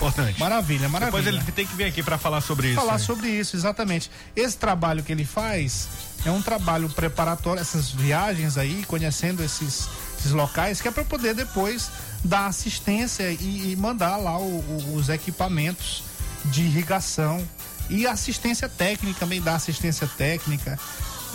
Importante. 0.00 0.40
Maravilha, 0.40 0.88
maravilha. 0.88 1.22
Depois 1.22 1.26
ele 1.42 1.52
tem 1.52 1.66
que 1.66 1.74
vir 1.76 1.84
aqui 1.84 2.02
pra 2.02 2.16
falar 2.16 2.40
sobre 2.40 2.68
isso. 2.68 2.76
falar 2.76 2.94
né? 2.94 2.98
sobre 2.98 3.28
isso, 3.28 3.54
exatamente. 3.54 4.10
Esse 4.34 4.56
trabalho 4.56 5.02
que 5.02 5.12
ele 5.12 5.24
faz 5.26 5.88
é 6.24 6.30
um 6.30 6.40
trabalho 6.40 6.88
preparatório, 6.88 7.60
essas 7.60 7.90
viagens 7.90 8.56
aí, 8.56 8.82
conhecendo 8.86 9.42
esses, 9.44 9.88
esses 10.18 10.32
locais, 10.32 10.80
que 10.80 10.88
é 10.88 10.90
para 10.90 11.04
poder 11.04 11.34
depois 11.34 11.90
dar 12.24 12.46
assistência 12.46 13.30
e, 13.30 13.72
e 13.72 13.76
mandar 13.76 14.16
lá 14.16 14.38
o- 14.38 14.42
o- 14.60 14.94
os 14.96 15.08
equipamentos 15.10 16.02
de 16.46 16.62
irrigação 16.62 17.46
e 17.90 18.06
assistência 18.06 18.68
técnica, 18.68 19.18
também 19.20 19.40
dar 19.40 19.54
assistência 19.56 20.06
técnica 20.06 20.78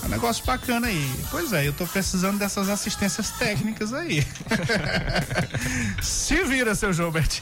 É 0.04 0.06
um 0.06 0.10
negócio 0.10 0.46
bacana 0.46 0.88
aí. 0.88 1.16
Pois 1.32 1.52
é, 1.54 1.68
eu 1.68 1.74
tô 1.74 1.86
precisando 1.88 2.38
dessas 2.38 2.70
assistências 2.70 3.32
técnicas 3.32 3.94
aí. 3.94 4.26
Se 6.02 6.44
vira, 6.44 6.76
seu 6.76 6.94
Gilbert. 6.94 7.42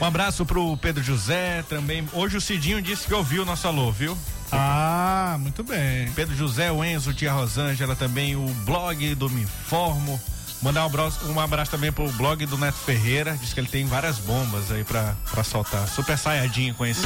Um 0.00 0.04
abraço 0.04 0.46
pro 0.46 0.76
Pedro 0.76 1.02
José 1.02 1.64
também. 1.68 2.08
Hoje 2.12 2.36
o 2.36 2.40
Cidinho 2.40 2.80
disse 2.80 3.06
que 3.06 3.14
ouviu 3.14 3.42
o 3.42 3.44
nosso 3.44 3.66
alô, 3.66 3.90
viu? 3.90 4.16
Ah, 4.52 5.36
muito 5.40 5.62
bem. 5.62 6.10
Pedro 6.12 6.34
José, 6.34 6.70
o 6.72 6.84
Enzo, 6.84 7.14
tia 7.14 7.32
Rosângela, 7.32 7.94
também 7.94 8.36
o 8.36 8.46
blog 8.64 9.14
do 9.14 9.30
Me 9.30 9.42
Informo. 9.42 10.20
Mandar 10.62 10.82
um 10.82 10.86
abraço, 10.86 11.26
um 11.26 11.40
abraço 11.40 11.70
também 11.70 11.90
pro 11.90 12.10
blog 12.12 12.44
do 12.46 12.58
Neto 12.58 12.76
Ferreira. 12.78 13.36
Diz 13.40 13.54
que 13.54 13.60
ele 13.60 13.68
tem 13.68 13.86
várias 13.86 14.18
bombas 14.18 14.70
aí 14.70 14.84
pra, 14.84 15.14
pra 15.30 15.42
soltar. 15.42 15.88
Super 15.88 16.18
saiadinho 16.18 16.74
com 16.74 16.84
esse. 16.84 17.00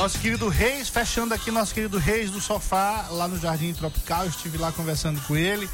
Nosso 0.00 0.18
querido 0.18 0.48
Reis, 0.48 0.88
fechando 0.88 1.34
aqui, 1.34 1.50
nosso 1.50 1.74
querido 1.74 1.98
Reis 1.98 2.30
do 2.30 2.40
Sofá, 2.40 3.06
lá 3.10 3.28
no 3.28 3.38
Jardim 3.38 3.74
Tropical, 3.74 4.26
estive 4.26 4.56
lá 4.56 4.72
conversando 4.72 5.20
com 5.26 5.36
ele. 5.36 5.68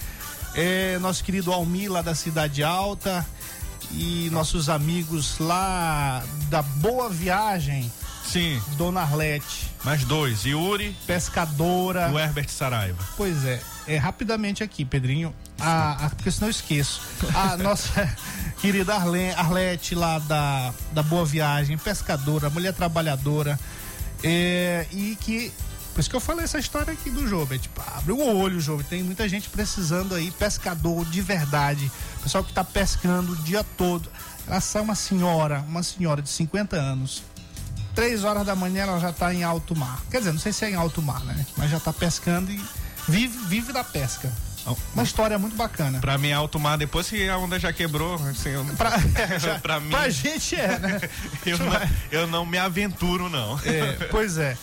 É, 0.52 0.98
nosso 0.98 1.22
querido 1.22 1.52
Almir, 1.52 1.92
lá 1.92 2.02
da 2.02 2.12
Cidade 2.12 2.60
Alta. 2.64 3.24
E 3.92 4.28
nossos 4.32 4.68
amigos 4.68 5.38
lá 5.38 6.24
da 6.48 6.60
Boa 6.60 7.08
Viagem, 7.08 7.90
Sim, 8.26 8.60
Dona 8.76 9.02
Arlete, 9.02 9.70
mais 9.84 10.02
dois. 10.02 10.44
Yuri 10.44 10.96
pescadora. 11.06 12.10
o 12.10 12.18
Herbert 12.18 12.48
Saraiva. 12.48 12.98
Pois 13.16 13.44
é, 13.44 13.60
é 13.86 13.96
rapidamente 13.96 14.64
aqui, 14.64 14.84
Pedrinho, 14.84 15.32
a, 15.60 16.06
a- 16.06 16.10
porque 16.10 16.32
senão 16.32 16.48
eu 16.48 16.50
esqueço. 16.50 17.00
A 17.32 17.56
nossa 17.62 18.12
querida 18.60 18.96
Arlen, 18.96 19.30
Arlete 19.34 19.94
lá 19.94 20.18
da, 20.18 20.74
da 20.90 21.04
Boa 21.04 21.24
Viagem, 21.24 21.78
pescadora, 21.78 22.50
mulher 22.50 22.72
trabalhadora, 22.74 23.56
é, 24.22 24.86
e 24.90 25.16
que. 25.20 25.52
Por 25.94 26.00
isso 26.00 26.10
que 26.10 26.16
eu 26.16 26.20
falei 26.20 26.44
essa 26.44 26.58
história 26.58 26.92
aqui 26.92 27.08
do 27.08 27.26
Jobe. 27.26 27.58
Tipo, 27.58 27.82
abre 27.96 28.12
o 28.12 28.18
olho, 28.18 28.60
Jobe. 28.60 28.84
Tem 28.84 29.02
muita 29.02 29.26
gente 29.28 29.48
precisando 29.48 30.14
aí, 30.14 30.30
pescador 30.30 31.06
de 31.06 31.22
verdade. 31.22 31.90
Pessoal 32.22 32.44
que 32.44 32.52
tá 32.52 32.62
pescando 32.62 33.32
o 33.32 33.36
dia 33.36 33.64
todo. 33.78 34.10
Ela 34.46 34.62
é 34.74 34.80
uma 34.80 34.94
senhora, 34.94 35.64
uma 35.66 35.82
senhora 35.82 36.20
de 36.20 36.28
50 36.28 36.76
anos. 36.76 37.22
Três 37.94 38.24
horas 38.24 38.44
da 38.44 38.54
manhã 38.54 38.82
ela 38.82 39.00
já 39.00 39.10
tá 39.10 39.32
em 39.32 39.42
alto 39.42 39.74
mar. 39.74 40.02
Quer 40.10 40.18
dizer, 40.18 40.32
não 40.32 40.38
sei 40.38 40.52
se 40.52 40.66
é 40.66 40.70
em 40.70 40.74
alto 40.74 41.00
mar, 41.00 41.24
né? 41.24 41.46
Mas 41.56 41.70
já 41.70 41.80
tá 41.80 41.94
pescando 41.94 42.52
e 42.52 42.62
vive, 43.08 43.38
vive 43.46 43.72
da 43.72 43.82
pesca. 43.82 44.30
Uma 44.94 45.02
história 45.02 45.38
muito 45.38 45.56
bacana. 45.56 45.98
Pra 46.00 46.16
mim, 46.18 46.32
alto 46.32 46.58
mar, 46.58 46.76
depois 46.76 47.08
que 47.08 47.28
a 47.28 47.36
onda 47.38 47.58
já 47.58 47.72
quebrou, 47.72 48.14
assim, 48.14 48.50
eu, 48.50 48.64
Pra, 48.76 48.98
já- 49.38 49.58
pra 49.58 49.80
mim, 49.80 49.90
pra 49.90 50.08
gente 50.08 50.54
é, 50.56 50.78
né? 50.78 51.00
eu, 51.46 51.58
não, 51.58 51.80
eu 52.10 52.26
não 52.26 52.46
me 52.46 52.58
aventuro, 52.58 53.28
não. 53.28 53.58
É, 53.64 53.92
pois 54.10 54.38
é. 54.38 54.56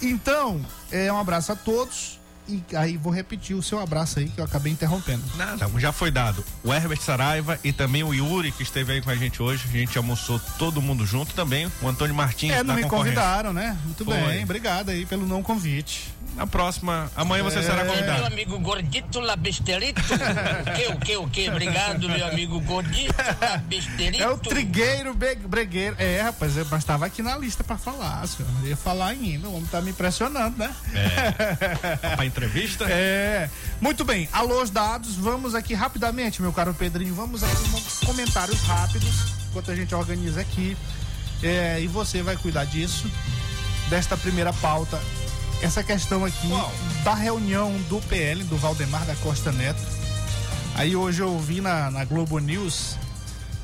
Então, 0.00 0.64
é 0.92 1.12
um 1.12 1.18
abraço 1.18 1.52
a 1.52 1.56
todos. 1.56 2.18
E 2.50 2.64
aí 2.74 2.96
vou 2.96 3.12
repetir 3.12 3.54
o 3.54 3.62
seu 3.62 3.78
abraço 3.78 4.18
aí 4.20 4.30
que 4.30 4.40
eu 4.40 4.44
acabei 4.44 4.72
interrompendo. 4.72 5.22
Nada, 5.36 5.68
já 5.76 5.92
foi 5.92 6.10
dado. 6.10 6.42
O 6.64 6.72
Herbert 6.72 6.98
Saraiva 7.02 7.60
e 7.62 7.74
também 7.74 8.02
o 8.02 8.14
Yuri, 8.14 8.52
que 8.52 8.62
esteve 8.62 8.90
aí 8.94 9.02
com 9.02 9.10
a 9.10 9.14
gente 9.14 9.42
hoje. 9.42 9.64
A 9.68 9.70
gente 9.70 9.98
almoçou 9.98 10.40
todo 10.58 10.80
mundo 10.80 11.04
junto 11.04 11.34
também. 11.34 11.70
O 11.82 11.86
Antônio 11.88 12.14
Martins 12.14 12.52
É, 12.52 12.62
não 12.62 12.74
me 12.74 12.84
convidaram, 12.84 13.52
né? 13.52 13.76
Muito 13.84 14.02
Foi. 14.02 14.14
bem, 14.16 14.44
obrigado 14.44 14.88
aí 14.88 15.04
pelo 15.04 15.26
não 15.26 15.42
convite. 15.42 16.08
Na 16.38 16.46
próxima, 16.46 17.10
amanhã 17.16 17.42
você 17.42 17.60
será 17.60 17.82
Meu 17.82 17.92
convidado. 17.92 18.26
amigo 18.26 18.60
Gordito 18.60 19.18
Labesterito. 19.18 20.00
O 20.00 20.72
que, 20.76 20.86
o 20.92 20.98
que, 21.00 21.16
o 21.16 21.28
que? 21.28 21.50
Obrigado, 21.50 22.08
meu 22.08 22.24
amigo 22.28 22.60
Gordito 22.60 23.12
Labesterito. 23.42 24.22
É 24.22 24.28
o 24.30 24.38
Trigueiro 24.38 25.12
Bregueiro. 25.14 25.96
É, 25.98 26.22
rapaz, 26.22 26.56
eu- 26.56 26.64
mas 26.70 26.78
estava 26.78 27.04
aqui 27.06 27.22
na 27.24 27.36
lista 27.36 27.64
pra 27.64 27.76
falar, 27.76 28.24
senhor. 28.28 28.48
Eu 28.62 28.68
ia 28.68 28.76
falar 28.76 29.08
ainda, 29.08 29.48
o 29.48 29.54
homem 29.56 29.66
tá 29.66 29.80
me 29.80 29.90
impressionando, 29.90 30.56
né? 30.56 30.72
Pra 32.14 32.24
entrevista? 32.24 32.84
É. 32.88 33.50
Muito 33.80 34.04
bem, 34.04 34.28
alô 34.32 34.62
os 34.62 34.70
dados, 34.70 35.16
vamos 35.16 35.56
aqui 35.56 35.74
rapidamente, 35.74 36.40
meu 36.40 36.52
caro 36.52 36.72
Pedrinho, 36.72 37.14
vamos 37.16 37.42
aqui 37.42 37.68
com 37.70 38.06
comentários 38.06 38.60
rápidos, 38.62 39.32
enquanto 39.50 39.72
a 39.72 39.74
gente 39.74 39.92
organiza 39.92 40.40
aqui. 40.40 40.76
É, 41.42 41.80
e 41.80 41.88
você 41.88 42.22
vai 42.22 42.36
cuidar 42.36 42.64
disso, 42.64 43.10
desta 43.90 44.16
primeira 44.16 44.52
pauta. 44.52 45.00
Essa 45.60 45.82
questão 45.82 46.24
aqui 46.24 46.48
da 47.02 47.14
reunião 47.14 47.72
do 47.88 48.00
PL, 48.02 48.44
do 48.44 48.56
Valdemar 48.56 49.04
da 49.04 49.14
Costa 49.16 49.50
Neto. 49.50 49.82
Aí 50.74 50.94
hoje 50.94 51.20
eu 51.20 51.36
vi 51.38 51.60
na, 51.60 51.90
na 51.90 52.04
Globo 52.04 52.38
News, 52.38 52.96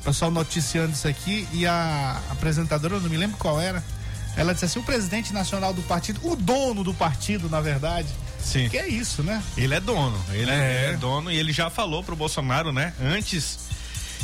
o 0.01 0.03
pessoal 0.03 0.29
noticiando 0.29 0.91
isso 0.91 1.07
aqui, 1.07 1.47
e 1.53 1.65
a 1.65 2.21
apresentadora, 2.29 2.95
eu 2.95 3.01
não 3.01 3.09
me 3.09 3.15
lembro 3.15 3.37
qual 3.37 3.61
era, 3.61 3.81
ela 4.35 4.53
disse 4.53 4.65
assim: 4.65 4.79
o 4.79 4.83
presidente 4.83 5.33
nacional 5.33 5.73
do 5.73 5.81
partido, 5.83 6.19
o 6.23 6.35
dono 6.35 6.83
do 6.83 6.93
partido, 6.93 7.49
na 7.49 7.61
verdade. 7.61 8.09
Sim. 8.39 8.67
Que 8.69 8.77
é 8.77 8.87
isso, 8.87 9.23
né? 9.23 9.41
Ele 9.57 9.73
é 9.73 9.79
dono. 9.79 10.19
Ele 10.31 10.51
É. 10.51 10.91
é. 10.93 10.97
dono 10.97 11.31
e 11.31 11.37
ele 11.37 11.51
já 11.53 11.69
falou 11.69 12.03
pro 12.03 12.15
Bolsonaro, 12.15 12.71
né? 12.71 12.93
Antes 13.01 13.59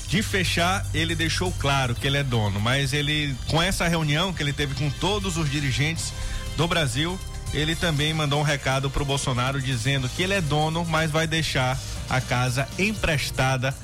de 0.08 0.22
fechar, 0.22 0.86
ele 0.94 1.16
deixou 1.16 1.52
claro 1.54 1.96
que 1.96 2.06
ele 2.06 2.18
é 2.18 2.24
dono. 2.24 2.60
Mas 2.60 2.92
ele, 2.92 3.34
com 3.48 3.62
essa 3.62 3.88
reunião 3.88 4.34
que 4.34 4.44
ele 4.44 4.54
teve 4.54 4.76
com 4.76 4.90
todos 4.90 5.38
os 5.38 5.50
dirigentes 5.50 6.14
do 6.58 6.68
Brasil, 6.68 7.18
ele 7.54 7.76
também 7.76 8.14
mandou 8.14 8.40
um 8.40 8.44
recado 8.44 8.90
pro 8.90 9.04
Bolsonaro 9.04 9.62
dizendo 9.62 10.08
que 10.10 10.24
ele 10.24 10.34
é 10.34 10.42
dono, 10.42 10.86
mas 10.86 11.12
vai 11.12 11.28
deixar 11.28 11.78
a 12.10 12.22
casa 12.22 12.68
emprestada 12.80 13.76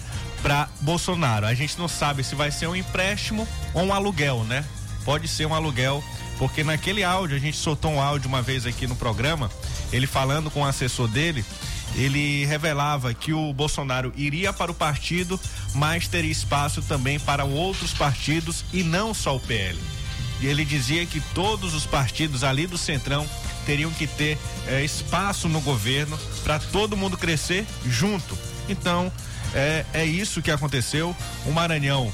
para 0.42 0.70
Bolsonaro. 0.82 1.46
A 1.46 1.54
gente 1.54 1.78
não 1.78 1.88
sabe 1.88 2.24
se 2.24 2.36
vai 2.36 2.52
ser 2.52 2.68
um 2.68 2.76
empréstimo 2.76 3.48
ou 3.74 3.84
um 3.84 3.94
aluguel, 3.94 4.44
né? 4.44 4.64
Pode 5.04 5.28
ser 5.28 5.46
um 5.46 5.54
aluguel, 5.54 6.04
porque 6.38 6.64
naquele 6.64 7.04
áudio, 7.04 7.36
a 7.36 7.40
gente 7.40 7.58
soltou 7.58 7.92
um 7.92 8.02
áudio 8.02 8.28
uma 8.28 8.42
vez 8.42 8.66
aqui 8.66 8.88
no 8.88 8.96
programa, 8.96 9.50
ele 9.92 10.08
falando 10.08 10.52
com 10.52 10.62
o 10.62 10.66
assessor 10.66 11.08
dele, 11.08 11.44
ele 11.96 12.46
revelava 12.46 13.14
que 13.14 13.34
o 13.34 13.52
Bolsonaro 13.54 14.14
iria 14.16 14.54
para 14.54 14.72
o 14.72 14.76
partido, 14.76 15.40
mas 15.74 16.08
teria 16.08 16.32
espaço 16.32 16.82
também 16.82 17.20
para 17.20 17.46
outros 17.46 17.94
partidos 17.94 18.64
e 18.72 18.84
não 18.84 19.14
só 19.14 19.36
o 19.36 19.40
PL. 19.40 19.97
Ele 20.42 20.64
dizia 20.64 21.06
que 21.06 21.20
todos 21.34 21.74
os 21.74 21.86
partidos 21.86 22.44
ali 22.44 22.68
do 22.68 22.78
Centrão 22.78 23.28
teriam 23.66 23.92
que 23.92 24.06
ter 24.08 24.38
eh, 24.68 24.84
espaço 24.84 25.50
no 25.50 25.60
governo 25.62 26.18
para 26.44 26.60
todo 26.60 26.96
mundo 26.96 27.18
crescer 27.18 27.66
junto. 27.86 28.38
Então, 28.70 29.12
é, 29.54 29.86
é 29.94 30.06
isso 30.06 30.42
que 30.42 30.52
aconteceu. 30.52 31.16
O 31.46 31.52
Maranhão 31.52 32.14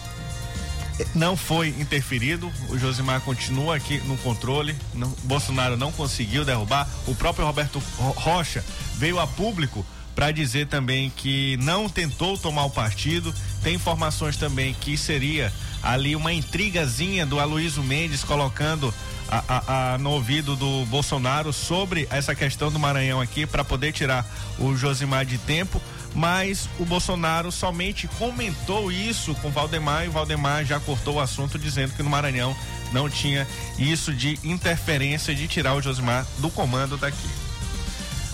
eh, 0.99 1.05
não 1.13 1.35
foi 1.35 1.69
interferido, 1.79 2.51
o 2.69 2.77
Josimar 2.77 3.21
continua 3.21 3.75
aqui 3.75 3.97
no 4.05 4.17
controle, 4.17 4.75
não, 4.93 5.09
Bolsonaro 5.23 5.75
não 5.77 5.91
conseguiu 5.91 6.45
derrubar, 6.45 6.87
o 7.07 7.13
próprio 7.15 7.45
Roberto 7.45 7.81
Ro- 7.97 8.11
Rocha 8.11 8.63
veio 8.97 9.19
a 9.19 9.27
público 9.27 9.85
para 10.15 10.31
dizer 10.31 10.67
também 10.67 11.11
que 11.15 11.57
não 11.57 11.89
tentou 11.89 12.37
tomar 12.37 12.65
o 12.65 12.69
partido, 12.69 13.33
tem 13.63 13.75
informações 13.75 14.37
também 14.37 14.73
que 14.79 14.95
seria 14.95 15.51
ali 15.83 16.15
uma 16.15 16.31
intrigazinha 16.33 17.25
do 17.25 17.39
Aloysio 17.39 17.83
Mendes 17.83 18.23
colocando 18.23 18.93
a- 19.29 19.43
a- 19.47 19.93
a- 19.93 19.97
no 19.97 20.11
ouvido 20.11 20.55
do 20.55 20.85
Bolsonaro 20.85 21.51
sobre 21.51 22.07
essa 22.09 22.33
questão 22.33 22.71
do 22.71 22.79
Maranhão 22.79 23.19
aqui 23.19 23.45
para 23.45 23.63
poder 23.63 23.91
tirar 23.91 24.25
o 24.59 24.75
Josimar 24.75 25.25
de 25.25 25.37
tempo, 25.37 25.81
mas 26.15 26.69
o 26.79 26.85
Bolsonaro 26.85 27.51
somente 27.51 28.07
comentou 28.19 28.91
isso 28.91 29.33
com 29.35 29.47
o 29.47 29.51
Valdemar 29.51 30.05
e 30.05 30.07
o 30.07 30.11
Valdemar 30.11 30.63
já 30.65 30.79
cortou 30.79 31.15
o 31.15 31.19
assunto 31.19 31.57
dizendo 31.59 31.93
que 31.93 32.03
no 32.03 32.09
Maranhão 32.09 32.55
não 32.91 33.09
tinha 33.09 33.47
isso 33.79 34.13
de 34.13 34.37
interferência 34.43 35.33
de 35.33 35.47
tirar 35.47 35.73
o 35.73 35.81
Josimar 35.81 36.25
do 36.37 36.49
comando 36.49 36.95
daqui. 36.97 37.27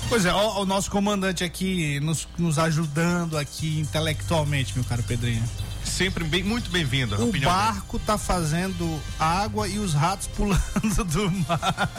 Pois 0.09 0.25
é, 0.25 0.33
ó, 0.33 0.61
o 0.61 0.65
nosso 0.65 0.89
comandante 0.91 1.43
aqui 1.43 1.99
nos, 2.01 2.27
nos 2.37 2.57
ajudando 2.59 3.37
aqui 3.37 3.79
intelectualmente, 3.79 4.73
meu 4.75 4.83
caro 4.83 5.03
Pedrinho. 5.03 5.43
Sempre 5.83 6.23
bem, 6.23 6.43
muito 6.43 6.69
bem-vindo. 6.69 7.15
a 7.15 7.19
O 7.19 7.29
opinião 7.29 7.51
dele. 7.51 7.63
barco 7.63 7.99
tá 7.99 8.17
fazendo 8.17 9.01
água 9.19 9.67
e 9.67 9.79
os 9.79 9.93
ratos 9.93 10.27
pulando 10.35 11.03
do 11.05 11.31
mar. 11.31 11.89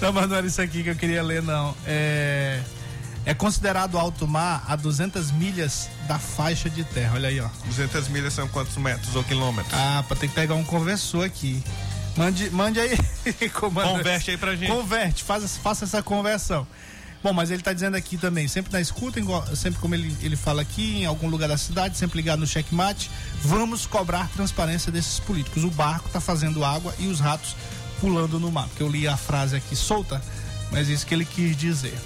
não, 0.00 0.12
mas 0.12 0.28
não 0.28 0.36
era 0.36 0.46
isso 0.46 0.60
aqui 0.60 0.82
que 0.82 0.90
eu 0.90 0.96
queria 0.96 1.22
ler, 1.22 1.42
não. 1.42 1.74
É, 1.86 2.60
é 3.24 3.34
considerado 3.34 3.98
alto 3.98 4.26
mar 4.28 4.64
a 4.68 4.76
200 4.76 5.30
milhas 5.32 5.88
da 6.06 6.18
faixa 6.18 6.68
de 6.70 6.84
terra. 6.84 7.14
Olha 7.14 7.28
aí, 7.28 7.40
ó. 7.40 7.48
200 7.66 8.08
milhas 8.08 8.32
são 8.34 8.46
quantos 8.48 8.76
metros 8.76 9.14
ou 9.16 9.24
quilômetros? 9.24 9.74
Ah, 9.74 10.04
pra 10.06 10.16
ter 10.16 10.28
que 10.28 10.34
pegar 10.34 10.54
um 10.54 10.64
conversor 10.64 11.24
aqui. 11.24 11.62
Mande, 12.16 12.48
mande 12.50 12.80
aí, 12.80 12.96
comandante. 13.52 13.98
Converte 13.98 14.30
aí 14.30 14.36
pra 14.38 14.56
gente. 14.56 14.70
Converte, 14.70 15.22
faz, 15.24 15.56
faça 15.58 15.84
essa 15.84 16.02
conversão. 16.02 16.66
Bom, 17.22 17.32
mas 17.32 17.50
ele 17.50 17.62
tá 17.62 17.72
dizendo 17.72 17.96
aqui 17.96 18.16
também, 18.16 18.46
sempre 18.46 18.72
na 18.72 18.80
escuta, 18.80 19.20
sempre 19.56 19.80
como 19.80 19.94
ele, 19.94 20.16
ele 20.22 20.36
fala 20.36 20.62
aqui, 20.62 20.98
em 20.98 21.06
algum 21.06 21.28
lugar 21.28 21.48
da 21.48 21.58
cidade, 21.58 21.96
sempre 21.96 22.16
ligado 22.18 22.40
no 22.40 22.46
checkmate, 22.46 23.10
vamos 23.42 23.86
cobrar 23.86 24.28
transparência 24.28 24.92
desses 24.92 25.18
políticos. 25.18 25.64
O 25.64 25.70
barco 25.70 26.08
tá 26.08 26.20
fazendo 26.20 26.64
água 26.64 26.94
e 26.98 27.06
os 27.06 27.20
ratos 27.20 27.56
pulando 28.00 28.38
no 28.38 28.50
mar. 28.50 28.68
Porque 28.68 28.82
eu 28.82 28.88
li 28.88 29.08
a 29.08 29.16
frase 29.16 29.56
aqui 29.56 29.74
solta, 29.74 30.22
mas 30.70 30.88
isso 30.88 31.06
que 31.06 31.14
ele 31.14 31.24
quis 31.24 31.56
dizer. 31.56 31.98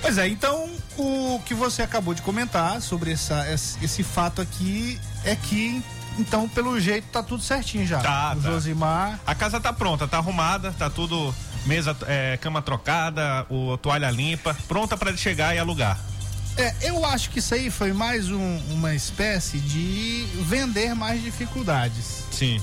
Pois 0.00 0.18
é, 0.18 0.28
então 0.28 0.70
o 0.96 1.40
que 1.44 1.54
você 1.54 1.82
acabou 1.82 2.14
de 2.14 2.22
comentar 2.22 2.80
sobre 2.80 3.12
essa, 3.12 3.50
esse, 3.52 3.82
esse 3.84 4.02
fato 4.02 4.40
aqui 4.40 5.00
é 5.24 5.34
que, 5.34 5.82
então, 6.18 6.48
pelo 6.48 6.78
jeito, 6.78 7.08
tá 7.08 7.22
tudo 7.22 7.42
certinho 7.42 7.86
já. 7.86 8.00
Tá, 8.00 8.34
o 8.36 8.40
tá. 8.40 8.50
Josimar. 8.50 9.18
A 9.26 9.34
casa 9.34 9.60
tá 9.60 9.72
pronta, 9.72 10.06
tá 10.06 10.18
arrumada, 10.18 10.72
tá 10.78 10.88
tudo 10.88 11.34
mesa, 11.66 11.96
é, 12.06 12.36
cama 12.40 12.62
trocada, 12.62 13.44
o 13.50 13.76
toalha 13.76 14.10
limpa, 14.10 14.56
pronta 14.68 14.96
para 14.96 15.10
ele 15.10 15.18
chegar 15.18 15.54
e 15.54 15.58
alugar. 15.58 15.98
É, 16.56 16.74
eu 16.82 17.04
acho 17.04 17.28
que 17.30 17.38
isso 17.40 17.54
aí 17.54 17.70
foi 17.70 17.92
mais 17.92 18.30
um- 18.30 18.58
uma 18.70 18.94
espécie 18.94 19.58
de 19.58 20.26
vender 20.42 20.94
mais 20.94 21.22
dificuldades. 21.22 22.24
Sim. 22.30 22.60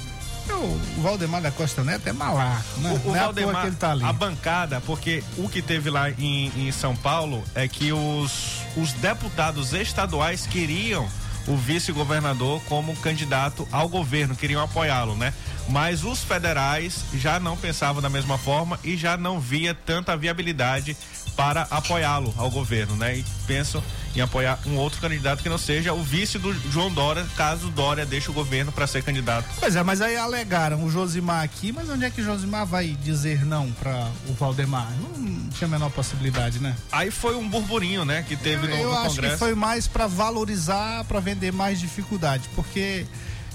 O 0.49 1.01
Valdemar 1.01 1.41
da 1.41 1.51
Costa 1.51 1.83
Neto 1.83 2.07
é 2.07 2.11
malaco, 2.11 2.79
né? 2.81 2.89
O, 3.05 3.07
o 3.09 3.11
Não 3.11 3.15
é 3.15 3.19
Valdemar, 3.19 3.71
tá 3.75 3.93
a 3.93 4.11
bancada, 4.11 4.81
porque 4.81 5.23
o 5.37 5.47
que 5.47 5.61
teve 5.61 5.89
lá 5.89 6.09
em, 6.09 6.51
em 6.67 6.71
São 6.71 6.95
Paulo 6.95 7.43
é 7.55 7.65
que 7.67 7.93
os, 7.93 8.57
os 8.75 8.91
deputados 8.93 9.71
estaduais 9.73 10.45
queriam 10.45 11.07
o 11.47 11.55
vice-governador 11.55 12.61
como 12.67 12.95
candidato 12.97 13.67
ao 13.71 13.89
governo, 13.89 14.35
queriam 14.35 14.61
apoiá-lo, 14.61 15.15
né? 15.15 15.33
Mas 15.69 16.03
os 16.03 16.23
federais 16.23 17.05
já 17.13 17.39
não 17.39 17.55
pensavam 17.57 18.01
da 18.01 18.09
mesma 18.09 18.37
forma 18.37 18.79
e 18.83 18.97
já 18.97 19.17
não 19.17 19.39
via 19.39 19.73
tanta 19.73 20.15
viabilidade 20.15 20.95
para 21.35 21.63
apoiá-lo 21.63 22.33
ao 22.37 22.49
governo, 22.49 22.95
né? 22.95 23.17
E 23.17 23.25
pensam 23.45 23.83
em 24.15 24.21
apoiar 24.21 24.59
um 24.65 24.75
outro 24.75 25.01
candidato 25.01 25.41
que 25.41 25.49
não 25.49 25.57
seja 25.57 25.93
o 25.93 26.03
vice 26.03 26.37
do 26.37 26.53
João 26.71 26.91
Dória, 26.91 27.25
caso 27.35 27.69
Dória 27.69 28.05
deixe 28.05 28.29
o 28.29 28.33
governo 28.33 28.71
para 28.71 28.85
ser 28.85 29.03
candidato. 29.03 29.47
Pois 29.59 29.75
é, 29.75 29.81
mas 29.81 30.01
aí 30.01 30.15
alegaram 30.15 30.83
o 30.83 30.91
Josimar 30.91 31.43
aqui, 31.43 31.71
mas 31.71 31.89
onde 31.89 32.05
é 32.05 32.09
que 32.09 32.21
o 32.21 32.23
Josimar 32.23 32.65
vai 32.65 32.89
dizer 33.01 33.43
não 33.45 33.71
para 33.71 34.07
o 34.27 34.33
Valdemar? 34.33 34.91
Não 35.01 35.49
tinha 35.49 35.67
a 35.67 35.71
menor 35.71 35.89
possibilidade, 35.89 36.59
né? 36.59 36.75
Aí 36.91 37.09
foi 37.09 37.35
um 37.35 37.49
burburinho, 37.49 38.05
né? 38.05 38.23
Que 38.27 38.35
teve 38.35 38.67
no, 38.67 38.75
eu 38.75 38.91
no 38.91 38.97
acho 38.97 39.15
Congresso. 39.15 39.33
que 39.33 39.39
foi 39.39 39.55
mais 39.55 39.87
para 39.87 40.05
valorizar, 40.05 41.03
para 41.05 41.19
vender 41.19 41.51
mais 41.51 41.79
dificuldade, 41.79 42.47
porque 42.55 43.05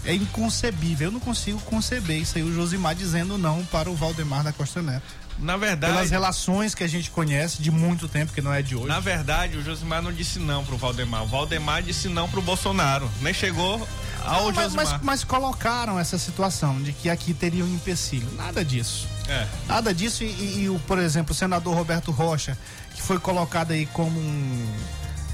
é 0.04 0.14
inconcebível. 0.14 1.08
Eu 1.08 1.12
não 1.12 1.20
consigo 1.20 1.60
conceber 1.60 2.18
isso 2.18 2.36
aí, 2.36 2.42
o 2.42 2.52
Josimar 2.52 2.94
dizendo 2.94 3.38
não 3.38 3.64
para 3.66 3.88
o 3.88 3.94
Valdemar 3.94 4.42
da 4.42 4.52
Costa 4.52 4.82
Neto. 4.82 5.27
Na 5.38 5.56
verdade, 5.56 5.92
Pelas 5.92 6.10
relações 6.10 6.74
que 6.74 6.82
a 6.82 6.88
gente 6.88 7.10
conhece 7.10 7.62
de 7.62 7.70
muito 7.70 8.08
tempo, 8.08 8.32
que 8.32 8.40
não 8.42 8.52
é 8.52 8.60
de 8.62 8.74
hoje. 8.74 8.88
na 8.88 8.98
verdade, 9.00 9.56
o 9.56 9.62
Josimar 9.64 10.02
não 10.02 10.12
disse 10.12 10.38
não 10.38 10.64
pro 10.64 10.76
Valdemar. 10.76 11.22
O 11.22 11.26
Valdemar 11.26 11.82
disse 11.82 12.08
não 12.08 12.28
pro 12.28 12.42
Bolsonaro. 12.42 13.08
Nem 13.22 13.32
chegou 13.32 13.86
ao 14.24 14.46
Não, 14.46 14.52
mas, 14.52 14.74
mas, 14.74 14.94
mas 15.02 15.24
colocaram 15.24 15.98
essa 15.98 16.18
situação 16.18 16.82
de 16.82 16.92
que 16.92 17.08
aqui 17.08 17.32
teria 17.32 17.64
um 17.64 17.72
empecilho. 17.74 18.28
Nada 18.36 18.64
disso. 18.64 19.06
É. 19.28 19.46
Nada 19.68 19.94
disso 19.94 20.24
e, 20.24 20.26
e- 20.26 20.58
e 20.64 20.68
o, 20.68 20.78
por 20.80 20.98
exemplo, 20.98 21.32
o 21.32 21.34
senador 21.34 21.74
Roberto 21.74 22.10
Rocha, 22.10 22.58
que 22.94 23.00
foi 23.02 23.18
colocado 23.20 23.70
aí 23.70 23.86
como 23.86 24.18
um. 24.18 24.66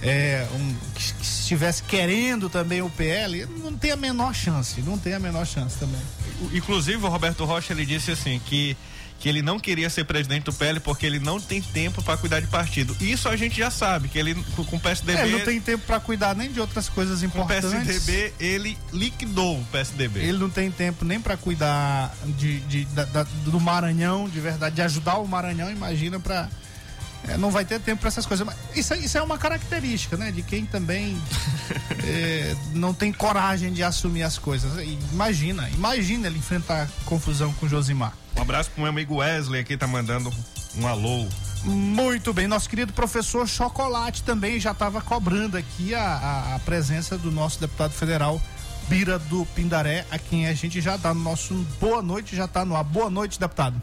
é, 0.03 0.47
um 0.55 0.75
que, 0.95 1.15
que 1.15 1.23
estivesse 1.23 1.83
querendo 1.85 2.51
também 2.51 2.83
o 2.83 2.91
PL, 2.91 3.47
não 3.63 3.73
tem 3.75 3.91
a 3.93 3.97
menor 3.97 4.35
chance. 4.35 4.83
Não 4.83 4.99
tem 4.99 5.15
a 5.15 5.19
menor 5.19 5.47
chance 5.47 5.77
também. 5.79 6.01
Inclusive, 6.53 7.03
o 7.05 7.09
Roberto 7.09 7.45
Rocha 7.45 7.73
ele 7.73 7.87
disse 7.87 8.11
assim 8.11 8.39
que 8.45 8.77
que 9.25 9.29
ele 9.31 9.41
não 9.41 9.59
queria 9.59 9.89
ser 9.89 10.05
presidente 10.05 10.45
do 10.45 10.53
PL 10.53 10.79
porque 10.81 11.07
ele 11.07 11.19
não 11.19 11.41
tem 11.41 11.63
tempo 11.63 12.03
para 12.03 12.15
cuidar 12.15 12.41
de 12.41 12.47
partido. 12.47 12.95
Isso 13.01 13.27
a 13.27 13.35
gente 13.39 13.57
já 13.57 13.71
sabe, 13.71 14.07
que 14.09 14.19
ele 14.19 14.35
com 14.55 14.77
o 14.77 14.79
PSDB, 14.79 15.19
É, 15.19 15.23
ele 15.23 15.39
não 15.39 15.41
tem 15.47 15.59
tempo 15.63 15.83
para 15.87 15.99
cuidar 15.99 16.37
nem 16.37 16.53
de 16.53 16.61
outras 16.61 16.91
coisas 16.91 17.21
com 17.21 17.25
o 17.25 17.29
importantes. 17.31 17.71
PSDB, 17.71 18.35
ele 18.39 18.77
liquidou 18.93 19.59
o 19.61 19.65
PSDB. 19.73 20.21
Ele 20.21 20.37
não 20.37 20.51
tem 20.51 20.71
tempo 20.71 21.07
nem 21.07 21.19
para 21.19 21.39
cuidar 21.39 22.15
de, 22.37 22.61
de- 22.61 22.85
da- 22.87 23.07
da- 23.07 23.23
do 23.47 23.59
Maranhão, 23.59 24.29
de 24.29 24.41
verdade, 24.41 24.75
de 24.77 24.83
ajudar 24.83 25.17
o 25.17 25.27
Maranhão, 25.27 25.71
imagina 25.71 26.21
para 26.21 26.51
não 27.39 27.51
vai 27.51 27.65
ter 27.65 27.81
tempo 27.81 28.01
para 28.01 28.09
essas 28.09 28.27
coisas. 28.27 28.47
Mas 28.47 28.57
isso, 28.77 28.95
é- 28.95 28.99
isso 28.99 29.17
é 29.19 29.23
uma 29.23 29.39
característica, 29.39 30.17
né? 30.17 30.31
De 30.31 30.43
quem 30.43 30.65
também 30.67 31.21
é, 32.05 32.55
não 32.73 32.93
tem 32.95 33.13
coragem 33.13 33.73
de 33.73 33.83
assumir 33.83 34.23
as 34.23 34.39
coisas. 34.39 34.73
Imagina, 35.13 35.69
imagina 35.71 36.27
ele 36.27 36.39
enfrentar 36.39 36.89
confusão 37.05 37.53
com 37.55 37.67
o 37.67 37.69
Josimar. 37.69 38.13
Um 38.37 38.43
abraço 38.43 38.71
pro 38.71 38.83
meu 38.83 38.91
amigo 38.91 39.17
Wesley 39.17 39.61
aqui, 39.61 39.77
tá 39.77 39.87
mandando 39.87 40.33
um 40.77 40.87
alô. 40.87 41.27
Muito 41.65 42.33
bem, 42.35 42.47
nosso 42.47 42.69
querido 42.69 42.93
professor 42.93 43.49
Chocolate 43.49 44.23
também 44.23 44.61
já 44.61 44.73
estava 44.73 45.01
cobrando 45.01 45.57
aqui 45.57 45.95
a, 45.95 46.03
a- 46.03 46.55
a 46.57 46.59
presença 46.59 47.17
do 47.17 47.31
nosso 47.31 47.59
deputado 47.61 47.93
federal 47.93 48.41
Bira 48.87 49.19
do 49.19 49.47
Pindaré, 49.55 50.05
a 50.11 50.19
quem 50.19 50.47
a 50.47 50.53
gente 50.53 50.79
já 50.83 50.99
dá 50.99 51.15
no 51.15 51.21
nosso 51.23 51.55
boa 51.81 52.03
noite, 52.03 52.37
já 52.37 52.45
está 52.45 52.67
no 52.67 52.77
ar. 52.77 52.85
Boa 52.85 53.09
noite, 53.09 53.41
deputado. 53.41 53.81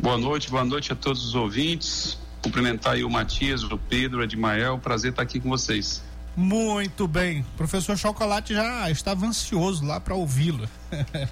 Boa 0.00 0.16
noite, 0.16 0.48
boa 0.48 0.64
noite 0.64 0.92
a 0.92 0.96
todos 0.96 1.22
os 1.26 1.34
ouvintes. 1.34 2.16
Cumprimentar 2.42 2.94
aí 2.94 3.04
o 3.04 3.10
Matias, 3.10 3.62
o 3.62 3.76
Pedro, 3.76 4.20
o 4.20 4.22
Edmael. 4.22 4.78
Prazer 4.78 5.10
estar 5.10 5.22
aqui 5.22 5.38
com 5.38 5.50
vocês. 5.50 6.02
Muito 6.34 7.06
bem. 7.06 7.44
Professor 7.54 7.98
Chocolate 7.98 8.54
já 8.54 8.90
estava 8.90 9.26
ansioso 9.26 9.84
lá 9.84 10.00
para 10.00 10.14
ouvi-lo. 10.14 10.66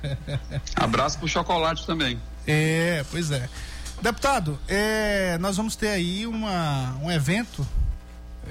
Abraço 0.77 1.19
pro 1.19 1.27
chocolate 1.27 1.87
também. 1.87 2.21
É, 2.47 3.03
pois 3.11 3.31
é. 3.31 3.49
Deputado, 4.03 4.59
é, 4.69 5.39
nós 5.39 5.57
vamos 5.57 5.75
ter 5.75 5.89
aí 5.89 6.27
uma, 6.27 6.95
um 7.03 7.11
evento 7.11 7.67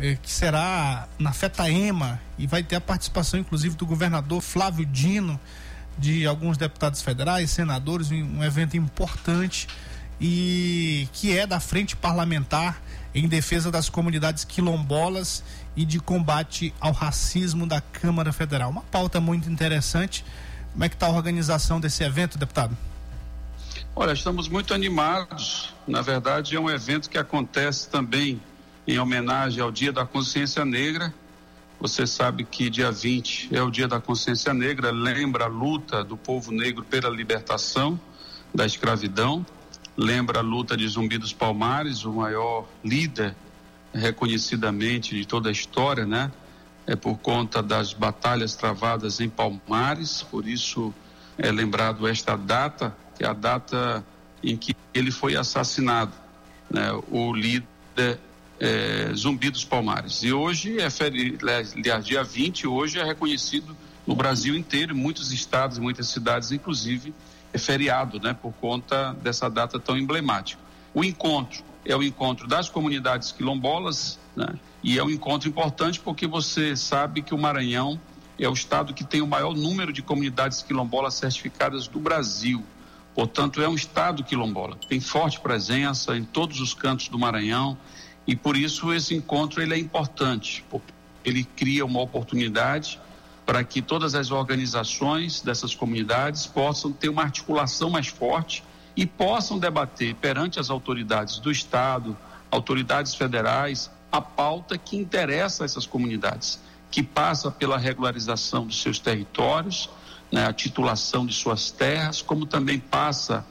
é, 0.02 0.16
que 0.16 0.32
será 0.32 1.08
na 1.20 1.32
Fetaema 1.32 2.20
e 2.40 2.48
vai 2.48 2.64
ter 2.64 2.78
a 2.78 2.82
participação, 2.82 3.40
inclusive, 3.40 3.76
do 3.76 3.86
governador 3.86 4.42
Flávio 4.42 4.84
Dino, 4.84 5.40
de 5.96 6.26
alguns 6.26 6.58
deputados 6.58 7.04
federais, 7.04 7.52
senadores, 7.52 8.10
um 8.10 8.44
evento 8.44 8.76
importante 8.76 9.68
e 10.20 11.08
que 11.14 11.38
é 11.38 11.46
da 11.46 11.60
Frente 11.60 11.96
Parlamentar 11.96 12.82
em 13.14 13.28
defesa 13.28 13.72
das 13.72 13.90
comunidades 13.90 14.44
quilombolas 14.44 15.44
e 15.76 15.86
de 15.86 16.00
combate 16.00 16.74
ao 16.80 16.92
racismo 16.92 17.66
da 17.66 17.82
Câmara 17.82 18.32
Federal. 18.32 18.70
Uma 18.70 18.82
pauta 18.82 19.20
muito 19.20 19.50
interessante. 19.50 20.24
Como 20.72 20.84
é 20.84 20.90
que 20.90 20.96
está 20.96 21.08
a 21.08 21.12
organização 21.12 21.80
desse 21.80 22.04
evento, 22.04 22.38
deputado? 22.38 22.78
Olha, 23.96 24.12
estamos 24.12 24.48
muito 24.48 24.74
animados. 24.74 25.74
Na 25.88 26.02
verdade, 26.02 26.56
é 26.56 26.60
um 26.60 26.70
evento 26.70 27.10
que 27.10 27.18
acontece 27.18 27.90
também 27.90 28.40
em 28.88 29.00
homenagem 29.00 29.62
ao 29.62 29.72
Dia 29.72 29.92
da 29.92 30.06
Consciência 30.06 30.64
Negra. 30.64 31.14
Você 31.80 32.08
sabe 32.08 32.44
que 32.44 32.70
dia 32.70 32.92
20 32.92 33.56
é 33.56 33.62
o 33.62 33.70
Dia 33.70 33.88
da 33.88 34.00
Consciência 34.00 34.54
Negra, 34.54 34.92
lembra 34.92 35.46
a 35.46 35.48
luta 35.48 36.04
do 36.04 36.18
povo 36.18 36.52
negro 36.52 36.84
pela 36.84 37.10
libertação 37.10 38.00
da 38.54 38.66
escravidão, 38.66 39.46
lembra 39.98 40.40
a 40.40 40.44
luta 40.44 40.78
de 40.78 40.88
Zumbi 40.88 41.18
dos 41.18 41.34
Palmares, 41.34 42.06
o 42.06 42.14
maior 42.14 42.68
líder 42.84 43.36
reconhecidamente 43.94 45.16
de 45.16 45.26
toda 45.26 45.50
a 45.50 45.52
história, 45.52 46.06
né? 46.06 46.32
É 46.86 46.96
por 46.96 47.18
conta 47.18 47.62
das 47.62 47.92
batalhas 47.94 48.56
travadas 48.56 49.20
em 49.20 49.28
Palmares, 49.28 50.22
por 50.22 50.48
isso 50.48 50.94
é 51.38 51.52
lembrado 51.52 52.08
esta 52.08 52.38
data, 52.38 52.96
que 53.18 53.24
é 53.24 53.28
a 53.28 53.34
data 53.34 54.06
em 54.44 54.56
que 54.56 54.76
ele 54.94 55.12
foi 55.12 55.36
assassinado, 55.36 56.14
né? 56.70 56.92
O 57.10 57.34
líder 57.34 58.20
é, 58.60 59.12
Zumbi 59.16 59.50
dos 59.50 59.66
Palmares. 59.66 60.22
E 60.24 60.32
hoje 60.32 60.80
é 60.80 60.90
feri, 60.90 61.38
aliás, 61.42 61.74
dia 62.04 62.24
20, 62.24 62.68
hoje 62.68 63.00
é 63.00 63.04
reconhecido 63.04 63.76
no 64.06 64.16
Brasil 64.16 64.56
inteiro, 64.56 64.94
em 64.94 64.98
muitos 64.98 65.32
estados 65.32 65.78
e 65.78 65.82
muitas 65.82 66.08
cidades, 66.08 66.52
inclusive, 66.52 67.14
feriado, 67.58 68.20
né? 68.20 68.34
Por 68.34 68.54
conta 68.54 69.14
dessa 69.22 69.50
data 69.50 69.80
tão 69.80 69.98
emblemática. 69.98 70.62
O 70.94 71.04
encontro 71.04 71.64
é 71.86 71.96
o 71.96 72.04
encontro 72.04 72.48
das 72.48 72.70
comunidades 72.70 73.32
quilombolas, 73.32 74.20
né? 74.36 74.56
E 74.84 74.98
é 74.98 75.04
um 75.04 75.10
encontro 75.10 75.50
importante 75.50 76.00
porque 76.00 76.28
você 76.28 76.76
sabe 76.76 77.22
que 77.22 77.34
o 77.34 77.38
Maranhão 77.38 78.00
é 78.40 78.48
o 78.48 78.54
estado 78.54 78.94
que 78.94 79.04
tem 79.04 79.22
o 79.22 79.28
maior 79.28 79.56
número 79.56 79.92
de 79.92 80.02
comunidades 80.02 80.62
quilombolas 80.62 81.16
certificadas 81.16 81.88
do 81.88 82.00
Brasil. 82.00 82.64
Portanto, 83.16 83.62
é 83.62 83.68
um 83.68 83.74
estado 83.74 84.24
quilombola. 84.24 84.78
Tem 84.88 85.00
forte 85.00 85.40
presença 85.40 86.16
em 86.16 86.24
todos 86.24 86.62
os 86.62 86.74
cantos 86.74 87.08
do 87.08 87.18
Maranhão 87.18 87.78
e 88.28 88.36
por 88.36 88.56
isso 88.56 88.94
esse 88.94 89.16
encontro 89.16 89.62
ele 89.62 89.74
é 89.74 89.78
importante, 89.78 90.64
ele 91.26 91.44
cria 91.44 91.86
uma 91.86 92.02
oportunidade 92.02 93.00
para 93.48 93.64
que 93.64 93.82
todas 93.82 94.14
as 94.14 94.30
organizações 94.30 95.40
dessas 95.40 95.74
comunidades 95.74 96.46
possam 96.46 96.92
ter 96.92 97.08
uma 97.08 97.24
articulação 97.24 97.90
mais 97.90 98.08
forte 98.08 98.62
e 98.94 99.06
possam 99.06 99.58
debater 99.58 100.16
perante 100.16 100.60
as 100.60 100.70
autoridades 100.70 101.40
do 101.40 101.50
Estado, 101.50 102.18
autoridades 102.52 103.16
federais, 103.16 103.90
a 104.12 104.20
pauta 104.20 104.78
que 104.78 104.98
interessa 104.98 105.64
a 105.64 105.66
essas 105.66 105.86
comunidades, 105.86 106.60
que 106.92 107.02
passa 107.02 107.50
pela 107.50 107.78
regularização 107.78 108.68
dos 108.68 108.82
seus 108.82 109.00
territórios, 109.00 109.90
né, 110.30 110.46
a 110.46 110.52
titulação 110.52 111.26
de 111.26 111.34
suas 111.34 111.72
terras, 111.72 112.22
como 112.22 112.46
também 112.46 112.80
passa 112.80 113.46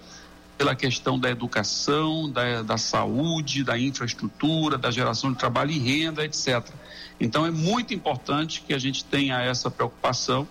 pela 0.59 0.75
questão 0.75 1.19
da 1.19 1.31
educação, 1.31 2.31
da, 2.31 2.61
da 2.61 2.77
saúde, 2.77 3.65
da 3.65 3.79
infraestrutura, 3.79 4.77
da 4.77 4.91
geração 4.91 5.33
de 5.33 5.39
trabalho 5.39 5.71
e 5.71 5.79
renda, 5.79 6.23
etc. 6.23 6.69
Então 7.19 7.47
é 7.47 7.51
muito 7.51 7.95
importante 7.95 8.63
que 8.67 8.75
a 8.75 8.79
gente 8.79 9.05
tenha 9.05 9.41
essa 9.41 9.71
preocupação 9.71 10.47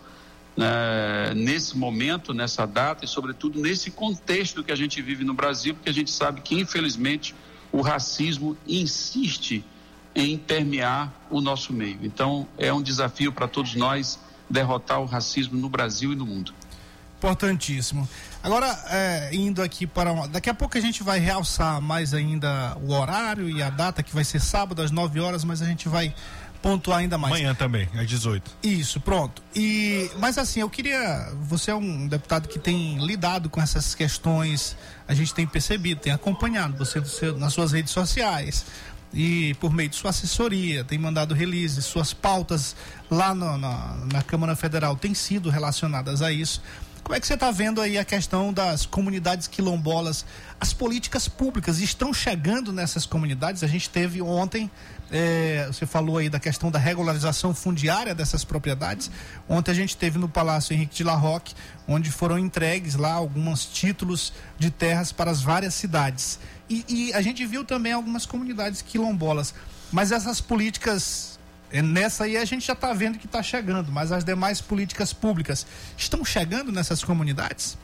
né, 0.57 1.34
nesse 1.36 1.78
momento, 1.78 2.34
nessa 2.34 2.66
data 2.66 3.03
e, 3.03 3.07
sobretudo, 3.07 3.59
nesse 3.59 3.91
contexto 3.91 4.63
que 4.63 4.72
a 4.72 4.76
gente 4.76 5.01
vive 5.01 5.24
no 5.24 5.34
Brasil, 5.34 5.76
porque 5.76 5.89
a 5.89 5.93
gente 5.93 6.09
sabe 6.09 6.41
que, 6.41 6.55
infelizmente, 6.55 7.36
o 7.72 7.82
racismo 7.82 8.57
insiste 8.68 9.63
em 10.16 10.38
permear 10.38 11.13
o 11.30 11.41
nosso 11.41 11.74
meio. 11.74 11.99
Então, 12.01 12.47
é 12.57 12.72
um 12.74 12.82
desafio 12.82 13.34
para 13.34 13.47
todos 13.47 13.76
nós 13.76 14.18
derrotar 14.49 15.01
o 15.01 15.05
racismo 15.05 15.57
no 15.59 15.68
Brasil 15.68 16.13
e 16.13 16.16
no 16.16 16.26
mundo. 16.26 16.53
Importantíssimo. 17.18 18.07
Agora, 18.43 18.68
é, 18.89 19.30
indo 19.34 19.61
aqui 19.61 19.88
para. 19.88 20.11
Uma, 20.11 20.28
daqui 20.28 20.49
a 20.49 20.53
pouco 20.53 20.78
a 20.78 20.82
gente 20.82 21.01
vai 21.01 21.20
realçar 21.20 21.82
mais 21.82 22.13
ainda 22.13 22.78
o 22.84 22.93
horário 22.93 23.49
e 23.49 23.63
a 23.63 23.70
data, 23.70 24.03
que 24.03 24.13
vai 24.13 24.24
ser 24.24 24.39
sábado 24.39 24.82
às 24.82 24.91
9 24.91 25.20
horas, 25.20 25.43
mas 25.43 25.61
a 25.61 25.66
gente 25.66 25.89
vai 25.89 26.13
pontuar 26.66 26.97
ainda 26.97 27.16
mais. 27.16 27.32
Amanhã 27.32 27.53
também, 27.53 27.88
às 27.95 28.09
18. 28.09 28.57
Isso, 28.63 28.99
pronto. 28.99 29.43
E 29.55 30.09
mas 30.18 30.39
assim, 30.39 30.61
eu 30.61 30.70
queria, 30.70 31.32
você 31.43 31.70
é 31.70 31.76
um 31.76 32.07
deputado 32.07 32.49
que 32.49 32.57
tem 32.57 32.97
lidado 33.05 33.51
com 33.51 33.61
essas 33.61 33.93
questões, 33.93 34.76
a 35.07 35.13
gente 35.13 35.32
tem 35.32 35.45
percebido, 35.45 36.01
tem 36.01 36.11
acompanhado 36.11 36.84
você 36.84 37.32
nas 37.34 37.53
suas 37.53 37.72
redes 37.72 37.91
sociais 37.91 38.66
e 39.13 39.53
por 39.59 39.72
meio 39.72 39.89
de 39.89 39.95
sua 39.95 40.09
assessoria, 40.09 40.84
tem 40.84 40.97
mandado 40.97 41.36
releases, 41.36 41.86
suas 41.86 42.13
pautas 42.13 42.76
lá 43.11 43.36
no, 43.36 43.59
na, 43.59 43.97
na 44.11 44.24
Câmara 44.24 44.55
Federal 44.55 44.95
têm 44.95 45.13
sido 45.13 45.51
relacionadas 45.51 46.24
a 46.24 46.32
isso. 46.32 46.63
Como 47.06 47.16
é 47.16 47.20
que 47.20 47.28
você 47.28 47.36
está 47.36 47.51
vendo 47.51 47.80
aí 47.82 47.99
a 47.99 48.03
questão 48.03 48.51
das 48.51 48.84
comunidades 48.84 49.45
quilombolas? 49.45 50.26
As 50.60 50.74
políticas 50.74 51.28
públicas 51.28 51.78
estão 51.78 52.12
chegando 52.12 52.74
nessas 52.74 53.06
comunidades? 53.06 53.64
A 53.64 53.68
gente 53.68 53.91
teve 53.91 54.24
ontem 54.24 54.72
é, 55.12 55.68
você 55.68 55.86
falou 55.86 56.18
aí 56.18 56.30
da 56.30 56.39
questão 56.39 56.72
da 56.72 56.80
regularização 56.80 57.53
fundiária 57.53 58.16
dessas 58.16 58.43
propriedades. 58.43 59.12
Ontem 59.47 59.70
a 59.70 59.76
gente 59.76 59.95
teve 59.95 60.18
no 60.18 60.28
Palácio 60.28 60.74
Henrique 60.74 60.95
de 60.95 61.03
La 61.03 61.14
Roque, 61.14 61.53
onde 61.88 62.12
foram 62.12 62.39
entregues 62.39 62.95
lá 62.95 63.14
alguns 63.14 63.68
títulos 63.68 64.34
de 64.58 64.72
terras 64.72 65.12
para 65.12 65.30
as 65.30 65.43
várias 65.43 65.76
cidades. 65.76 66.39
E, 66.68 66.84
e 66.89 67.14
a 67.14 67.22
gente 67.22 67.45
viu 67.45 67.64
também 67.64 67.93
algumas 67.93 68.26
comunidades 68.26 68.82
quilombolas. 68.82 69.53
Mas 69.91 70.12
essas 70.12 70.41
políticas, 70.41 71.34
nessa 71.82 72.26
aí 72.26 72.38
a 72.38 72.45
gente 72.45 72.65
já 72.65 72.73
está 72.73 72.93
vendo 72.93 73.17
que 73.17 73.26
está 73.26 73.41
chegando, 73.41 73.91
mas 73.91 74.11
as 74.11 74.23
demais 74.23 74.61
políticas 74.61 75.13
públicas 75.13 75.65
estão 75.97 76.23
chegando 76.23 76.71
nessas 76.71 77.03
comunidades? 77.03 77.78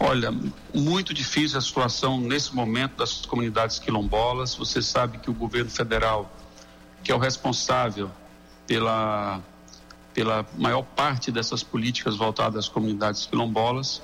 Olha, 0.00 0.32
muito 0.72 1.12
difícil 1.12 1.58
a 1.58 1.60
situação 1.60 2.20
nesse 2.20 2.54
momento 2.54 2.96
das 2.96 3.26
comunidades 3.26 3.78
quilombolas. 3.78 4.54
Você 4.54 4.80
sabe 4.80 5.18
que 5.18 5.28
o 5.28 5.34
governo 5.34 5.70
federal, 5.70 6.30
que 7.02 7.10
é 7.10 7.14
o 7.14 7.18
responsável 7.18 8.10
pela, 8.66 9.40
pela 10.14 10.46
maior 10.56 10.82
parte 10.82 11.32
dessas 11.32 11.64
políticas 11.64 12.16
voltadas 12.16 12.66
às 12.66 12.68
comunidades 12.68 13.26
quilombolas, 13.26 14.00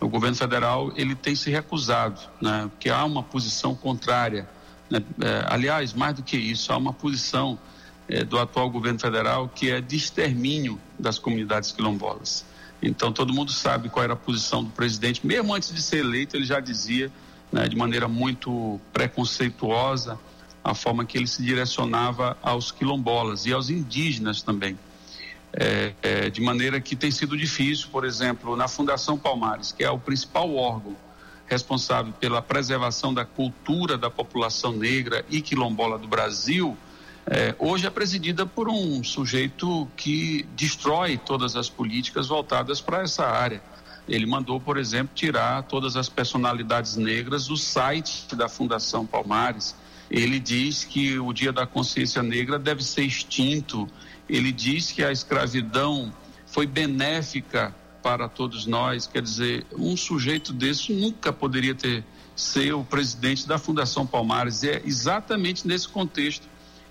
o 0.00 0.08
governo 0.08 0.36
federal 0.36 0.92
ele 0.96 1.14
tem 1.14 1.34
se 1.34 1.50
recusado, 1.50 2.20
né? 2.40 2.68
Porque 2.70 2.88
há 2.90 3.04
uma 3.04 3.22
posição 3.22 3.74
contrária. 3.74 4.48
Né? 4.90 5.02
É, 5.20 5.44
aliás, 5.48 5.94
mais 5.94 6.14
do 6.16 6.22
que 6.22 6.36
isso, 6.36 6.72
há 6.72 6.76
uma 6.76 6.92
posição 6.92 7.58
é, 8.08 8.24
do 8.24 8.38
atual 8.38 8.68
governo 8.68 8.98
federal 8.98 9.48
que 9.48 9.70
é 9.70 9.80
de 9.80 9.96
extermínio 9.96 10.80
das 10.98 11.18
comunidades 11.18 11.70
quilombolas. 11.70 12.44
Então 12.82 13.12
todo 13.12 13.32
mundo 13.32 13.52
sabe 13.52 13.88
qual 13.88 14.02
era 14.02 14.14
a 14.14 14.16
posição 14.16 14.64
do 14.64 14.70
presidente, 14.70 15.24
mesmo 15.24 15.54
antes 15.54 15.72
de 15.72 15.80
ser 15.80 15.98
eleito, 15.98 16.36
ele 16.36 16.46
já 16.46 16.60
dizia, 16.60 17.12
né, 17.52 17.68
de 17.68 17.76
maneira 17.76 18.08
muito 18.08 18.80
preconceituosa, 18.92 20.18
a 20.62 20.74
forma 20.74 21.04
que 21.04 21.16
ele 21.16 21.26
se 21.26 21.42
direcionava 21.42 22.36
aos 22.42 22.72
quilombolas 22.72 23.46
e 23.46 23.52
aos 23.52 23.70
indígenas 23.70 24.42
também. 24.42 24.78
É, 25.52 25.92
é, 26.02 26.30
de 26.30 26.40
maneira 26.40 26.80
que 26.80 26.94
tem 26.94 27.10
sido 27.10 27.36
difícil, 27.36 27.88
por 27.90 28.04
exemplo, 28.04 28.56
na 28.56 28.68
Fundação 28.68 29.18
Palmares, 29.18 29.72
que 29.72 29.82
é 29.82 29.90
o 29.90 29.98
principal 29.98 30.54
órgão 30.54 30.96
responsável 31.50 32.12
pela 32.12 32.40
preservação 32.40 33.12
da 33.12 33.24
cultura 33.24 33.98
da 33.98 34.08
população 34.08 34.72
negra 34.72 35.24
e 35.28 35.42
quilombola 35.42 35.98
do 35.98 36.06
Brasil, 36.06 36.78
é, 37.26 37.54
hoje 37.58 37.86
é 37.86 37.90
presidida 37.90 38.46
por 38.46 38.68
um 38.68 39.02
sujeito 39.02 39.86
que 39.96 40.46
destrói 40.54 41.18
todas 41.18 41.56
as 41.56 41.68
políticas 41.68 42.28
voltadas 42.28 42.80
para 42.80 43.02
essa 43.02 43.26
área. 43.26 43.60
Ele 44.08 44.26
mandou, 44.26 44.60
por 44.60 44.78
exemplo, 44.78 45.12
tirar 45.14 45.64
todas 45.64 45.96
as 45.96 46.08
personalidades 46.08 46.96
negras 46.96 47.48
do 47.48 47.56
site 47.56 48.34
da 48.34 48.48
Fundação 48.48 49.04
Palmares. 49.04 49.74
Ele 50.10 50.38
diz 50.38 50.84
que 50.84 51.18
o 51.18 51.32
Dia 51.32 51.52
da 51.52 51.66
Consciência 51.66 52.22
Negra 52.22 52.58
deve 52.58 52.82
ser 52.82 53.02
extinto. 53.02 53.88
Ele 54.28 54.50
diz 54.50 54.90
que 54.92 55.04
a 55.04 55.12
escravidão 55.12 56.12
foi 56.46 56.66
benéfica 56.66 57.74
para 58.02 58.28
todos 58.28 58.66
nós. 58.66 59.06
Quer 59.06 59.22
dizer, 59.22 59.66
um 59.72 59.96
sujeito 59.96 60.52
desse 60.52 60.92
nunca 60.92 61.32
poderia 61.32 61.74
ter 61.74 62.04
ser 62.34 62.72
o 62.72 62.84
presidente 62.84 63.46
da 63.46 63.58
Fundação 63.58 64.06
Palmares. 64.06 64.64
É 64.64 64.82
exatamente 64.84 65.66
nesse 65.66 65.88
contexto 65.88 66.48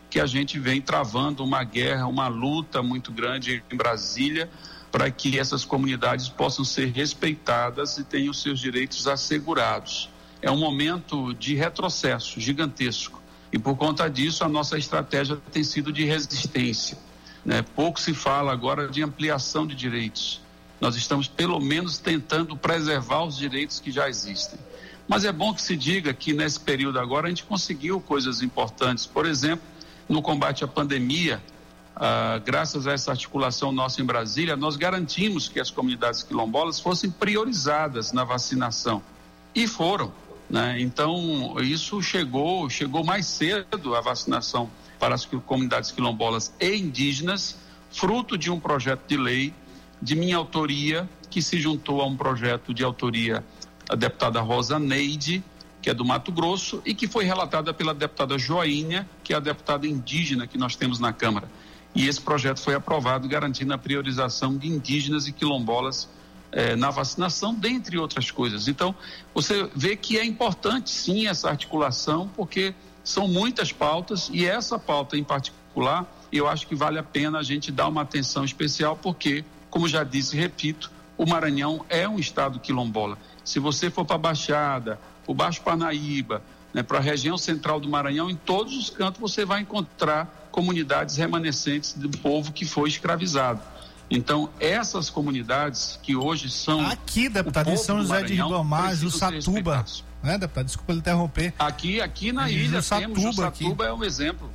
que 0.09 0.19
a 0.19 0.25
gente 0.25 0.59
vem 0.59 0.81
travando 0.81 1.43
uma 1.43 1.63
guerra, 1.63 2.07
uma 2.07 2.27
luta 2.27 2.81
muito 2.81 3.11
grande 3.11 3.63
em 3.71 3.75
Brasília 3.75 4.49
para 4.91 5.09
que 5.11 5.37
essas 5.37 5.63
comunidades 5.63 6.29
possam 6.29 6.65
ser 6.65 6.91
respeitadas 6.91 7.97
e 7.97 8.03
tenham 8.03 8.33
seus 8.33 8.59
direitos 8.59 9.07
assegurados. 9.07 10.09
É 10.41 10.49
um 10.49 10.57
momento 10.57 11.33
de 11.33 11.53
retrocesso 11.53 12.39
gigantesco 12.39 13.21
e 13.51 13.59
por 13.59 13.75
conta 13.75 14.09
disso 14.09 14.43
a 14.43 14.47
nossa 14.47 14.77
estratégia 14.77 15.37
tem 15.51 15.63
sido 15.63 15.91
de 15.91 16.05
resistência. 16.05 16.97
Né? 17.45 17.61
Pouco 17.61 17.99
se 17.99 18.13
fala 18.13 18.51
agora 18.51 18.87
de 18.87 19.03
ampliação 19.03 19.65
de 19.65 19.75
direitos. 19.75 20.41
Nós 20.79 20.95
estamos 20.95 21.27
pelo 21.27 21.59
menos 21.59 21.97
tentando 21.97 22.55
preservar 22.55 23.23
os 23.23 23.37
direitos 23.37 23.79
que 23.79 23.91
já 23.91 24.09
existem. 24.09 24.59
Mas 25.07 25.25
é 25.25 25.31
bom 25.31 25.53
que 25.53 25.61
se 25.61 25.75
diga 25.75 26.13
que 26.13 26.33
nesse 26.33 26.59
período 26.59 26.99
agora 26.99 27.27
a 27.27 27.29
gente 27.29 27.43
conseguiu 27.43 27.99
coisas 27.99 28.41
importantes. 28.41 29.05
Por 29.05 29.25
exemplo, 29.25 29.65
no 30.07 30.21
combate 30.21 30.63
à 30.63 30.67
pandemia, 30.67 31.41
ah, 31.95 32.39
graças 32.45 32.87
a 32.87 32.93
essa 32.93 33.11
articulação 33.11 33.71
nossa 33.71 34.01
em 34.01 34.05
Brasília, 34.05 34.55
nós 34.55 34.77
garantimos 34.77 35.49
que 35.49 35.59
as 35.59 35.69
comunidades 35.69 36.23
quilombolas 36.23 36.79
fossem 36.79 37.09
priorizadas 37.09 38.11
na 38.13 38.23
vacinação. 38.23 39.01
E 39.53 39.67
foram. 39.67 40.13
Né? 40.49 40.79
Então, 40.79 41.55
isso 41.59 42.01
chegou, 42.01 42.69
chegou 42.69 43.03
mais 43.03 43.25
cedo 43.25 43.95
a 43.95 44.01
vacinação 44.01 44.69
para 44.97 45.13
as 45.13 45.25
comunidades 45.25 45.91
quilombolas 45.91 46.53
e 46.59 46.75
indígenas, 46.75 47.57
fruto 47.91 48.37
de 48.37 48.49
um 48.49 48.59
projeto 48.59 49.01
de 49.07 49.17
lei 49.17 49.53
de 50.01 50.15
minha 50.15 50.37
autoria, 50.37 51.09
que 51.29 51.41
se 51.41 51.59
juntou 51.59 52.01
a 52.01 52.05
um 52.05 52.15
projeto 52.15 52.73
de 52.73 52.83
autoria 52.83 53.43
da 53.87 53.95
deputada 53.95 54.39
Rosa 54.41 54.79
Neide, 54.79 55.43
que 55.81 55.89
é 55.89 55.93
do 55.93 56.03
Mato 56.03 56.31
Grosso, 56.31 56.81
e 56.85 56.93
que 56.93 57.07
foi 57.07 57.23
relatada 57.23 57.73
pela 57.73 57.93
deputada 57.93 58.37
Joinha, 58.37 59.07
que 59.23 59.33
é 59.33 59.37
a 59.37 59.39
deputada 59.39 59.87
indígena 59.87 60.45
que 60.45 60.57
nós 60.57 60.75
temos 60.75 60.99
na 60.99 61.13
Câmara. 61.13 61.49
E 61.95 62.07
esse 62.07 62.21
projeto 62.21 62.59
foi 62.59 62.75
aprovado, 62.75 63.27
garantindo 63.27 63.73
a 63.73 63.77
priorização 63.77 64.57
de 64.57 64.67
indígenas 64.67 65.27
e 65.27 65.31
quilombolas 65.31 66.09
eh, 66.51 66.75
na 66.75 66.89
vacinação, 66.89 67.53
dentre 67.53 67.97
outras 67.97 68.29
coisas. 68.29 68.67
Então, 68.67 68.93
você 69.33 69.69
vê 69.75 69.95
que 69.95 70.17
é 70.17 70.25
importante 70.25 70.89
sim 70.89 71.27
essa 71.27 71.49
articulação, 71.49 72.29
porque 72.35 72.73
são 73.03 73.27
muitas 73.27 73.71
pautas, 73.71 74.29
e 74.33 74.45
essa 74.45 74.77
pauta 74.77 75.17
em 75.17 75.23
particular, 75.23 76.05
eu 76.31 76.47
acho 76.47 76.67
que 76.67 76.75
vale 76.75 76.99
a 76.99 77.03
pena 77.03 77.39
a 77.39 77.43
gente 77.43 77.71
dar 77.71 77.87
uma 77.87 78.01
atenção 78.01 78.43
especial, 78.43 78.95
porque, 78.95 79.43
como 79.69 79.87
já 79.87 80.03
disse 80.03 80.35
e 80.35 80.39
repito, 80.39 80.91
o 81.17 81.25
Maranhão 81.25 81.85
é 81.89 82.07
um 82.07 82.17
estado 82.17 82.59
quilombola. 82.59 83.17
Se 83.43 83.59
você 83.59 83.89
for 83.89 84.05
para 84.05 84.15
a 84.15 84.19
Baixada, 84.19 84.99
o 85.27 85.33
Baixo 85.33 85.61
Parnaíba, 85.61 86.41
né, 86.73 86.83
para 86.83 86.97
a 86.97 87.01
região 87.01 87.37
central 87.37 87.79
do 87.79 87.89
Maranhão, 87.89 88.29
em 88.29 88.35
todos 88.35 88.75
os 88.77 88.89
cantos 88.89 89.19
você 89.19 89.43
vai 89.43 89.61
encontrar 89.61 90.47
comunidades 90.51 91.17
remanescentes 91.17 91.93
do 91.93 92.09
povo 92.09 92.51
que 92.51 92.65
foi 92.65 92.89
escravizado. 92.89 93.61
Então, 94.09 94.49
essas 94.59 95.09
comunidades 95.09 95.99
que 96.01 96.15
hoje 96.15 96.49
são. 96.49 96.79
Aqui, 96.87 97.29
deputado, 97.29 97.69
em 97.69 97.77
São 97.77 98.01
José 98.01 98.23
de 98.23 98.33
Ribamar, 98.33 98.95
Jussatuba. 98.95 99.85
Né, 100.23 100.37
deputado? 100.37 100.65
Desculpa 100.65 100.93
interromper. 100.93 101.53
Aqui, 101.59 102.01
aqui 102.01 102.31
na 102.31 102.49
ilha 102.49 102.81
Jussatuba, 102.81 103.07
temos. 103.07 103.23
Jussatuba 103.23 103.83
aqui. 103.83 103.91
é 103.91 103.93
um 103.93 104.03
exemplo, 104.03 104.49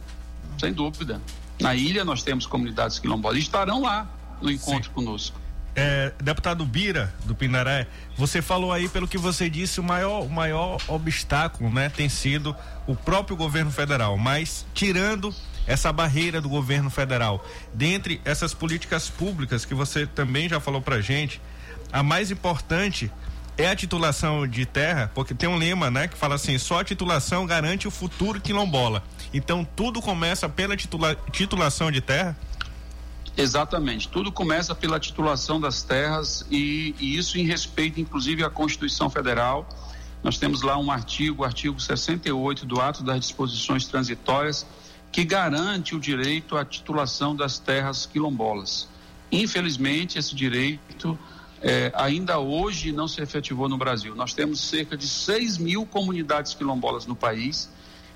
sem 0.58 0.72
dúvida. 0.72 1.20
Na 1.60 1.74
ilha 1.74 2.04
nós 2.04 2.22
temos 2.22 2.46
comunidades 2.46 2.98
quilombolas. 2.98 3.38
Estarão 3.38 3.82
lá 3.82 4.08
no 4.40 4.50
encontro 4.50 4.84
Sim. 4.84 4.94
conosco. 4.94 5.44
É, 5.76 6.12
deputado 6.22 6.64
Bira, 6.64 7.12
do 7.24 7.34
Pindaré, 7.34 7.88
você 8.16 8.40
falou 8.40 8.72
aí, 8.72 8.88
pelo 8.88 9.08
que 9.08 9.18
você 9.18 9.50
disse, 9.50 9.80
o 9.80 9.82
maior, 9.82 10.22
o 10.22 10.28
maior 10.28 10.80
obstáculo 10.86 11.68
né, 11.68 11.88
tem 11.88 12.08
sido 12.08 12.54
o 12.86 12.94
próprio 12.94 13.36
governo 13.36 13.72
federal. 13.72 14.16
Mas, 14.16 14.64
tirando 14.72 15.34
essa 15.66 15.92
barreira 15.92 16.40
do 16.40 16.48
governo 16.48 16.90
federal, 16.90 17.44
dentre 17.72 18.20
essas 18.24 18.54
políticas 18.54 19.10
públicas 19.10 19.64
que 19.64 19.74
você 19.74 20.06
também 20.06 20.48
já 20.48 20.60
falou 20.60 20.80
pra 20.80 21.00
gente, 21.00 21.40
a 21.92 22.02
mais 22.04 22.30
importante 22.30 23.10
é 23.56 23.68
a 23.68 23.76
titulação 23.76 24.46
de 24.46 24.66
terra, 24.66 25.10
porque 25.14 25.34
tem 25.34 25.48
um 25.48 25.56
lema, 25.56 25.90
né, 25.90 26.08
que 26.08 26.16
fala 26.16 26.34
assim: 26.36 26.58
só 26.58 26.80
a 26.80 26.84
titulação 26.84 27.46
garante 27.46 27.88
o 27.88 27.90
futuro 27.90 28.40
quilombola. 28.40 29.02
Então, 29.32 29.64
tudo 29.64 30.00
começa 30.00 30.48
pela 30.48 30.76
titula 30.76 31.16
titulação 31.32 31.90
de 31.90 32.00
terra? 32.00 32.36
Exatamente. 33.36 34.08
Tudo 34.08 34.30
começa 34.30 34.74
pela 34.74 35.00
titulação 35.00 35.60
das 35.60 35.82
terras 35.82 36.46
e, 36.50 36.94
e, 37.00 37.16
isso 37.16 37.36
em 37.36 37.44
respeito, 37.44 38.00
inclusive, 38.00 38.44
à 38.44 38.50
Constituição 38.50 39.10
Federal. 39.10 39.68
Nós 40.22 40.38
temos 40.38 40.62
lá 40.62 40.78
um 40.78 40.90
artigo, 40.90 41.42
o 41.42 41.44
artigo 41.44 41.80
68 41.80 42.64
do 42.64 42.80
Ato 42.80 43.02
das 43.02 43.18
Disposições 43.18 43.86
Transitórias, 43.86 44.64
que 45.10 45.24
garante 45.24 45.96
o 45.96 46.00
direito 46.00 46.56
à 46.56 46.64
titulação 46.64 47.34
das 47.34 47.58
terras 47.58 48.06
quilombolas. 48.06 48.88
Infelizmente, 49.32 50.16
esse 50.16 50.34
direito 50.34 51.18
é, 51.60 51.92
ainda 51.96 52.38
hoje 52.38 52.92
não 52.92 53.08
se 53.08 53.20
efetivou 53.20 53.68
no 53.68 53.76
Brasil. 53.76 54.14
Nós 54.14 54.32
temos 54.32 54.60
cerca 54.60 54.96
de 54.96 55.08
6 55.08 55.58
mil 55.58 55.84
comunidades 55.84 56.54
quilombolas 56.54 57.04
no 57.04 57.16
país 57.16 57.68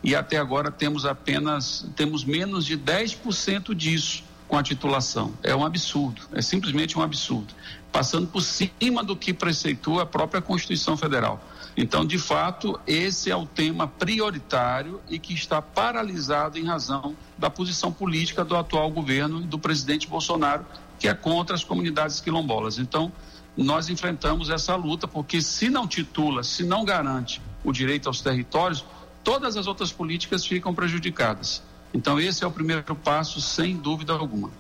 e 0.02 0.14
até 0.14 0.36
agora 0.36 0.70
temos 0.70 1.04
apenas, 1.04 1.84
temos 1.96 2.24
menos 2.24 2.64
de 2.64 2.78
10% 2.78 3.74
disso 3.74 4.27
com 4.48 4.56
a 4.56 4.62
titulação. 4.62 5.34
É 5.42 5.54
um 5.54 5.64
absurdo, 5.64 6.22
é 6.32 6.40
simplesmente 6.40 6.98
um 6.98 7.02
absurdo. 7.02 7.54
Passando 7.92 8.26
por 8.26 8.40
cima 8.42 9.04
do 9.04 9.14
que 9.14 9.32
preceitua 9.32 10.02
a 10.02 10.06
própria 10.06 10.40
Constituição 10.40 10.96
Federal. 10.96 11.40
Então, 11.76 12.04
de 12.04 12.18
fato, 12.18 12.80
esse 12.86 13.30
é 13.30 13.36
o 13.36 13.46
tema 13.46 13.86
prioritário 13.86 15.00
e 15.08 15.18
que 15.18 15.32
está 15.32 15.62
paralisado 15.62 16.58
em 16.58 16.64
razão 16.64 17.14
da 17.36 17.48
posição 17.48 17.92
política 17.92 18.44
do 18.44 18.56
atual 18.56 18.90
governo 18.90 19.40
do 19.42 19.58
presidente 19.58 20.08
Bolsonaro, 20.08 20.66
que 20.98 21.06
é 21.06 21.14
contra 21.14 21.54
as 21.54 21.62
comunidades 21.62 22.20
quilombolas. 22.20 22.78
Então, 22.78 23.12
nós 23.56 23.88
enfrentamos 23.88 24.50
essa 24.50 24.74
luta, 24.74 25.06
porque 25.06 25.40
se 25.40 25.68
não 25.68 25.86
titula, 25.86 26.42
se 26.42 26.64
não 26.64 26.84
garante 26.84 27.40
o 27.62 27.72
direito 27.72 28.08
aos 28.08 28.20
territórios, 28.20 28.84
todas 29.22 29.56
as 29.56 29.66
outras 29.66 29.92
políticas 29.92 30.44
ficam 30.44 30.74
prejudicadas. 30.74 31.62
Então, 31.92 32.20
esse 32.20 32.44
é 32.44 32.46
o 32.46 32.50
primeiro 32.50 32.82
passo, 32.96 33.40
sem 33.40 33.76
dúvida 33.76 34.12
alguma. 34.12 34.50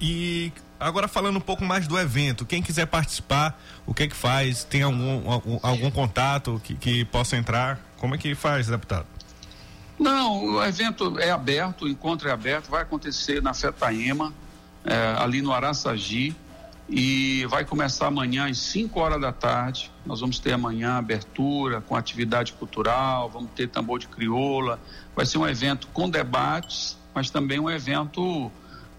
E 0.00 0.52
agora 0.78 1.06
falando 1.06 1.36
um 1.36 1.40
pouco 1.40 1.64
mais 1.64 1.86
do 1.86 1.98
evento, 1.98 2.44
quem 2.44 2.62
quiser 2.62 2.86
participar, 2.86 3.60
o 3.86 3.94
que 3.94 4.04
é 4.04 4.08
que 4.08 4.16
faz? 4.16 4.64
Tem 4.64 4.82
algum, 4.82 5.30
algum, 5.30 5.58
algum 5.62 5.90
contato 5.90 6.60
que, 6.64 6.74
que 6.74 7.04
possa 7.06 7.36
entrar? 7.36 7.80
Como 7.98 8.14
é 8.14 8.18
que 8.18 8.34
faz, 8.34 8.66
deputado? 8.66 9.06
Não, 9.98 10.56
o 10.56 10.64
evento 10.64 11.18
é 11.18 11.30
aberto, 11.30 11.84
o 11.84 11.88
encontro 11.88 12.28
é 12.28 12.32
aberto, 12.32 12.68
vai 12.68 12.82
acontecer 12.82 13.40
na 13.40 13.54
Fetaema, 13.54 14.34
é, 14.84 15.14
ali 15.18 15.40
no 15.40 15.52
Araçagi, 15.52 16.34
e 16.88 17.46
vai 17.46 17.64
começar 17.64 18.08
amanhã 18.08 18.48
às 18.48 18.58
5 18.58 18.98
horas 19.00 19.20
da 19.20 19.32
tarde. 19.32 19.90
Nós 20.04 20.20
vamos 20.20 20.38
ter 20.38 20.52
amanhã 20.52 20.94
abertura 20.94 21.80
com 21.80 21.96
atividade 21.96 22.52
cultural, 22.52 23.30
vamos 23.30 23.50
ter 23.52 23.68
tambor 23.68 23.98
de 23.98 24.06
crioula. 24.06 24.78
Vai 25.16 25.24
ser 25.24 25.38
um 25.38 25.46
evento 25.46 25.88
com 25.88 26.08
debates, 26.08 26.98
mas 27.14 27.30
também 27.30 27.58
um 27.58 27.70
evento 27.70 28.50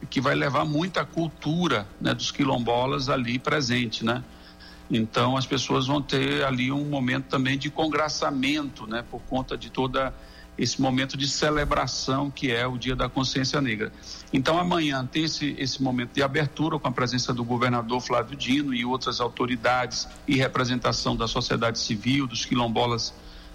que 0.09 0.19
vai 0.19 0.35
levar 0.35 0.65
muita 0.65 1.05
cultura 1.05 1.87
né, 2.01 2.13
dos 2.13 2.31
quilombolas 2.31 3.09
ali 3.09 3.39
presente, 3.39 4.03
né? 4.03 4.23
Então 4.89 5.35
as 5.35 5.45
pessoas 5.45 5.87
vão 5.87 6.01
ter 6.01 6.43
ali 6.43 6.71
um 6.71 6.85
momento 6.85 7.25
também 7.25 7.57
de 7.57 7.71
congraçamento, 7.71 8.85
né, 8.85 9.03
por 9.09 9.19
conta 9.21 9.57
de 9.57 9.71
toda 9.71 10.13
esse 10.57 10.81
momento 10.81 11.17
de 11.17 11.27
celebração 11.27 12.31
que 12.31 12.51
é 12.51 12.65
o 12.65 12.77
Dia 12.77 12.95
da 12.95 13.09
Consciência 13.09 13.59
Negra. 13.61 13.91
Então, 14.31 14.57
amanhã 14.57 15.05
tem 15.05 15.25
esse, 15.25 15.55
esse 15.57 15.83
momento 15.83 16.13
de 16.13 16.23
abertura 16.23 16.79
com 16.79 16.87
a 16.87 16.91
presença 16.91 17.33
do 17.33 17.43
governador 17.43 18.01
Flávio 18.01 18.37
Dino 18.37 18.73
e 18.73 18.85
outras 18.85 19.19
autoridades 19.19 20.07
e 20.27 20.35
representação 20.35 21.15
da 21.15 21.27
sociedade 21.27 21.79
civil, 21.79 22.25
dos 22.25 22.45
quilombolas 22.45 23.13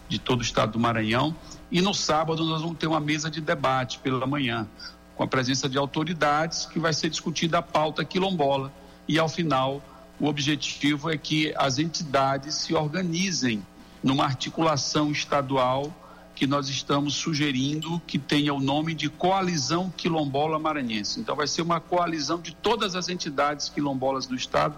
de 0.08 0.18
todo 0.18 0.40
o 0.40 0.42
estado 0.42 0.72
do 0.72 0.80
Maranhão. 0.80 1.34
E 1.70 1.80
no 1.80 1.94
sábado 1.94 2.44
nós 2.44 2.60
vamos 2.60 2.76
ter 2.76 2.86
uma 2.86 3.00
mesa 3.00 3.30
de 3.30 3.40
debate 3.40 3.98
pela 4.00 4.26
manhã, 4.26 4.68
com 5.16 5.22
a 5.22 5.26
presença 5.26 5.68
de 5.68 5.78
autoridades, 5.78 6.66
que 6.66 6.78
vai 6.78 6.92
ser 6.92 7.08
discutida 7.08 7.58
a 7.58 7.62
pauta 7.62 8.04
quilombola. 8.04 8.72
E 9.06 9.18
ao 9.18 9.28
final, 9.28 9.82
o 10.18 10.26
objetivo 10.26 11.10
é 11.10 11.16
que 11.16 11.54
as 11.56 11.78
entidades 11.78 12.56
se 12.56 12.74
organizem 12.74 13.64
numa 14.02 14.24
articulação 14.24 15.10
estadual 15.10 15.94
que 16.40 16.46
nós 16.46 16.70
estamos 16.70 17.16
sugerindo 17.16 18.00
que 18.06 18.18
tenha 18.18 18.54
o 18.54 18.60
nome 18.60 18.94
de 18.94 19.10
Coalizão 19.10 19.92
Quilombola 19.94 20.58
Maranhense. 20.58 21.20
Então, 21.20 21.36
vai 21.36 21.46
ser 21.46 21.60
uma 21.60 21.78
coalizão 21.80 22.40
de 22.40 22.54
todas 22.54 22.96
as 22.96 23.10
entidades 23.10 23.68
quilombolas 23.68 24.24
do 24.24 24.34
Estado 24.34 24.74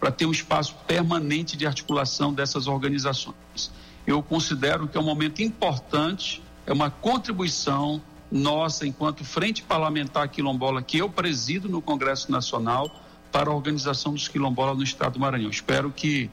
para 0.00 0.10
ter 0.10 0.26
um 0.26 0.32
espaço 0.32 0.74
permanente 0.88 1.56
de 1.56 1.68
articulação 1.68 2.34
dessas 2.34 2.66
organizações. 2.66 3.70
Eu 4.04 4.24
considero 4.24 4.88
que 4.88 4.98
é 4.98 5.00
um 5.00 5.04
momento 5.04 5.40
importante, 5.40 6.42
é 6.66 6.72
uma 6.72 6.90
contribuição 6.90 8.02
nossa, 8.28 8.84
enquanto 8.84 9.24
Frente 9.24 9.62
Parlamentar 9.62 10.28
Quilombola, 10.28 10.82
que 10.82 10.98
eu 10.98 11.08
presido 11.08 11.68
no 11.68 11.80
Congresso 11.80 12.32
Nacional, 12.32 12.90
para 13.30 13.50
a 13.50 13.54
organização 13.54 14.14
dos 14.14 14.26
quilombolas 14.26 14.76
no 14.76 14.82
Estado 14.82 15.12
do 15.12 15.20
Maranhão. 15.20 15.50
Espero 15.50 15.92
que 15.92 16.28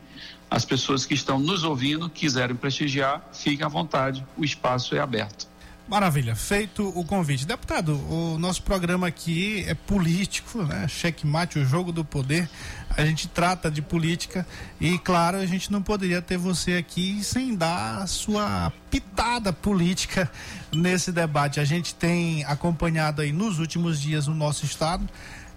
as 0.51 0.65
pessoas 0.65 1.05
que 1.05 1.13
estão 1.13 1.39
nos 1.39 1.63
ouvindo, 1.63 2.09
quiserem 2.09 2.57
prestigiar, 2.57 3.25
fiquem 3.31 3.65
à 3.65 3.69
vontade, 3.69 4.25
o 4.37 4.43
espaço 4.43 4.93
é 4.93 4.99
aberto. 4.99 5.49
Maravilha, 5.87 6.35
feito 6.35 6.87
o 6.89 7.05
convite. 7.05 7.45
Deputado, 7.45 7.95
o 8.09 8.37
nosso 8.37 8.61
programa 8.61 9.07
aqui 9.07 9.63
é 9.67 9.73
político, 9.73 10.63
né? 10.63 10.87
Checkmate, 10.89 11.57
o 11.57 11.65
jogo 11.65 11.91
do 11.91 12.03
poder. 12.03 12.49
A 12.97 13.05
gente 13.05 13.27
trata 13.29 13.71
de 13.71 13.81
política 13.81 14.45
e, 14.79 14.97
claro, 14.99 15.37
a 15.37 15.45
gente 15.45 15.71
não 15.71 15.81
poderia 15.81 16.21
ter 16.21 16.37
você 16.37 16.73
aqui 16.73 17.23
sem 17.23 17.55
dar 17.55 18.03
a 18.03 18.07
sua 18.07 18.71
pitada 18.89 19.51
política 19.51 20.29
nesse 20.73 21.11
debate. 21.11 21.59
A 21.59 21.65
gente 21.65 21.95
tem 21.95 22.43
acompanhado 22.45 23.21
aí 23.21 23.31
nos 23.31 23.57
últimos 23.57 23.99
dias 23.99 24.27
o 24.27 24.33
nosso 24.33 24.65
estado 24.65 25.07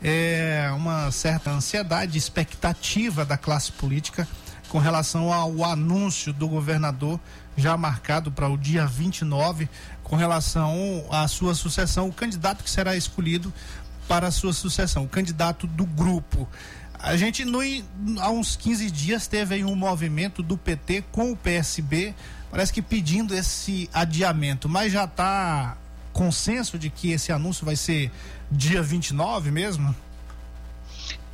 é, 0.03 0.71
uma 0.77 1.11
certa 1.11 1.51
ansiedade, 1.51 2.19
expectativa 2.19 3.25
da 3.25 3.39
classe 3.39 3.73
política 3.73 4.29
com 4.75 4.81
relação 4.81 5.33
ao 5.33 5.65
anúncio 5.65 6.33
do 6.33 6.49
governador 6.49 7.21
já 7.57 7.77
marcado 7.77 8.33
para 8.33 8.49
o 8.49 8.59
dia 8.59 8.85
29 8.85 9.69
com 10.03 10.17
relação 10.17 11.07
à 11.13 11.29
sua 11.29 11.55
sucessão, 11.55 12.09
o 12.09 12.13
candidato 12.13 12.65
que 12.65 12.69
será 12.69 12.97
escolhido 12.97 13.55
para 14.09 14.27
a 14.27 14.31
sua 14.33 14.53
sucessão, 14.53 15.05
o 15.05 15.09
candidato 15.09 15.69
do 15.69 15.87
grupo. 15.87 16.49
A 16.99 17.17
gente 17.17 17.45
no, 17.45 17.61
há 18.19 18.31
uns 18.31 18.57
15 18.57 18.91
dias 18.91 19.29
teve 19.29 19.55
aí 19.55 19.65
um 19.65 19.77
movimento 19.77 20.43
do 20.43 20.59
PT 20.59 21.05
com 21.13 21.31
o 21.31 21.37
PSB, 21.37 22.13
parece 22.51 22.73
que 22.73 22.83
pedindo 22.83 23.33
esse 23.33 23.89
adiamento, 23.95 24.69
mas 24.69 24.93
já 24.93 25.05
está 25.05 25.77
consenso 26.13 26.77
de 26.81 26.91
que 26.91 27.13
esse 27.13 27.31
anúncio 27.31 27.65
vai 27.65 27.77
ser 27.77 28.11
dia 28.51 28.83
29 28.83 29.53
mesmo? 29.53 29.95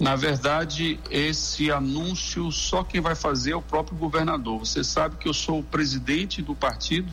Na 0.00 0.16
verdade, 0.16 0.98
esse 1.10 1.70
anúncio 1.70 2.50
só 2.50 2.82
quem 2.82 3.02
vai 3.02 3.14
fazer 3.14 3.52
é 3.52 3.56
o 3.56 3.60
próprio 3.60 3.98
governador. 3.98 4.60
Você 4.60 4.82
sabe 4.82 5.16
que 5.16 5.28
eu 5.28 5.34
sou 5.34 5.58
o 5.58 5.62
presidente 5.62 6.40
do 6.40 6.54
partido 6.54 7.12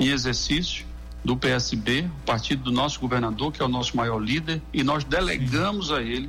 em 0.00 0.08
exercício 0.08 0.84
do 1.24 1.36
PSB, 1.36 2.10
o 2.22 2.26
partido 2.26 2.64
do 2.64 2.72
nosso 2.72 2.98
governador, 2.98 3.52
que 3.52 3.62
é 3.62 3.64
o 3.64 3.68
nosso 3.68 3.96
maior 3.96 4.18
líder, 4.18 4.60
e 4.72 4.82
nós 4.82 5.04
delegamos 5.04 5.92
a 5.92 6.02
ele 6.02 6.28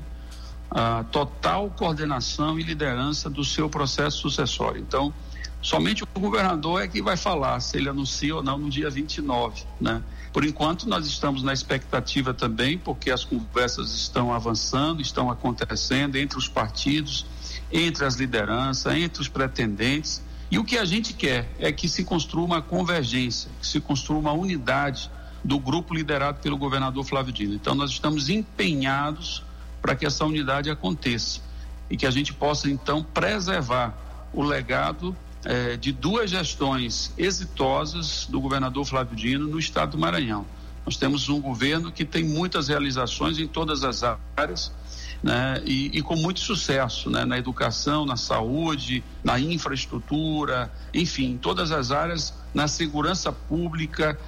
a 0.69 1.03
total 1.11 1.71
coordenação 1.71 2.59
e 2.59 2.63
liderança 2.63 3.27
do 3.27 3.43
seu 3.43 3.67
processo 3.67 4.19
sucessório. 4.19 4.79
Então, 4.79 5.11
somente 5.59 6.03
o 6.03 6.19
governador 6.19 6.83
é 6.83 6.87
que 6.87 7.01
vai 7.01 7.17
falar 7.17 7.59
se 7.59 7.77
ele 7.77 7.89
anuncia 7.89 8.35
ou 8.35 8.43
não 8.43 8.59
no 8.59 8.69
dia 8.69 8.91
29, 8.91 9.63
né? 9.81 10.03
Por 10.35 10.43
enquanto, 10.43 10.89
nós 10.89 11.07
estamos 11.07 11.43
na 11.43 11.53
expectativa 11.53 12.33
também, 12.33 12.77
porque 12.77 13.09
as 13.09 13.23
conversas 13.23 13.93
estão 13.95 14.33
avançando, 14.33 15.01
estão 15.01 15.31
acontecendo 15.31 16.17
entre 16.17 16.37
os 16.37 16.49
partidos, 16.49 17.25
entre 17.71 18.03
as 18.03 18.15
lideranças, 18.15 18.93
entre 18.95 19.21
os 19.21 19.29
pretendentes. 19.29 20.21
E 20.51 20.59
o 20.59 20.65
que 20.65 20.77
a 20.77 20.83
gente 20.83 21.13
quer 21.13 21.49
é 21.57 21.71
que 21.71 21.87
se 21.87 22.03
construa 22.03 22.43
uma 22.43 22.61
convergência, 22.61 23.49
que 23.61 23.65
se 23.65 23.79
construa 23.79 24.19
uma 24.19 24.33
unidade 24.33 25.09
do 25.41 25.57
grupo 25.57 25.95
liderado 25.95 26.41
pelo 26.41 26.57
governador 26.57 27.05
Flávio 27.05 27.31
Dino. 27.31 27.53
Então, 27.53 27.73
nós 27.73 27.91
estamos 27.91 28.27
empenhados 28.27 29.41
para 29.81 29.95
que 29.95 30.05
essa 30.05 30.25
unidade 30.25 30.69
aconteça 30.69 31.39
e 31.89 31.95
que 31.95 32.05
a 32.05 32.11
gente 32.11 32.33
possa, 32.33 32.69
então, 32.69 33.01
preservar 33.01 33.97
o 34.33 34.43
legado 34.43 35.15
é, 35.45 35.77
de 35.77 35.91
duas 35.91 36.31
gestões 36.31 37.13
exitosas 37.17 38.25
do 38.27 38.41
governador 38.41 38.83
Flávio 38.83 39.15
Dino 39.15 39.47
no 39.47 39.59
estado 39.59 39.91
do 39.91 39.97
Maranhão. 39.97 40.45
Nós 40.83 40.97
temos 40.97 41.29
um 41.29 41.39
governo 41.39 41.91
que 41.91 42.03
tem 42.03 42.23
muitas 42.23 42.67
realizações 42.67 43.39
em 43.39 43.47
todas 43.47 43.83
as 43.83 44.03
áreas. 44.35 44.71
Né, 45.23 45.59
e, 45.65 45.97
e, 45.97 46.01
com 46.03 46.15
muito 46.15 46.39
sucesso 46.39 47.09
né, 47.09 47.25
na 47.25 47.39
educação, 47.39 48.05
na 48.05 48.15
saúde, 48.15 49.03
na 49.23 49.39
infraestrutura, 49.39 50.71
enfim, 50.93 51.31
em 51.31 51.37
todas 51.37 51.71
as 51.71 51.89
áreas, 51.89 52.31
na 52.53 52.67
segurança 52.67 53.31
pública. 53.31 54.19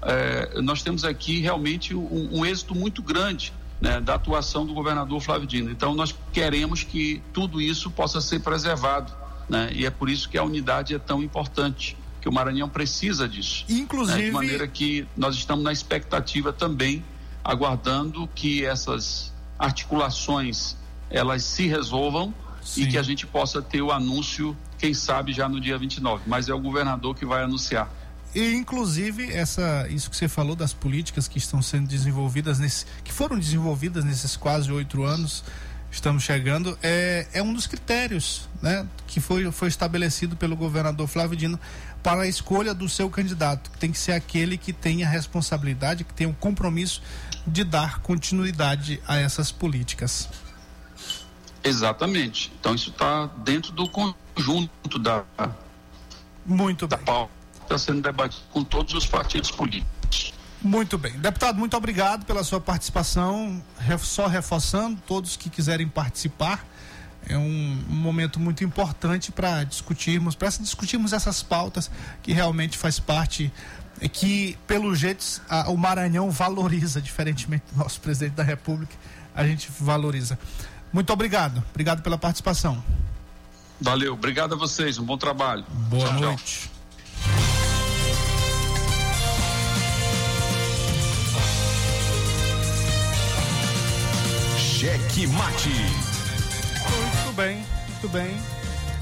É, 0.00 0.60
nós 0.60 0.80
temos 0.80 1.04
aqui 1.04 1.40
realmente 1.40 1.92
um, 1.92 2.38
um 2.38 2.46
êxito 2.46 2.72
muito 2.72 3.02
grande 3.02 3.52
né, 3.80 4.00
da 4.00 4.14
atuação 4.14 4.64
do 4.64 4.72
governador 4.74 5.20
Flávio 5.20 5.46
Dino. 5.46 5.72
Então, 5.72 5.92
nós 5.94 6.14
queremos 6.32 6.84
que 6.84 7.20
tudo 7.32 7.60
isso 7.60 7.90
possa 7.90 8.20
ser 8.20 8.38
preservado 8.40 9.12
né? 9.48 9.70
E 9.72 9.86
é 9.86 9.90
por 9.90 10.10
isso 10.10 10.28
que 10.28 10.36
a 10.36 10.42
unidade 10.42 10.94
é 10.94 10.98
tão 10.98 11.22
importante, 11.22 11.96
que 12.20 12.28
o 12.28 12.32
Maranhão 12.32 12.68
precisa 12.68 13.28
disso. 13.28 13.64
Inclusive. 13.68 14.18
Né? 14.18 14.26
De 14.26 14.32
maneira 14.32 14.66
que 14.66 15.06
nós 15.16 15.36
estamos 15.36 15.64
na 15.64 15.72
expectativa 15.72 16.52
também, 16.52 17.04
aguardando 17.44 18.28
que 18.34 18.64
essas 18.64 19.32
articulações 19.58 20.76
elas 21.10 21.42
se 21.42 21.66
resolvam 21.66 22.34
Sim. 22.62 22.82
e 22.82 22.86
que 22.88 22.98
a 22.98 23.02
gente 23.02 23.26
possa 23.26 23.62
ter 23.62 23.80
o 23.80 23.90
anúncio, 23.90 24.56
quem 24.78 24.92
sabe 24.92 25.32
já 25.32 25.48
no 25.48 25.60
dia 25.60 25.78
29. 25.78 26.24
Mas 26.26 26.48
é 26.48 26.54
o 26.54 26.60
governador 26.60 27.14
que 27.14 27.24
vai 27.24 27.42
anunciar. 27.42 27.90
E 28.34 28.54
inclusive 28.54 29.32
essa 29.32 29.86
isso 29.88 30.10
que 30.10 30.16
você 30.16 30.28
falou 30.28 30.54
das 30.54 30.74
políticas 30.74 31.26
que 31.26 31.38
estão 31.38 31.62
sendo 31.62 31.88
desenvolvidas 31.88 32.58
nesse, 32.58 32.84
que 33.02 33.12
foram 33.12 33.38
desenvolvidas 33.38 34.04
nesses 34.04 34.36
quase 34.36 34.70
oito 34.70 35.02
anos 35.02 35.42
estamos 35.90 36.22
chegando, 36.22 36.78
é, 36.82 37.26
é 37.32 37.42
um 37.42 37.52
dos 37.52 37.66
critérios 37.66 38.48
né, 38.60 38.86
que 39.06 39.20
foi, 39.20 39.50
foi 39.50 39.68
estabelecido 39.68 40.36
pelo 40.36 40.56
governador 40.56 41.06
Flávio 41.08 41.36
Dino 41.36 41.58
para 42.02 42.22
a 42.22 42.26
escolha 42.28 42.74
do 42.74 42.88
seu 42.88 43.10
candidato. 43.10 43.70
Tem 43.78 43.90
que 43.90 43.98
ser 43.98 44.12
aquele 44.12 44.56
que 44.56 44.72
tenha 44.72 45.08
responsabilidade, 45.08 46.04
que 46.04 46.14
tenha 46.14 46.28
um 46.28 46.34
compromisso 46.34 47.02
de 47.46 47.64
dar 47.64 48.00
continuidade 48.00 49.02
a 49.06 49.16
essas 49.16 49.50
políticas. 49.50 50.28
Exatamente. 51.62 52.52
Então 52.60 52.74
isso 52.74 52.90
está 52.90 53.26
dentro 53.38 53.72
do 53.72 53.88
conjunto 53.88 54.98
da, 54.98 55.24
Muito 56.46 56.86
da 56.86 56.96
bem. 56.96 57.06
pauta 57.06 57.38
está 57.62 57.76
sendo 57.76 58.00
debatido 58.00 58.42
com 58.50 58.64
todos 58.64 58.94
os 58.94 59.06
partidos 59.06 59.50
políticos. 59.50 59.97
Muito 60.62 60.98
bem. 60.98 61.12
Deputado, 61.12 61.56
muito 61.58 61.76
obrigado 61.76 62.24
pela 62.24 62.42
sua 62.42 62.60
participação. 62.60 63.62
Só 64.00 64.26
reforçando, 64.26 65.00
todos 65.06 65.36
que 65.36 65.48
quiserem 65.48 65.86
participar, 65.88 66.64
é 67.28 67.36
um, 67.36 67.84
um 67.90 67.94
momento 67.94 68.40
muito 68.40 68.64
importante 68.64 69.30
para 69.30 69.62
discutirmos, 69.64 70.34
para 70.34 70.48
discutirmos 70.48 71.12
essas 71.12 71.42
pautas 71.42 71.90
que 72.22 72.32
realmente 72.32 72.76
faz 72.76 72.98
parte, 72.98 73.52
é 74.00 74.08
que, 74.08 74.56
pelo 74.66 74.94
jeito, 74.96 75.24
a- 75.48 75.68
o 75.70 75.76
Maranhão 75.76 76.30
valoriza, 76.30 77.00
diferentemente 77.00 77.64
do 77.72 77.78
nosso 77.78 78.00
presidente 78.00 78.34
da 78.34 78.42
República, 78.42 78.94
a 79.34 79.44
gente 79.46 79.68
valoriza. 79.80 80.38
Muito 80.92 81.12
obrigado. 81.12 81.62
Obrigado 81.70 82.02
pela 82.02 82.16
participação. 82.18 82.82
Valeu, 83.80 84.14
obrigado 84.14 84.54
a 84.54 84.56
vocês, 84.56 84.98
um 84.98 85.04
bom 85.04 85.16
trabalho. 85.18 85.64
Boa 85.88 86.08
Tchau, 86.08 86.36
tchau. 86.36 87.57
Cheque 94.78 95.26
Mate. 95.26 95.70
Muito 95.70 97.32
bem, 97.34 97.66
muito 97.88 98.08
bem. 98.10 98.40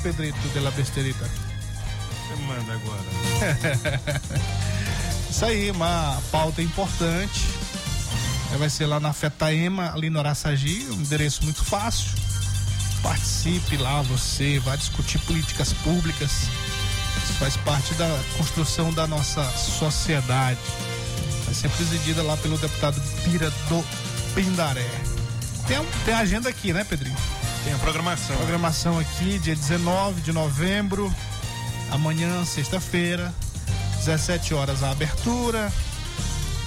Pedrito 0.03 0.49
de 0.49 0.61
la 0.61 0.71
Besterita. 0.71 1.29
Você 1.29 2.43
manda 2.45 2.73
agora. 2.73 3.03
Isso 5.31 5.45
aí, 5.45 5.71
uma 5.71 6.19
pauta 6.33 6.63
importante. 6.63 7.43
Aí 8.51 8.57
Vai 8.57 8.71
ser 8.71 8.87
lá 8.87 8.99
na 8.99 9.13
Fetaema, 9.13 9.93
ali 9.93 10.09
no 10.09 10.19
Araçagi, 10.19 10.87
um 10.93 10.95
endereço 10.95 11.45
muito 11.45 11.63
fácil. 11.63 12.09
Participe 13.03 13.77
lá, 13.77 14.01
você 14.01 14.59
vai 14.61 14.79
discutir 14.79 15.19
políticas 15.19 15.75
públicas. 15.75 16.49
Isso 17.23 17.35
faz 17.35 17.55
parte 17.59 17.93
da 17.97 18.19
construção 18.39 18.95
da 18.95 19.07
nossa 19.07 19.45
sociedade. 19.51 20.59
Vai 21.45 21.53
ser 21.53 21.69
presidida 21.69 22.23
lá 22.23 22.35
pelo 22.39 22.57
deputado 22.57 22.99
Pira 23.25 23.51
do 23.69 23.85
Pindaré. 24.35 25.06
Tem, 25.67 25.85
tem 26.05 26.15
agenda 26.15 26.49
aqui, 26.49 26.73
né, 26.73 26.85
Pedrinho? 26.85 27.17
Tem 27.65 27.73
a 27.73 27.79
programação. 27.79 28.37
Programação 28.37 28.99
aqui, 28.99 29.39
dia 29.41 29.57
19 29.57 30.21
de 30.21 30.33
novembro, 30.33 31.13
amanhã, 31.91 32.45
sexta-feira, 32.45 33.35
17 33.99 34.55
horas 34.55 34.83
a 34.85 34.91
abertura. 34.93 35.73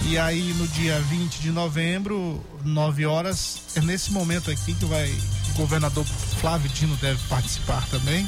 E 0.01 0.17
aí 0.17 0.53
no 0.53 0.67
dia 0.67 0.99
20 1.01 1.39
de 1.39 1.51
novembro, 1.51 2.43
9 2.63 3.05
horas, 3.05 3.61
é 3.75 3.81
nesse 3.81 4.11
momento 4.11 4.49
aqui 4.49 4.73
que 4.73 4.85
vai 4.85 5.09
o 5.51 5.57
governador 5.57 6.05
Flávio 6.39 6.69
Dino 6.69 6.95
deve 6.97 7.21
participar 7.27 7.85
também. 7.89 8.27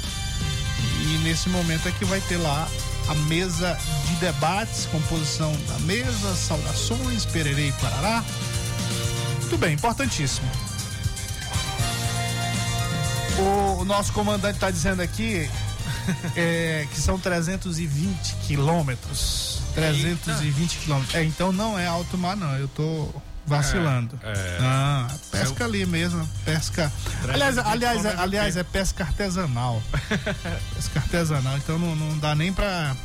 E 1.02 1.18
nesse 1.24 1.50
momento 1.50 1.88
é 1.88 1.92
que 1.92 2.06
vai 2.06 2.20
ter 2.22 2.38
lá 2.38 2.68
a 3.08 3.16
mesa 3.16 3.78
de 4.08 4.16
debates, 4.16 4.86
composição 4.86 5.52
da 5.68 5.80
mesa, 5.80 6.36
saudações, 6.36 7.26
pererê 7.26 7.70
e 7.70 7.72
parará. 7.74 8.24
Muito 9.52 9.60
bem, 9.60 9.74
importantíssimo. 9.74 10.50
O, 13.38 13.82
o 13.82 13.86
nosso 13.86 14.14
comandante 14.14 14.56
está 14.56 14.72
dizendo 14.72 15.02
aqui 15.02 15.50
é, 16.38 16.88
que 16.90 16.98
são 16.98 17.20
320 17.20 18.36
quilômetros. 18.48 19.62
320 19.76 20.78
quilômetros. 20.78 21.16
É, 21.16 21.26
então 21.26 21.52
não 21.52 21.78
é 21.78 21.86
alto 21.86 22.18
mar, 22.18 22.38
não. 22.38 22.56
Eu 22.56 22.70
tô 22.70 23.10
vacilando. 23.46 24.18
É, 24.24 24.32
é. 24.32 24.58
Ah, 24.62 25.08
pesca 25.30 25.66
ali 25.66 25.86
mesmo, 25.86 26.26
pesca. 26.46 26.90
Aliás, 27.28 27.56
320 27.56 27.68
aliás, 27.68 28.06
é, 28.06 28.22
aliás, 28.22 28.56
é 28.56 28.64
pesca 28.64 29.04
artesanal. 29.04 29.84
pesca 30.76 31.00
artesanal, 31.02 31.58
então 31.58 31.78
não, 31.78 31.94
não 31.94 32.18
dá 32.20 32.34
nem 32.34 32.54
pra. 32.54 32.96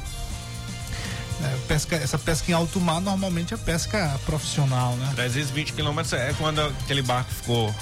É, 1.43 1.57
pesca, 1.69 1.97
essa 1.97 2.19
pesca 2.19 2.51
em 2.51 2.55
alto 2.55 2.81
mar 2.81 3.01
normalmente 3.01 3.53
é 3.53 3.57
pesca 3.57 4.19
profissional, 4.25 4.95
né? 4.97 5.13
320 5.15 5.73
quilômetros 5.75 6.13
é 6.13 6.33
quando 6.39 6.61
aquele 6.61 7.03
barco 7.03 7.31
ficou 7.33 7.75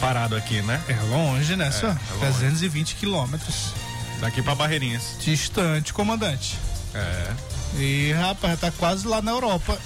parado 0.00 0.34
aqui, 0.36 0.60
né? 0.62 0.82
É 0.88 0.94
longe, 1.08 1.56
né? 1.56 1.70
só? 1.70 1.86
é 1.88 1.90
longe. 1.90 2.20
320 2.20 2.94
quilômetros. 2.96 3.72
Daqui 4.20 4.42
pra 4.42 4.54
Barreirinhas. 4.54 5.16
Distante, 5.20 5.92
comandante. 5.92 6.58
É. 6.94 7.32
E 7.78 8.12
rapaz, 8.12 8.58
tá 8.58 8.70
quase 8.70 9.06
lá 9.06 9.20
na 9.20 9.30
Europa. 9.32 9.78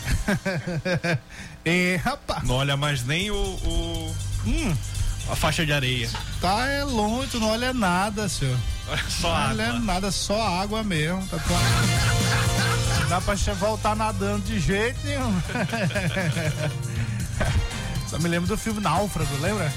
e 1.65 1.97
rapaz, 2.03 2.43
Não 2.45 2.55
olha 2.57 2.77
mais 2.77 3.05
nem 3.05 3.31
o, 3.31 3.35
o- 3.35 4.15
hum, 4.47 4.77
a 5.31 5.35
faixa 5.37 5.67
de 5.67 5.73
areia. 5.73 6.09
tá 6.41 6.67
é 6.69 6.85
longe, 6.85 7.29
tu 7.33 7.41
não 7.41 7.49
olha 7.51 7.73
nada, 7.73 8.29
senhor. 8.29 8.57
Só 9.09 9.29
não 9.29 9.51
olha 9.51 9.69
água. 9.69 9.81
nada, 9.81 10.11
só 10.11 10.61
água 10.61 10.83
mesmo. 10.83 11.25
Tá 11.29 11.39
tão- 11.39 11.57
Dá 13.11 13.21
pra 13.21 13.37
che- 13.37 13.53
voltar 13.55 13.97
nadando 13.97 14.45
de 14.47 14.61
jeito 14.61 14.97
nenhum. 15.05 15.43
Só 18.09 18.19
me 18.21 18.29
lembro 18.29 18.47
do 18.49 18.57
filme 18.57 18.81
Náufrago, 18.81 19.37
lembra? 19.41 19.71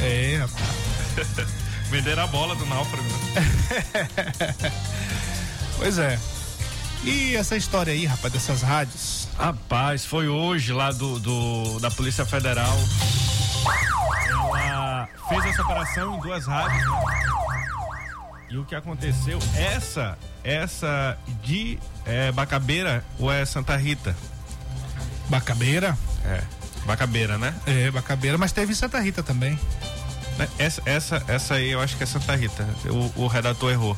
É, 0.00 0.32
É, 0.34 0.38
rapaz. 0.38 0.64
venderam 1.90 2.24
a 2.24 2.26
bola 2.26 2.54
do 2.56 2.64
náufrago. 2.66 3.04
Pois 5.76 5.98
é. 5.98 6.18
E 7.02 7.34
essa 7.36 7.56
história 7.56 7.92
aí, 7.92 8.06
rapaz, 8.06 8.32
dessas 8.32 8.62
rádios? 8.62 9.28
Rapaz, 9.38 10.06
foi 10.06 10.28
hoje 10.28 10.72
lá 10.72 10.90
do, 10.92 11.18
do- 11.18 11.80
da 11.80 11.90
Polícia 11.90 12.24
Federal. 12.24 12.74
Ela 14.66 15.08
fez 15.28 15.44
essa 15.44 15.62
operação 15.62 16.16
em 16.16 16.20
duas 16.20 16.46
rádios. 16.46 16.80
né? 16.80 16.86
E 18.50 18.56
o 18.56 18.64
que 18.64 18.74
aconteceu? 18.74 19.38
Essa, 19.56 20.18
essa 20.42 21.18
de 21.42 21.78
é, 22.04 22.30
Bacabeira 22.32 23.04
ou 23.18 23.32
é 23.32 23.44
Santa 23.44 23.76
Rita? 23.76 24.14
Bacabeira? 25.28 25.96
É, 26.24 26.42
Bacabeira, 26.86 27.38
né? 27.38 27.54
É, 27.66 27.90
Bacabeira, 27.90 28.38
mas 28.38 28.52
teve 28.52 28.72
em 28.72 28.76
Santa 28.76 29.00
Rita 29.00 29.22
também. 29.22 29.58
Essa, 30.58 30.82
essa, 30.84 31.24
essa 31.28 31.54
aí 31.54 31.70
eu 31.70 31.80
acho 31.80 31.96
que 31.96 32.02
é 32.02 32.06
Santa 32.06 32.34
Rita. 32.34 32.66
O, 33.16 33.22
o 33.22 33.26
redator 33.26 33.70
errou. 33.70 33.96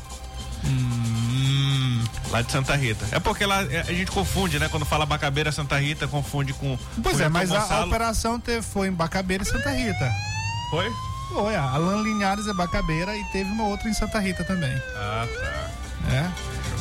Hum, 0.63 2.03
Lá 2.31 2.41
de 2.41 2.51
Santa 2.51 2.75
Rita. 2.75 3.05
É 3.11 3.19
porque 3.19 3.45
lá 3.45 3.63
é, 3.63 3.81
a 3.81 3.93
gente 3.93 4.11
confunde, 4.11 4.59
né? 4.59 4.67
Quando 4.69 4.85
fala 4.85 5.05
Bacabeira 5.05 5.51
Santa 5.51 5.77
Rita, 5.77 6.07
confunde 6.07 6.53
com. 6.53 6.77
Pois 7.01 7.17
com 7.17 7.23
é, 7.23 7.29
mas 7.29 7.51
a, 7.51 7.61
a 7.61 7.85
operação 7.85 8.39
teve, 8.39 8.61
foi 8.61 8.87
em 8.87 8.91
Bacabeira 8.91 9.43
e 9.43 9.45
Santa 9.45 9.71
Rita. 9.71 10.11
Foi? 10.69 10.91
Foi, 11.29 11.55
a 11.55 11.63
Alan 11.63 12.01
Linhares 12.01 12.47
é 12.47 12.53
Bacabeira 12.53 13.15
e 13.15 13.23
teve 13.25 13.49
uma 13.51 13.65
outra 13.65 13.89
em 13.89 13.93
Santa 13.93 14.19
Rita 14.19 14.43
também. 14.43 14.75
Ah, 14.95 15.27
tá. 15.27 16.09
né? 16.09 16.33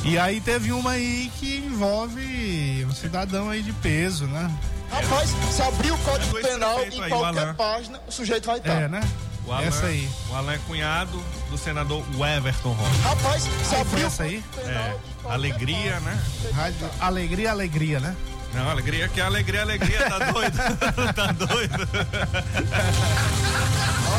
E 0.04 0.18
aí 0.18 0.40
teve 0.40 0.70
uma 0.72 0.92
aí 0.92 1.30
que 1.36 1.56
envolve 1.56 2.86
um 2.88 2.92
cidadão 2.92 3.50
aí 3.50 3.62
de 3.62 3.72
peso, 3.72 4.26
né? 4.26 4.50
Rapaz, 4.90 5.30
se 5.50 5.62
abrir 5.62 5.90
o 5.90 5.98
Código 5.98 6.40
Penal 6.40 6.80
em 6.84 7.02
aí, 7.02 7.10
qualquer 7.10 7.54
página, 7.54 8.00
o 8.06 8.12
sujeito 8.12 8.46
vai 8.46 8.58
estar. 8.58 8.82
É, 8.82 8.88
né? 8.88 9.00
O 9.46 9.52
Alan, 9.52 9.64
Essa 9.64 9.86
aí. 9.86 10.08
O 10.30 10.34
Alan 10.34 10.54
é 10.54 10.58
cunhado 10.66 11.22
do 11.50 11.56
senador 11.56 12.04
Everton 12.36 12.72
Rocha. 12.72 13.02
Rapaz, 13.02 13.48
se 13.64 13.76
abrir 13.76 14.04
essa 14.04 14.22
aí? 14.24 14.42
É, 14.58 14.68
em 14.68 15.22
qualquer 15.22 15.34
alegria, 15.34 16.00
né? 16.00 16.24
Rádio 16.52 16.90
Alegria, 17.00 17.50
Alegria, 17.50 18.00
né? 18.00 18.16
Não, 18.56 18.70
alegria 18.70 19.06
que 19.08 19.20
é 19.20 19.24
alegria, 19.24 19.62
alegria, 19.62 20.08
tá 20.10 20.18
doido? 20.32 20.56
tá 21.14 21.32
doido? 21.32 21.88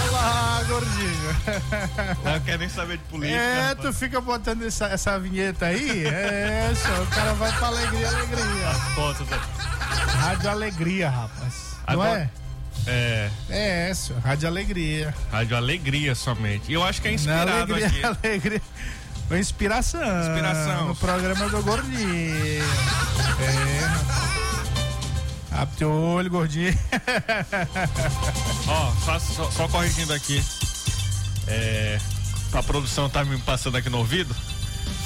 Olá, 0.09 0.63
gordinho. 0.67 1.35
Não 2.23 2.39
quer 2.41 2.59
nem 2.59 2.69
saber 2.69 2.97
de 2.97 3.03
política. 3.05 3.39
É, 3.39 3.69
rapaz. 3.69 3.79
tu 3.87 3.93
fica 3.93 4.21
botando 4.21 4.63
essa, 4.63 4.85
essa 4.85 5.19
vinheta 5.19 5.65
aí? 5.67 6.05
É, 6.05 6.71
só, 6.75 7.01
o 7.01 7.07
cara 7.07 7.33
vai 7.33 7.51
pra 7.51 7.67
Alegria, 7.67 8.07
Alegria. 8.07 8.75
Pô, 8.95 9.13
tu 9.13 9.25
tá- 9.25 9.37
Rádio 10.19 10.49
Alegria, 10.49 11.09
rapaz. 11.09 11.53
Não 11.87 11.93
Agora- 11.93 12.19
é? 12.19 12.29
É, 12.89 13.29
É, 13.49 13.93
senhor. 13.93 14.21
Rádio 14.21 14.47
Alegria. 14.47 15.13
rádio 15.31 15.57
alegria 15.57 16.15
somente. 16.15 16.69
E 16.71 16.73
eu 16.73 16.83
acho 16.83 17.01
que 17.01 17.07
é 17.07 17.13
inspirado 17.13 17.73
alegria, 17.73 17.87
aqui. 17.87 18.01
alegria. 18.27 18.61
Inspiração. 19.31 20.21
Inspiração. 20.21 20.87
No 20.87 20.95
programa 20.95 21.49
do 21.49 21.61
Gordinho. 21.61 22.63
É. 23.41 23.87
Abre 25.51 25.75
teu 25.77 25.91
olho, 25.91 26.29
gordinho. 26.29 26.73
Ó, 28.67 28.91
só, 29.03 29.19
só- 29.19 29.51
só 29.51 29.67
corrigindo 29.67 30.13
aqui. 30.13 30.43
É, 31.47 31.99
a 32.53 32.61
produção 32.63 33.09
tá 33.09 33.23
me 33.25 33.37
passando 33.39 33.77
aqui 33.77 33.89
no 33.89 33.97
ouvido. 33.99 34.35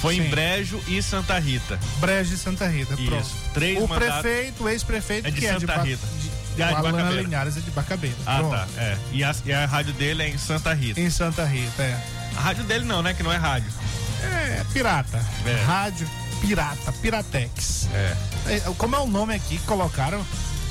Foi 0.00 0.16
Sim. 0.16 0.22
em 0.22 0.30
Brejo 0.30 0.80
e 0.88 1.00
Santa 1.02 1.38
Rita. 1.38 1.78
Brejo 1.98 2.30
de 2.30 2.36
Santa 2.36 2.66
Rita, 2.66 2.96
pronto. 2.96 3.22
Isso. 3.24 3.34
Três 3.54 3.80
o 3.82 3.86
prefeito, 3.88 4.64
o 4.64 4.68
ex-prefeito, 4.68 5.28
É 5.28 5.30
de 5.30 5.38
que 5.40 5.46
é 5.46 5.54
de, 5.54 5.60
Santa 5.60 5.76
Ba- 5.76 5.82
Rita. 5.82 6.06
de- 6.20 6.30
Ah, 6.30 6.54
de 6.56 6.62
Alana 6.64 6.82
Barcabeira. 6.92 7.22
Linhares 7.22 7.56
é 7.56 7.60
de 7.60 7.70
Barcabeira. 7.70 8.16
Ah, 8.26 8.38
Pronto. 8.38 8.50
tá. 8.56 8.66
É. 8.76 8.98
E 9.12 9.24
a, 9.24 9.34
e 9.46 9.52
a 9.52 9.64
rádio 9.64 9.92
dele 9.94 10.22
é 10.24 10.28
em 10.28 10.36
Santa 10.38 10.74
Rita. 10.74 11.00
Em 11.00 11.08
Santa 11.08 11.44
Rita, 11.44 11.82
é. 11.82 11.98
A 12.36 12.40
rádio 12.40 12.64
dele 12.64 12.84
não, 12.84 13.00
né? 13.00 13.14
Que 13.14 13.22
não 13.22 13.32
é 13.32 13.36
rádio. 13.36 13.70
É, 14.26 14.64
pirata. 14.72 15.24
É. 15.46 15.62
Rádio 15.64 16.08
Pirata, 16.40 16.92
Piratex. 17.00 17.88
É. 17.92 18.16
É, 18.54 18.60
Como 18.76 18.96
é 18.96 18.98
o 18.98 19.06
nome 19.06 19.34
aqui 19.34 19.58
que 19.58 19.64
colocaram? 19.66 20.24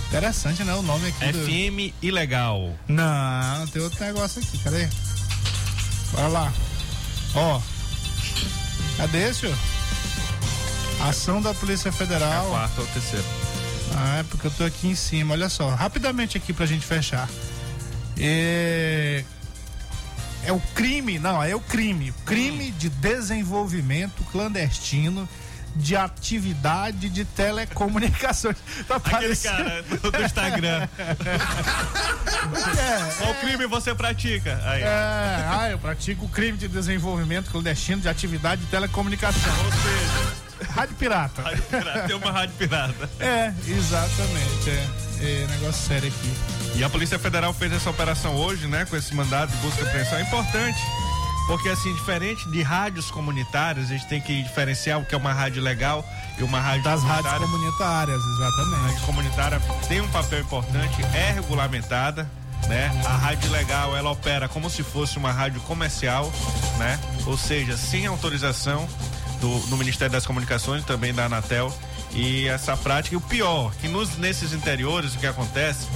Interessante, 0.10 0.64
né? 0.64 0.74
O 0.74 0.82
nome 0.82 1.08
aqui. 1.08 1.32
do- 1.32 1.40
FM 1.46 1.94
Ilegal. 2.02 2.76
Não, 2.88 3.68
tem 3.68 3.82
outro 3.82 4.04
negócio 4.04 4.42
aqui, 4.42 4.58
cadê? 4.58 4.90
Bora 6.12 6.28
lá. 6.28 6.54
Ó. 7.36 7.62
Cadê, 8.98 9.34
senhor? 9.34 9.58
Ação 11.08 11.42
da 11.42 11.54
Polícia 11.54 11.90
É 11.90 11.92
Federal. 11.92 12.46
quarta 12.50 12.82
ou 12.82 12.88
terceira. 12.88 13.26
Ah, 13.96 14.18
é 14.20 14.24
porque 14.24 14.48
eu 14.48 14.52
tô 14.52 14.64
aqui 14.66 14.88
em 14.90 14.96
cima, 14.96 15.34
olha 15.34 15.48
só. 15.50 15.70
Rapidamente 15.74 16.38
aqui 16.38 16.52
pra 16.54 16.66
gente 16.66 16.86
fechar. 16.86 17.30
É. 18.20 19.24
É 20.46 20.52
o 20.52 20.60
crime, 20.74 21.20
não, 21.20 21.42
é 21.44 21.56
o 21.56 21.60
crime. 21.60 22.14
Crime 22.26 22.72
de 22.72 22.90
desenvolvimento 22.90 24.24
clandestino 24.32 25.28
de 25.76 25.96
atividade 25.96 27.10
de 27.10 27.24
telecomunicações. 27.26 28.58
Tá 28.88 28.96
Aquele 28.96 29.36
cara 29.36 29.84
do, 29.84 30.12
do 30.12 30.24
Instagram. 30.24 30.88
Qual 33.18 33.34
crime 33.36 33.66
você 33.68 33.96
pratica? 33.96 34.60
Aí. 34.66 34.82
É, 34.82 35.48
ah, 35.50 35.70
eu 35.72 35.78
pratico 35.78 36.28
crime 36.28 36.58
de 36.58 36.68
desenvolvimento 36.68 37.52
clandestino 37.52 38.02
de 38.02 38.10
atividade 38.10 38.62
de 38.62 38.68
telecomunicação. 38.68 39.54
Ou 39.64 39.72
seja, 39.72 40.52
Rádio 40.70 40.96
pirata. 40.96 41.42
rádio 41.42 41.64
pirata, 41.64 42.08
tem 42.08 42.16
uma 42.16 42.32
rádio 42.32 42.56
pirata. 42.56 43.10
É, 43.20 43.54
exatamente. 43.68 44.70
É, 44.70 44.88
é 45.22 45.48
negócio 45.48 45.88
sério 45.88 46.08
aqui. 46.08 46.61
E 46.76 46.84
a 46.84 46.90
Polícia 46.90 47.20
Federal 47.20 47.54
fez 47.54 47.72
essa 47.74 47.90
operação 47.90 48.36
hoje, 48.36 48.68
né? 48.68 48.86
Com 48.86 48.96
esse 48.96 49.14
mandado 49.14 49.52
de 49.52 49.58
busca 49.58 49.82
e 49.84 49.88
apreensão. 49.88 50.18
É 50.18 50.22
importante. 50.22 50.80
Porque, 51.48 51.70
assim, 51.70 51.94
diferente 51.96 52.50
de 52.50 52.62
rádios 52.62 53.12
comunitárias, 53.12 53.88
a 53.88 53.90
gente 53.90 54.08
tem 54.08 54.22
que 54.22 54.42
diferenciar 54.42 55.00
o 55.00 55.06
que 55.06 55.14
é 55.14 55.18
uma 55.18 55.34
rádio 55.34 55.62
legal 55.62 56.06
e 56.40 56.44
uma 56.44 56.60
rádio 56.62 56.84
Das 56.84 57.04
rádios 57.04 57.34
comunitária. 57.34 57.48
comunitárias, 57.48 58.22
A 58.22 58.30
exatamente. 58.36 58.82
rádio 58.84 59.06
comunitária 59.06 59.62
tem 59.88 60.02
um 60.02 60.08
papel 60.08 60.40
importante, 60.40 61.02
é 61.14 61.32
regulamentada, 61.34 62.30
né? 62.68 62.90
A 63.06 63.18
rádio 63.18 63.52
legal, 63.52 63.98
ela 63.98 64.12
opera 64.12 64.48
como 64.48 64.70
se 64.70 64.82
fosse 64.82 65.18
uma 65.18 65.32
rádio 65.32 65.60
comercial, 65.62 66.32
né? 66.78 66.98
Ou 67.26 67.38
seja, 67.38 67.76
sem 67.76 68.06
autorização 68.06 68.88
do, 69.42 69.60
do 69.68 69.76
Ministério 69.78 70.12
das 70.14 70.26
Comunicações, 70.26 70.86
também 70.86 71.14
da 71.14 71.26
Anatel. 71.26 71.76
E 72.14 72.48
essa 72.48 72.78
prática, 72.78 73.16
e 73.16 73.18
o 73.18 73.22
pior, 73.22 73.74
que 73.82 73.88
nos, 73.88 74.18
nesses 74.18 74.54
interiores 74.54 75.16
o 75.16 75.18
que 75.18 75.28
acontece 75.28 75.88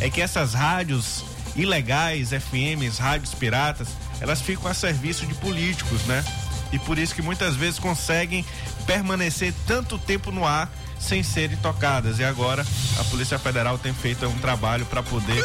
é 0.00 0.10
que 0.10 0.20
essas 0.20 0.54
rádios 0.54 1.24
ilegais, 1.56 2.30
FMs, 2.30 2.98
rádios 2.98 3.34
piratas, 3.34 3.88
elas 4.20 4.40
ficam 4.40 4.70
a 4.70 4.74
serviço 4.74 5.26
de 5.26 5.34
políticos, 5.34 6.02
né? 6.04 6.24
E 6.72 6.78
por 6.78 6.98
isso 6.98 7.14
que 7.14 7.22
muitas 7.22 7.54
vezes 7.54 7.78
conseguem 7.78 8.44
permanecer 8.86 9.54
tanto 9.66 9.98
tempo 9.98 10.32
no 10.32 10.44
ar 10.44 10.70
sem 10.98 11.22
serem 11.22 11.56
tocadas. 11.58 12.18
E 12.18 12.24
agora 12.24 12.66
a 12.98 13.04
Polícia 13.04 13.38
Federal 13.38 13.78
tem 13.78 13.94
feito 13.94 14.26
um 14.26 14.38
trabalho 14.38 14.84
para 14.86 15.02
poder 15.02 15.42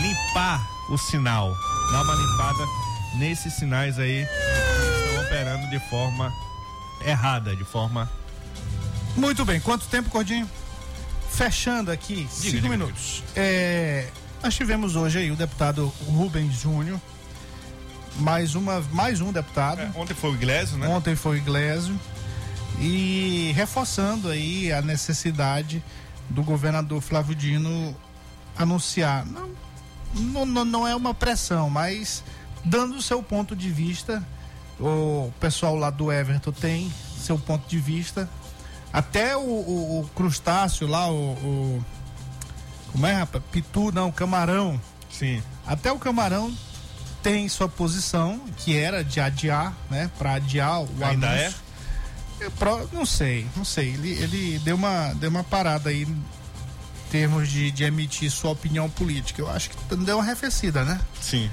limpar 0.00 0.66
o 0.90 0.96
sinal, 0.96 1.54
dar 1.92 2.02
uma 2.02 2.14
limpada 2.14 2.64
nesses 3.18 3.54
sinais 3.54 3.98
aí 3.98 4.26
que 4.26 5.08
estão 5.08 5.24
operando 5.24 5.68
de 5.70 5.78
forma 5.90 6.32
errada, 7.04 7.54
de 7.54 7.64
forma 7.64 8.10
Muito 9.16 9.44
bem, 9.44 9.60
quanto 9.60 9.86
tempo, 9.86 10.10
Cordinho? 10.10 10.48
Fechando 11.36 11.90
aqui, 11.90 12.26
cinco 12.30 12.50
diga, 12.56 12.68
minutos. 12.68 13.22
É, 13.34 14.08
nós 14.42 14.54
tivemos 14.54 14.94
hoje 14.96 15.18
aí 15.18 15.30
o 15.30 15.36
deputado 15.36 15.92
Rubens 16.06 16.54
Júnior, 16.60 17.00
mais, 18.16 18.54
uma, 18.54 18.80
mais 18.92 19.20
um 19.20 19.32
deputado. 19.32 19.80
É, 19.80 19.90
ontem 19.96 20.14
foi 20.14 20.30
o 20.30 20.34
Iglesias, 20.34 20.72
né? 20.78 20.86
Ontem 20.88 21.16
foi 21.16 21.36
o 21.36 21.38
Iglesio. 21.38 21.98
E 22.80 23.52
reforçando 23.54 24.28
aí 24.28 24.72
a 24.72 24.80
necessidade 24.82 25.82
do 26.28 26.42
governador 26.42 27.00
Flávio 27.00 27.34
Dino 27.34 27.96
anunciar. 28.56 29.24
Não, 30.14 30.46
não- 30.46 30.64
não 30.64 30.86
é 30.86 30.94
uma 30.94 31.12
pressão, 31.14 31.68
mas 31.68 32.22
dando 32.64 32.96
o 32.96 33.02
seu 33.02 33.22
ponto 33.22 33.54
de 33.56 33.70
vista. 33.70 34.22
O 34.80 35.32
pessoal 35.38 35.76
lá 35.76 35.88
do 35.90 36.10
Everton 36.10 36.50
tem 36.52 36.92
seu 37.16 37.38
ponto 37.38 37.68
de 37.68 37.78
vista. 37.78 38.28
Até 38.94 39.36
o, 39.36 39.40
o- 39.40 40.00
o 40.02 40.08
crustáceo 40.14 40.86
lá, 40.86 41.10
o, 41.10 41.32
o- 41.32 41.84
Como 42.92 43.04
é, 43.06 43.12
rapaz? 43.12 43.42
Pitu, 43.50 43.90
não, 43.92 44.12
camarão. 44.12 44.80
Sim. 45.10 45.42
Até 45.66 45.90
o 45.90 45.98
camarão 45.98 46.54
tem 47.24 47.48
sua 47.48 47.68
posição, 47.68 48.40
que 48.58 48.76
era 48.76 49.02
de 49.02 49.18
adiar, 49.18 49.74
né? 49.90 50.08
Para 50.16 50.34
adiar 50.34 50.80
o 50.82 50.88
Ainda 51.04 51.28
anúncio. 51.28 51.58
É, 52.40 52.50
pro- 52.50 52.88
não 52.92 53.04
sei, 53.04 53.46
não 53.56 53.64
sei. 53.64 53.88
Ele, 53.94 54.12
ele 54.12 54.58
deu, 54.60 54.76
uma, 54.76 55.12
deu 55.14 55.28
uma 55.30 55.42
parada 55.42 55.90
aí 55.90 56.02
em 56.02 56.24
termos 57.10 57.48
de, 57.48 57.72
de 57.72 57.82
emitir 57.82 58.30
sua 58.30 58.50
opinião 58.52 58.88
política. 58.88 59.42
Eu 59.42 59.50
acho 59.50 59.70
que 59.70 59.96
deu 59.96 60.18
uma 60.18 60.22
arrefecida, 60.24 60.84
né? 60.84 61.00
Sim. 61.20 61.50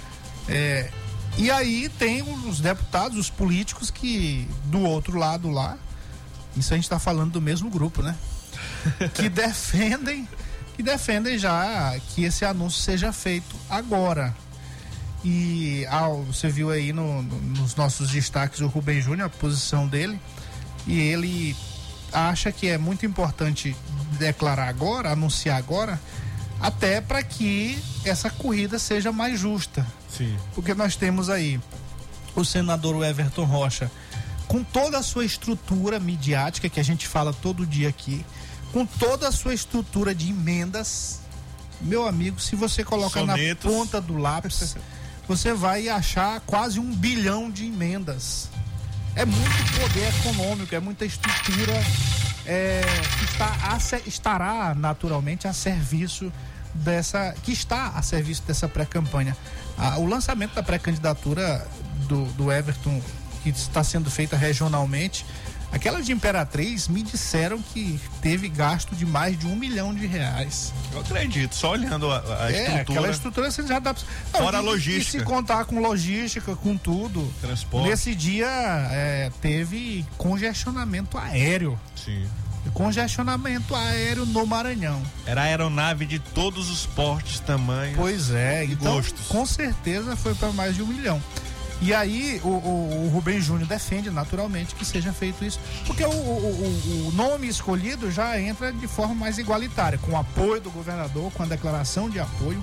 É, 0.48 0.92
e 1.38 1.50
aí 1.50 1.90
tem 1.98 2.22
os 2.22 2.60
deputados, 2.60 3.18
os 3.18 3.30
políticos 3.32 3.90
que 3.90 4.48
do 4.66 4.82
outro 4.82 5.18
lado 5.18 5.50
lá, 5.50 5.78
isso 6.56 6.74
a 6.74 6.78
gente 6.78 6.86
está 6.86 7.00
falando 7.00 7.32
do 7.32 7.42
mesmo 7.42 7.70
grupo, 7.70 8.02
né? 8.02 8.16
que 9.14 9.30
defendem, 9.30 10.28
que 10.76 10.84
defendem 10.84 11.38
já 11.38 11.94
que 12.10 12.24
esse 12.24 12.44
anúncio 12.46 12.82
seja 12.82 13.12
feito 13.14 13.56
agora. 13.70 14.36
E 15.24 15.86
ao, 15.88 16.24
você 16.24 16.50
viu 16.50 16.72
aí 16.72 16.92
no- 16.92 17.22
no- 17.22 17.40
nos 17.62 17.76
nossos 17.76 18.10
destaques 18.10 18.60
o 18.60 18.68
Rubem 18.68 19.00
Júnior, 19.00 19.28
a 19.28 19.30
posição 19.30 19.88
dele, 19.88 20.20
e 20.88 21.00
ele 21.00 21.56
acha 22.12 22.52
que 22.52 22.68
é 22.68 22.78
muito 22.78 23.06
importante 23.06 23.76
declarar 24.18 24.68
agora, 24.68 25.12
anunciar 25.12 25.58
agora, 25.58 26.00
até 26.60 27.00
para 27.02 27.22
que 27.24 27.78
essa 28.04 28.30
corrida 28.32 28.80
seja 28.80 29.12
mais 29.12 29.40
justa. 29.40 29.86
Sim. 30.10 30.36
Porque 30.56 30.74
nós 30.74 30.96
temos 30.96 31.30
aí 31.30 31.60
o 32.36 32.44
senador 32.44 33.04
Everton 33.06 33.46
Rocha, 33.46 33.92
com 34.52 34.66
toda 34.66 34.98
a 34.98 35.04
sua 35.04 35.24
estrutura 35.24 35.98
midiática, 35.98 36.68
que 36.68 36.78
a 36.78 36.84
gente 36.84 37.08
fala 37.08 37.32
todo 37.32 37.66
dia 37.66 37.88
aqui, 37.88 38.26
com 38.74 38.86
toda 38.86 39.30
a 39.30 39.32
sua 39.32 39.54
estrutura 39.54 40.14
de 40.14 40.30
emendas, 40.30 41.22
meu 41.80 42.06
amigo, 42.06 42.38
se 42.38 42.58
você 42.58 42.84
colocar 42.84 43.24
na 43.26 43.36
ponta 43.62 44.02
do 44.02 44.18
lápis, 44.18 44.76
você 45.26 45.54
vai 45.54 45.88
achar 45.88 46.42
quase 46.42 46.82
um 46.82 46.94
bilhão 46.94 47.50
de 47.50 47.66
emendas. 47.66 48.50
É 49.16 49.24
muito 49.24 49.80
poder 49.80 50.10
econômico, 50.20 50.76
é 50.76 50.82
muita 50.82 51.06
estrutura 51.06 51.74
é, 52.46 52.82
que 53.20 53.24
está 53.24 53.58
a 53.72 53.78
estará 54.06 54.76
naturalmente 54.76 55.48
a 55.48 55.54
serviço 55.54 56.30
dessa. 56.74 57.34
que 57.42 57.54
está 57.54 57.88
a 57.96 58.02
serviço 58.02 58.44
dessa 58.46 58.68
pré-campanha. 58.68 59.36
Ah, 59.78 59.98
o 59.98 60.06
lançamento 60.06 60.56
da 60.56 60.64
pré-candidatura 60.64 61.66
do, 62.10 62.26
do 62.34 62.52
Everton, 62.52 63.02
que 63.44 63.50
está 63.50 63.84
sendo 63.84 64.10
feita 64.12 64.36
regionalmente, 64.38 65.26
aquela 65.72 66.02
de 66.02 66.12
Imperatriz, 66.12 66.88
me 66.88 67.02
disseram 67.02 67.62
que 67.62 68.00
teve 68.22 68.50
gasto 68.50 68.96
de 68.96 69.06
mais 69.06 69.38
de 69.40 69.48
um 69.48 69.56
milhão 69.56 69.94
de 69.94 70.06
reais. 70.06 70.74
Eu 70.94 71.00
acredito, 71.02 71.56
só 71.56 71.72
olhando 71.72 72.12
a, 72.12 72.20
a 72.46 72.52
É, 72.52 72.58
estrutura. 72.58 72.82
aquela 72.82 73.10
estrutura 73.10 73.52
você 73.52 73.66
já 73.68 73.80
dá 73.80 73.94
pra... 73.94 74.04
Fora 74.42 74.58
a 74.58 74.62
logística. 74.62 75.18
E 75.18 75.20
se 75.22 75.26
contar 75.26 75.66
com 75.66 75.80
logística, 75.80 76.56
com 76.56 76.76
tudo. 76.78 77.26
Transporte. 77.42 77.90
Nesse 77.90 78.14
dia 78.14 78.48
é, 78.92 79.32
teve 79.42 80.06
congestionamento 80.18 81.18
aéreo. 81.18 81.80
Sim. 81.96 82.28
Congestionamento 82.74 83.76
aéreo 83.76 84.26
no 84.26 84.46
Maranhão. 84.46 85.02
Era 85.26 85.44
aeronave 85.44 86.06
de 86.06 86.20
todos 86.20 86.70
os 86.70 86.86
portes, 86.86 87.40
tamanhos. 87.40 87.96
Pois 87.98 88.30
é, 88.32 88.66
e 88.66 88.74
então 88.74 88.94
gostos. 88.96 89.28
com 89.28 89.46
certeza 89.46 90.16
foi 90.16 90.34
para 90.36 90.52
mais 90.52 90.76
de 90.76 90.82
um 90.82 90.88
milhão. 90.88 91.22
E 91.82 91.94
aí 91.96 92.40
o, 92.44 92.48
o, 92.48 93.06
o 93.06 93.10
Rubem 93.10 93.42
Júnior 93.42 93.68
defende 93.68 94.12
naturalmente 94.12 94.76
que 94.76 94.86
seja 94.86 95.12
feito 95.12 95.44
isso, 95.44 95.60
porque 95.88 96.04
o, 96.04 96.10
o, 96.10 97.12
nome 97.16 97.48
escolhido 97.48 98.12
já 98.12 98.40
entra 98.40 98.72
de 98.72 98.88
forma 98.88 99.16
mais 99.16 99.40
igualitária, 99.40 99.98
com 99.98 100.12
o 100.12 100.18
apoio 100.18 100.62
do 100.62 100.70
governador, 100.70 101.32
com 101.32 101.42
a 101.42 101.46
declaração 101.48 102.10
de 102.10 102.20
apoio. 102.20 102.62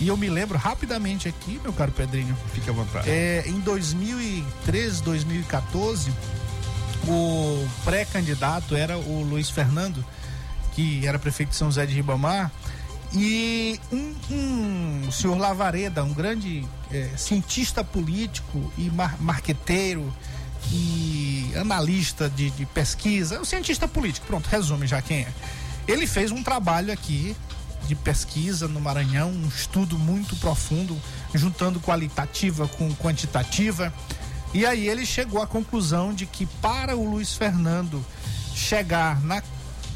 E 0.00 0.08
eu 0.08 0.16
me 0.16 0.28
lembro 0.28 0.58
rapidamente 0.58 1.28
aqui, 1.28 1.60
meu 1.62 1.72
caro 1.72 1.92
Pedrinho, 1.92 2.36
Fique 2.52 2.68
à 2.68 2.72
vontade. 2.72 3.08
é, 3.08 3.44
em 3.46 3.60
2013, 3.60 5.02
2014, 5.02 6.12
o 7.06 7.66
pré-candidato 7.84 8.74
era 8.76 8.96
o 8.98 9.22
Luiz 9.22 9.50
Fernando, 9.50 10.04
que 10.72 11.06
era 11.06 11.18
prefeito 11.18 11.50
de 11.50 11.56
São 11.56 11.68
José 11.68 11.86
de 11.86 11.94
Ribamar, 11.94 12.50
e 13.12 13.80
um, 13.90 14.14
um 14.30 15.08
o 15.08 15.12
senhor 15.12 15.38
Lavareda, 15.38 16.04
um 16.04 16.12
grande 16.12 16.66
é, 16.90 17.10
cientista 17.16 17.82
político 17.82 18.72
e 18.76 18.90
mar 18.90 19.16
marqueteiro 19.20 20.12
e 20.70 21.50
analista 21.56 22.28
de, 22.28 22.50
de 22.50 22.66
pesquisa, 22.66 23.40
um 23.40 23.44
cientista 23.44 23.88
político, 23.88 24.26
pronto, 24.26 24.46
resume 24.48 24.86
já 24.86 25.00
quem 25.00 25.20
é. 25.20 25.32
Ele 25.86 26.06
fez 26.06 26.30
um 26.30 26.42
trabalho 26.42 26.92
aqui 26.92 27.34
de 27.86 27.94
pesquisa 27.94 28.68
no 28.68 28.80
Maranhão, 28.80 29.30
um 29.30 29.48
estudo 29.48 29.98
muito 29.98 30.36
profundo, 30.36 31.00
juntando 31.34 31.80
qualitativa 31.80 32.68
com 32.68 32.94
quantitativa. 32.96 33.92
E 34.52 34.66
aí 34.66 34.86
ele 34.86 35.06
chegou 35.06 35.40
à 35.40 35.46
conclusão 35.46 36.12
de 36.12 36.26
que 36.26 36.44
para 36.60 36.94
o 36.94 37.10
Luiz 37.10 37.34
Fernando 37.34 38.04
chegar 38.54 39.20
na, 39.22 39.42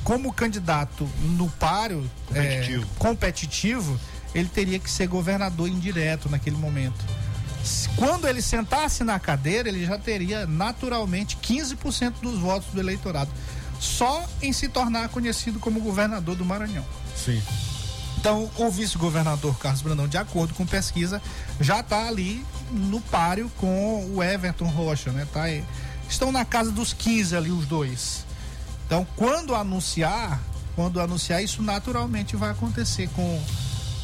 como 0.05 0.33
candidato 0.33 1.09
no 1.37 1.49
páreo 1.51 2.09
Competitivo. 2.27 2.83
é, 2.83 2.99
competitivo, 2.99 4.01
ele 4.35 4.49
teria 4.49 4.79
que 4.79 4.91
ser 4.91 5.07
governador 5.07 5.69
indireto 5.69 6.29
naquele 6.29 6.57
momento. 6.57 7.05
Quando 7.97 8.27
ele 8.27 8.43
sentasse 8.43 9.05
na 9.05 9.21
cadeira, 9.21 9.69
ele 9.69 9.87
já 9.87 9.97
teria 9.99 10.47
naturalmente 10.47 11.37
15% 11.37 12.15
dos 12.21 12.39
votos 12.39 12.69
do 12.73 12.81
eleitorado, 12.81 13.31
só 13.79 14.25
em 14.41 14.53
se 14.53 14.69
tornar 14.69 15.09
conhecido 15.09 15.61
como 15.61 15.81
governador 15.81 16.35
do 16.35 16.45
Maranhão. 16.45 16.85
Sim. 17.17 17.41
Então, 18.19 18.51
o 18.57 18.71
vice-governador 18.71 19.59
Carlos 19.59 19.83
Brandão, 19.83 20.07
de 20.07 20.17
acordo 20.17 20.55
com 20.55 20.65
pesquisa, 20.65 21.21
já 21.61 21.81
está 21.81 22.07
ali 22.07 22.45
no 22.71 23.01
páreo 23.01 23.51
com 23.59 24.13
o 24.15 24.23
Everton 24.23 24.67
Rocha, 24.67 25.11
né? 25.11 25.27
Tá 25.33 25.43
aí. 25.45 25.65
Estão 26.09 26.31
na 26.31 26.45
casa 26.45 26.71
dos 26.71 26.93
15 26.93 27.37
ali 27.37 27.51
os 27.51 27.67
dois. 27.67 28.25
Então, 28.87 29.07
quando 29.16 29.55
anunciar, 29.55 30.41
quando 30.76 31.01
anunciar 31.01 31.43
isso 31.43 31.62
naturalmente 31.62 32.37
vai 32.37 32.51
acontecer 32.51 33.09
com 33.14 33.43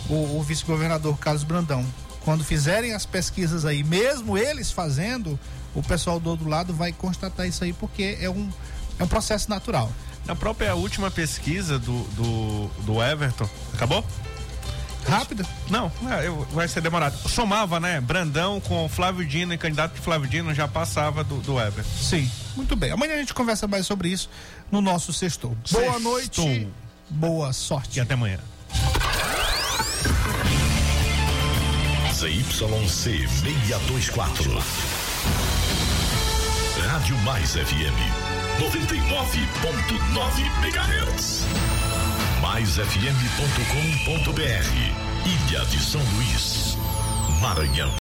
o, 0.09 0.39
o 0.39 0.43
vice-governador 0.43 1.17
Carlos 1.19 1.43
Brandão. 1.45 1.85
Quando 2.25 2.45
fizerem 2.45 2.93
as 2.95 3.07
pesquisas 3.07 3.65
aí, 3.65 3.83
mesmo 3.83 4.37
eles 4.37 4.71
fazendo, 4.71 5.39
o 5.75 5.83
pessoal 5.83 6.19
do 6.21 6.29
outro 6.31 6.49
lado 6.49 6.75
vai 6.75 6.93
constatar 6.93 7.47
isso 7.47 7.65
aí 7.65 7.73
porque 7.73 8.19
é 8.21 8.29
um, 8.29 8.51
é 8.99 9.05
um 9.05 9.09
processo 9.09 9.49
natural. 9.49 9.91
Na 10.27 10.37
própria 10.37 10.75
última 10.75 11.11
pesquisa 11.11 11.79
do, 11.79 12.03
do, 12.05 12.67
do 12.85 13.03
Everton. 13.03 13.49
Acabou? 13.73 14.05
Rápida? 15.07 15.47
Não, 15.71 15.91
é, 16.11 16.27
eu- 16.27 16.47
vai 16.53 16.69
ser 16.69 16.83
demorado. 16.83 17.17
Somava, 17.31 17.81
né? 17.81 17.99
Brandão 17.99 18.61
com 18.61 18.87
Flávio 18.91 19.25
Dino 19.27 19.55
e 19.55 19.59
candidato 19.59 19.95
de 19.95 20.01
Flávio 20.03 20.29
Dino 20.29 20.53
já 20.53 20.69
passava 20.69 21.25
do, 21.25 21.37
do 21.39 21.59
Everton. 21.59 21.89
Sim, 21.99 22.31
muito 22.55 22.77
bem. 22.77 22.91
Amanhã 22.91 23.15
a 23.15 23.19
gente 23.19 23.33
conversa 23.33 23.67
mais 23.67 23.87
sobre 23.87 24.11
isso 24.11 24.29
no 24.71 24.81
nosso 24.81 25.13
sextou. 25.13 25.57
Boa 25.71 25.99
noite, 25.99 26.69
boa 27.11 27.53
sorte. 27.53 27.99
E 27.99 28.01
até 28.01 28.15
amanhã. 28.15 28.39
ZYC 32.13 32.89
624. 32.89 34.59
Rádio 36.89 37.17
Mais 37.19 37.53
FM 37.53 37.99
99.9 38.59 40.41
MHz. 40.65 41.45
MaisFM.com.br. 42.43 43.09
Ilha 45.25 45.65
de 45.67 45.79
São 45.79 46.01
Luís, 46.15 46.77
Maranhão. 47.41 47.93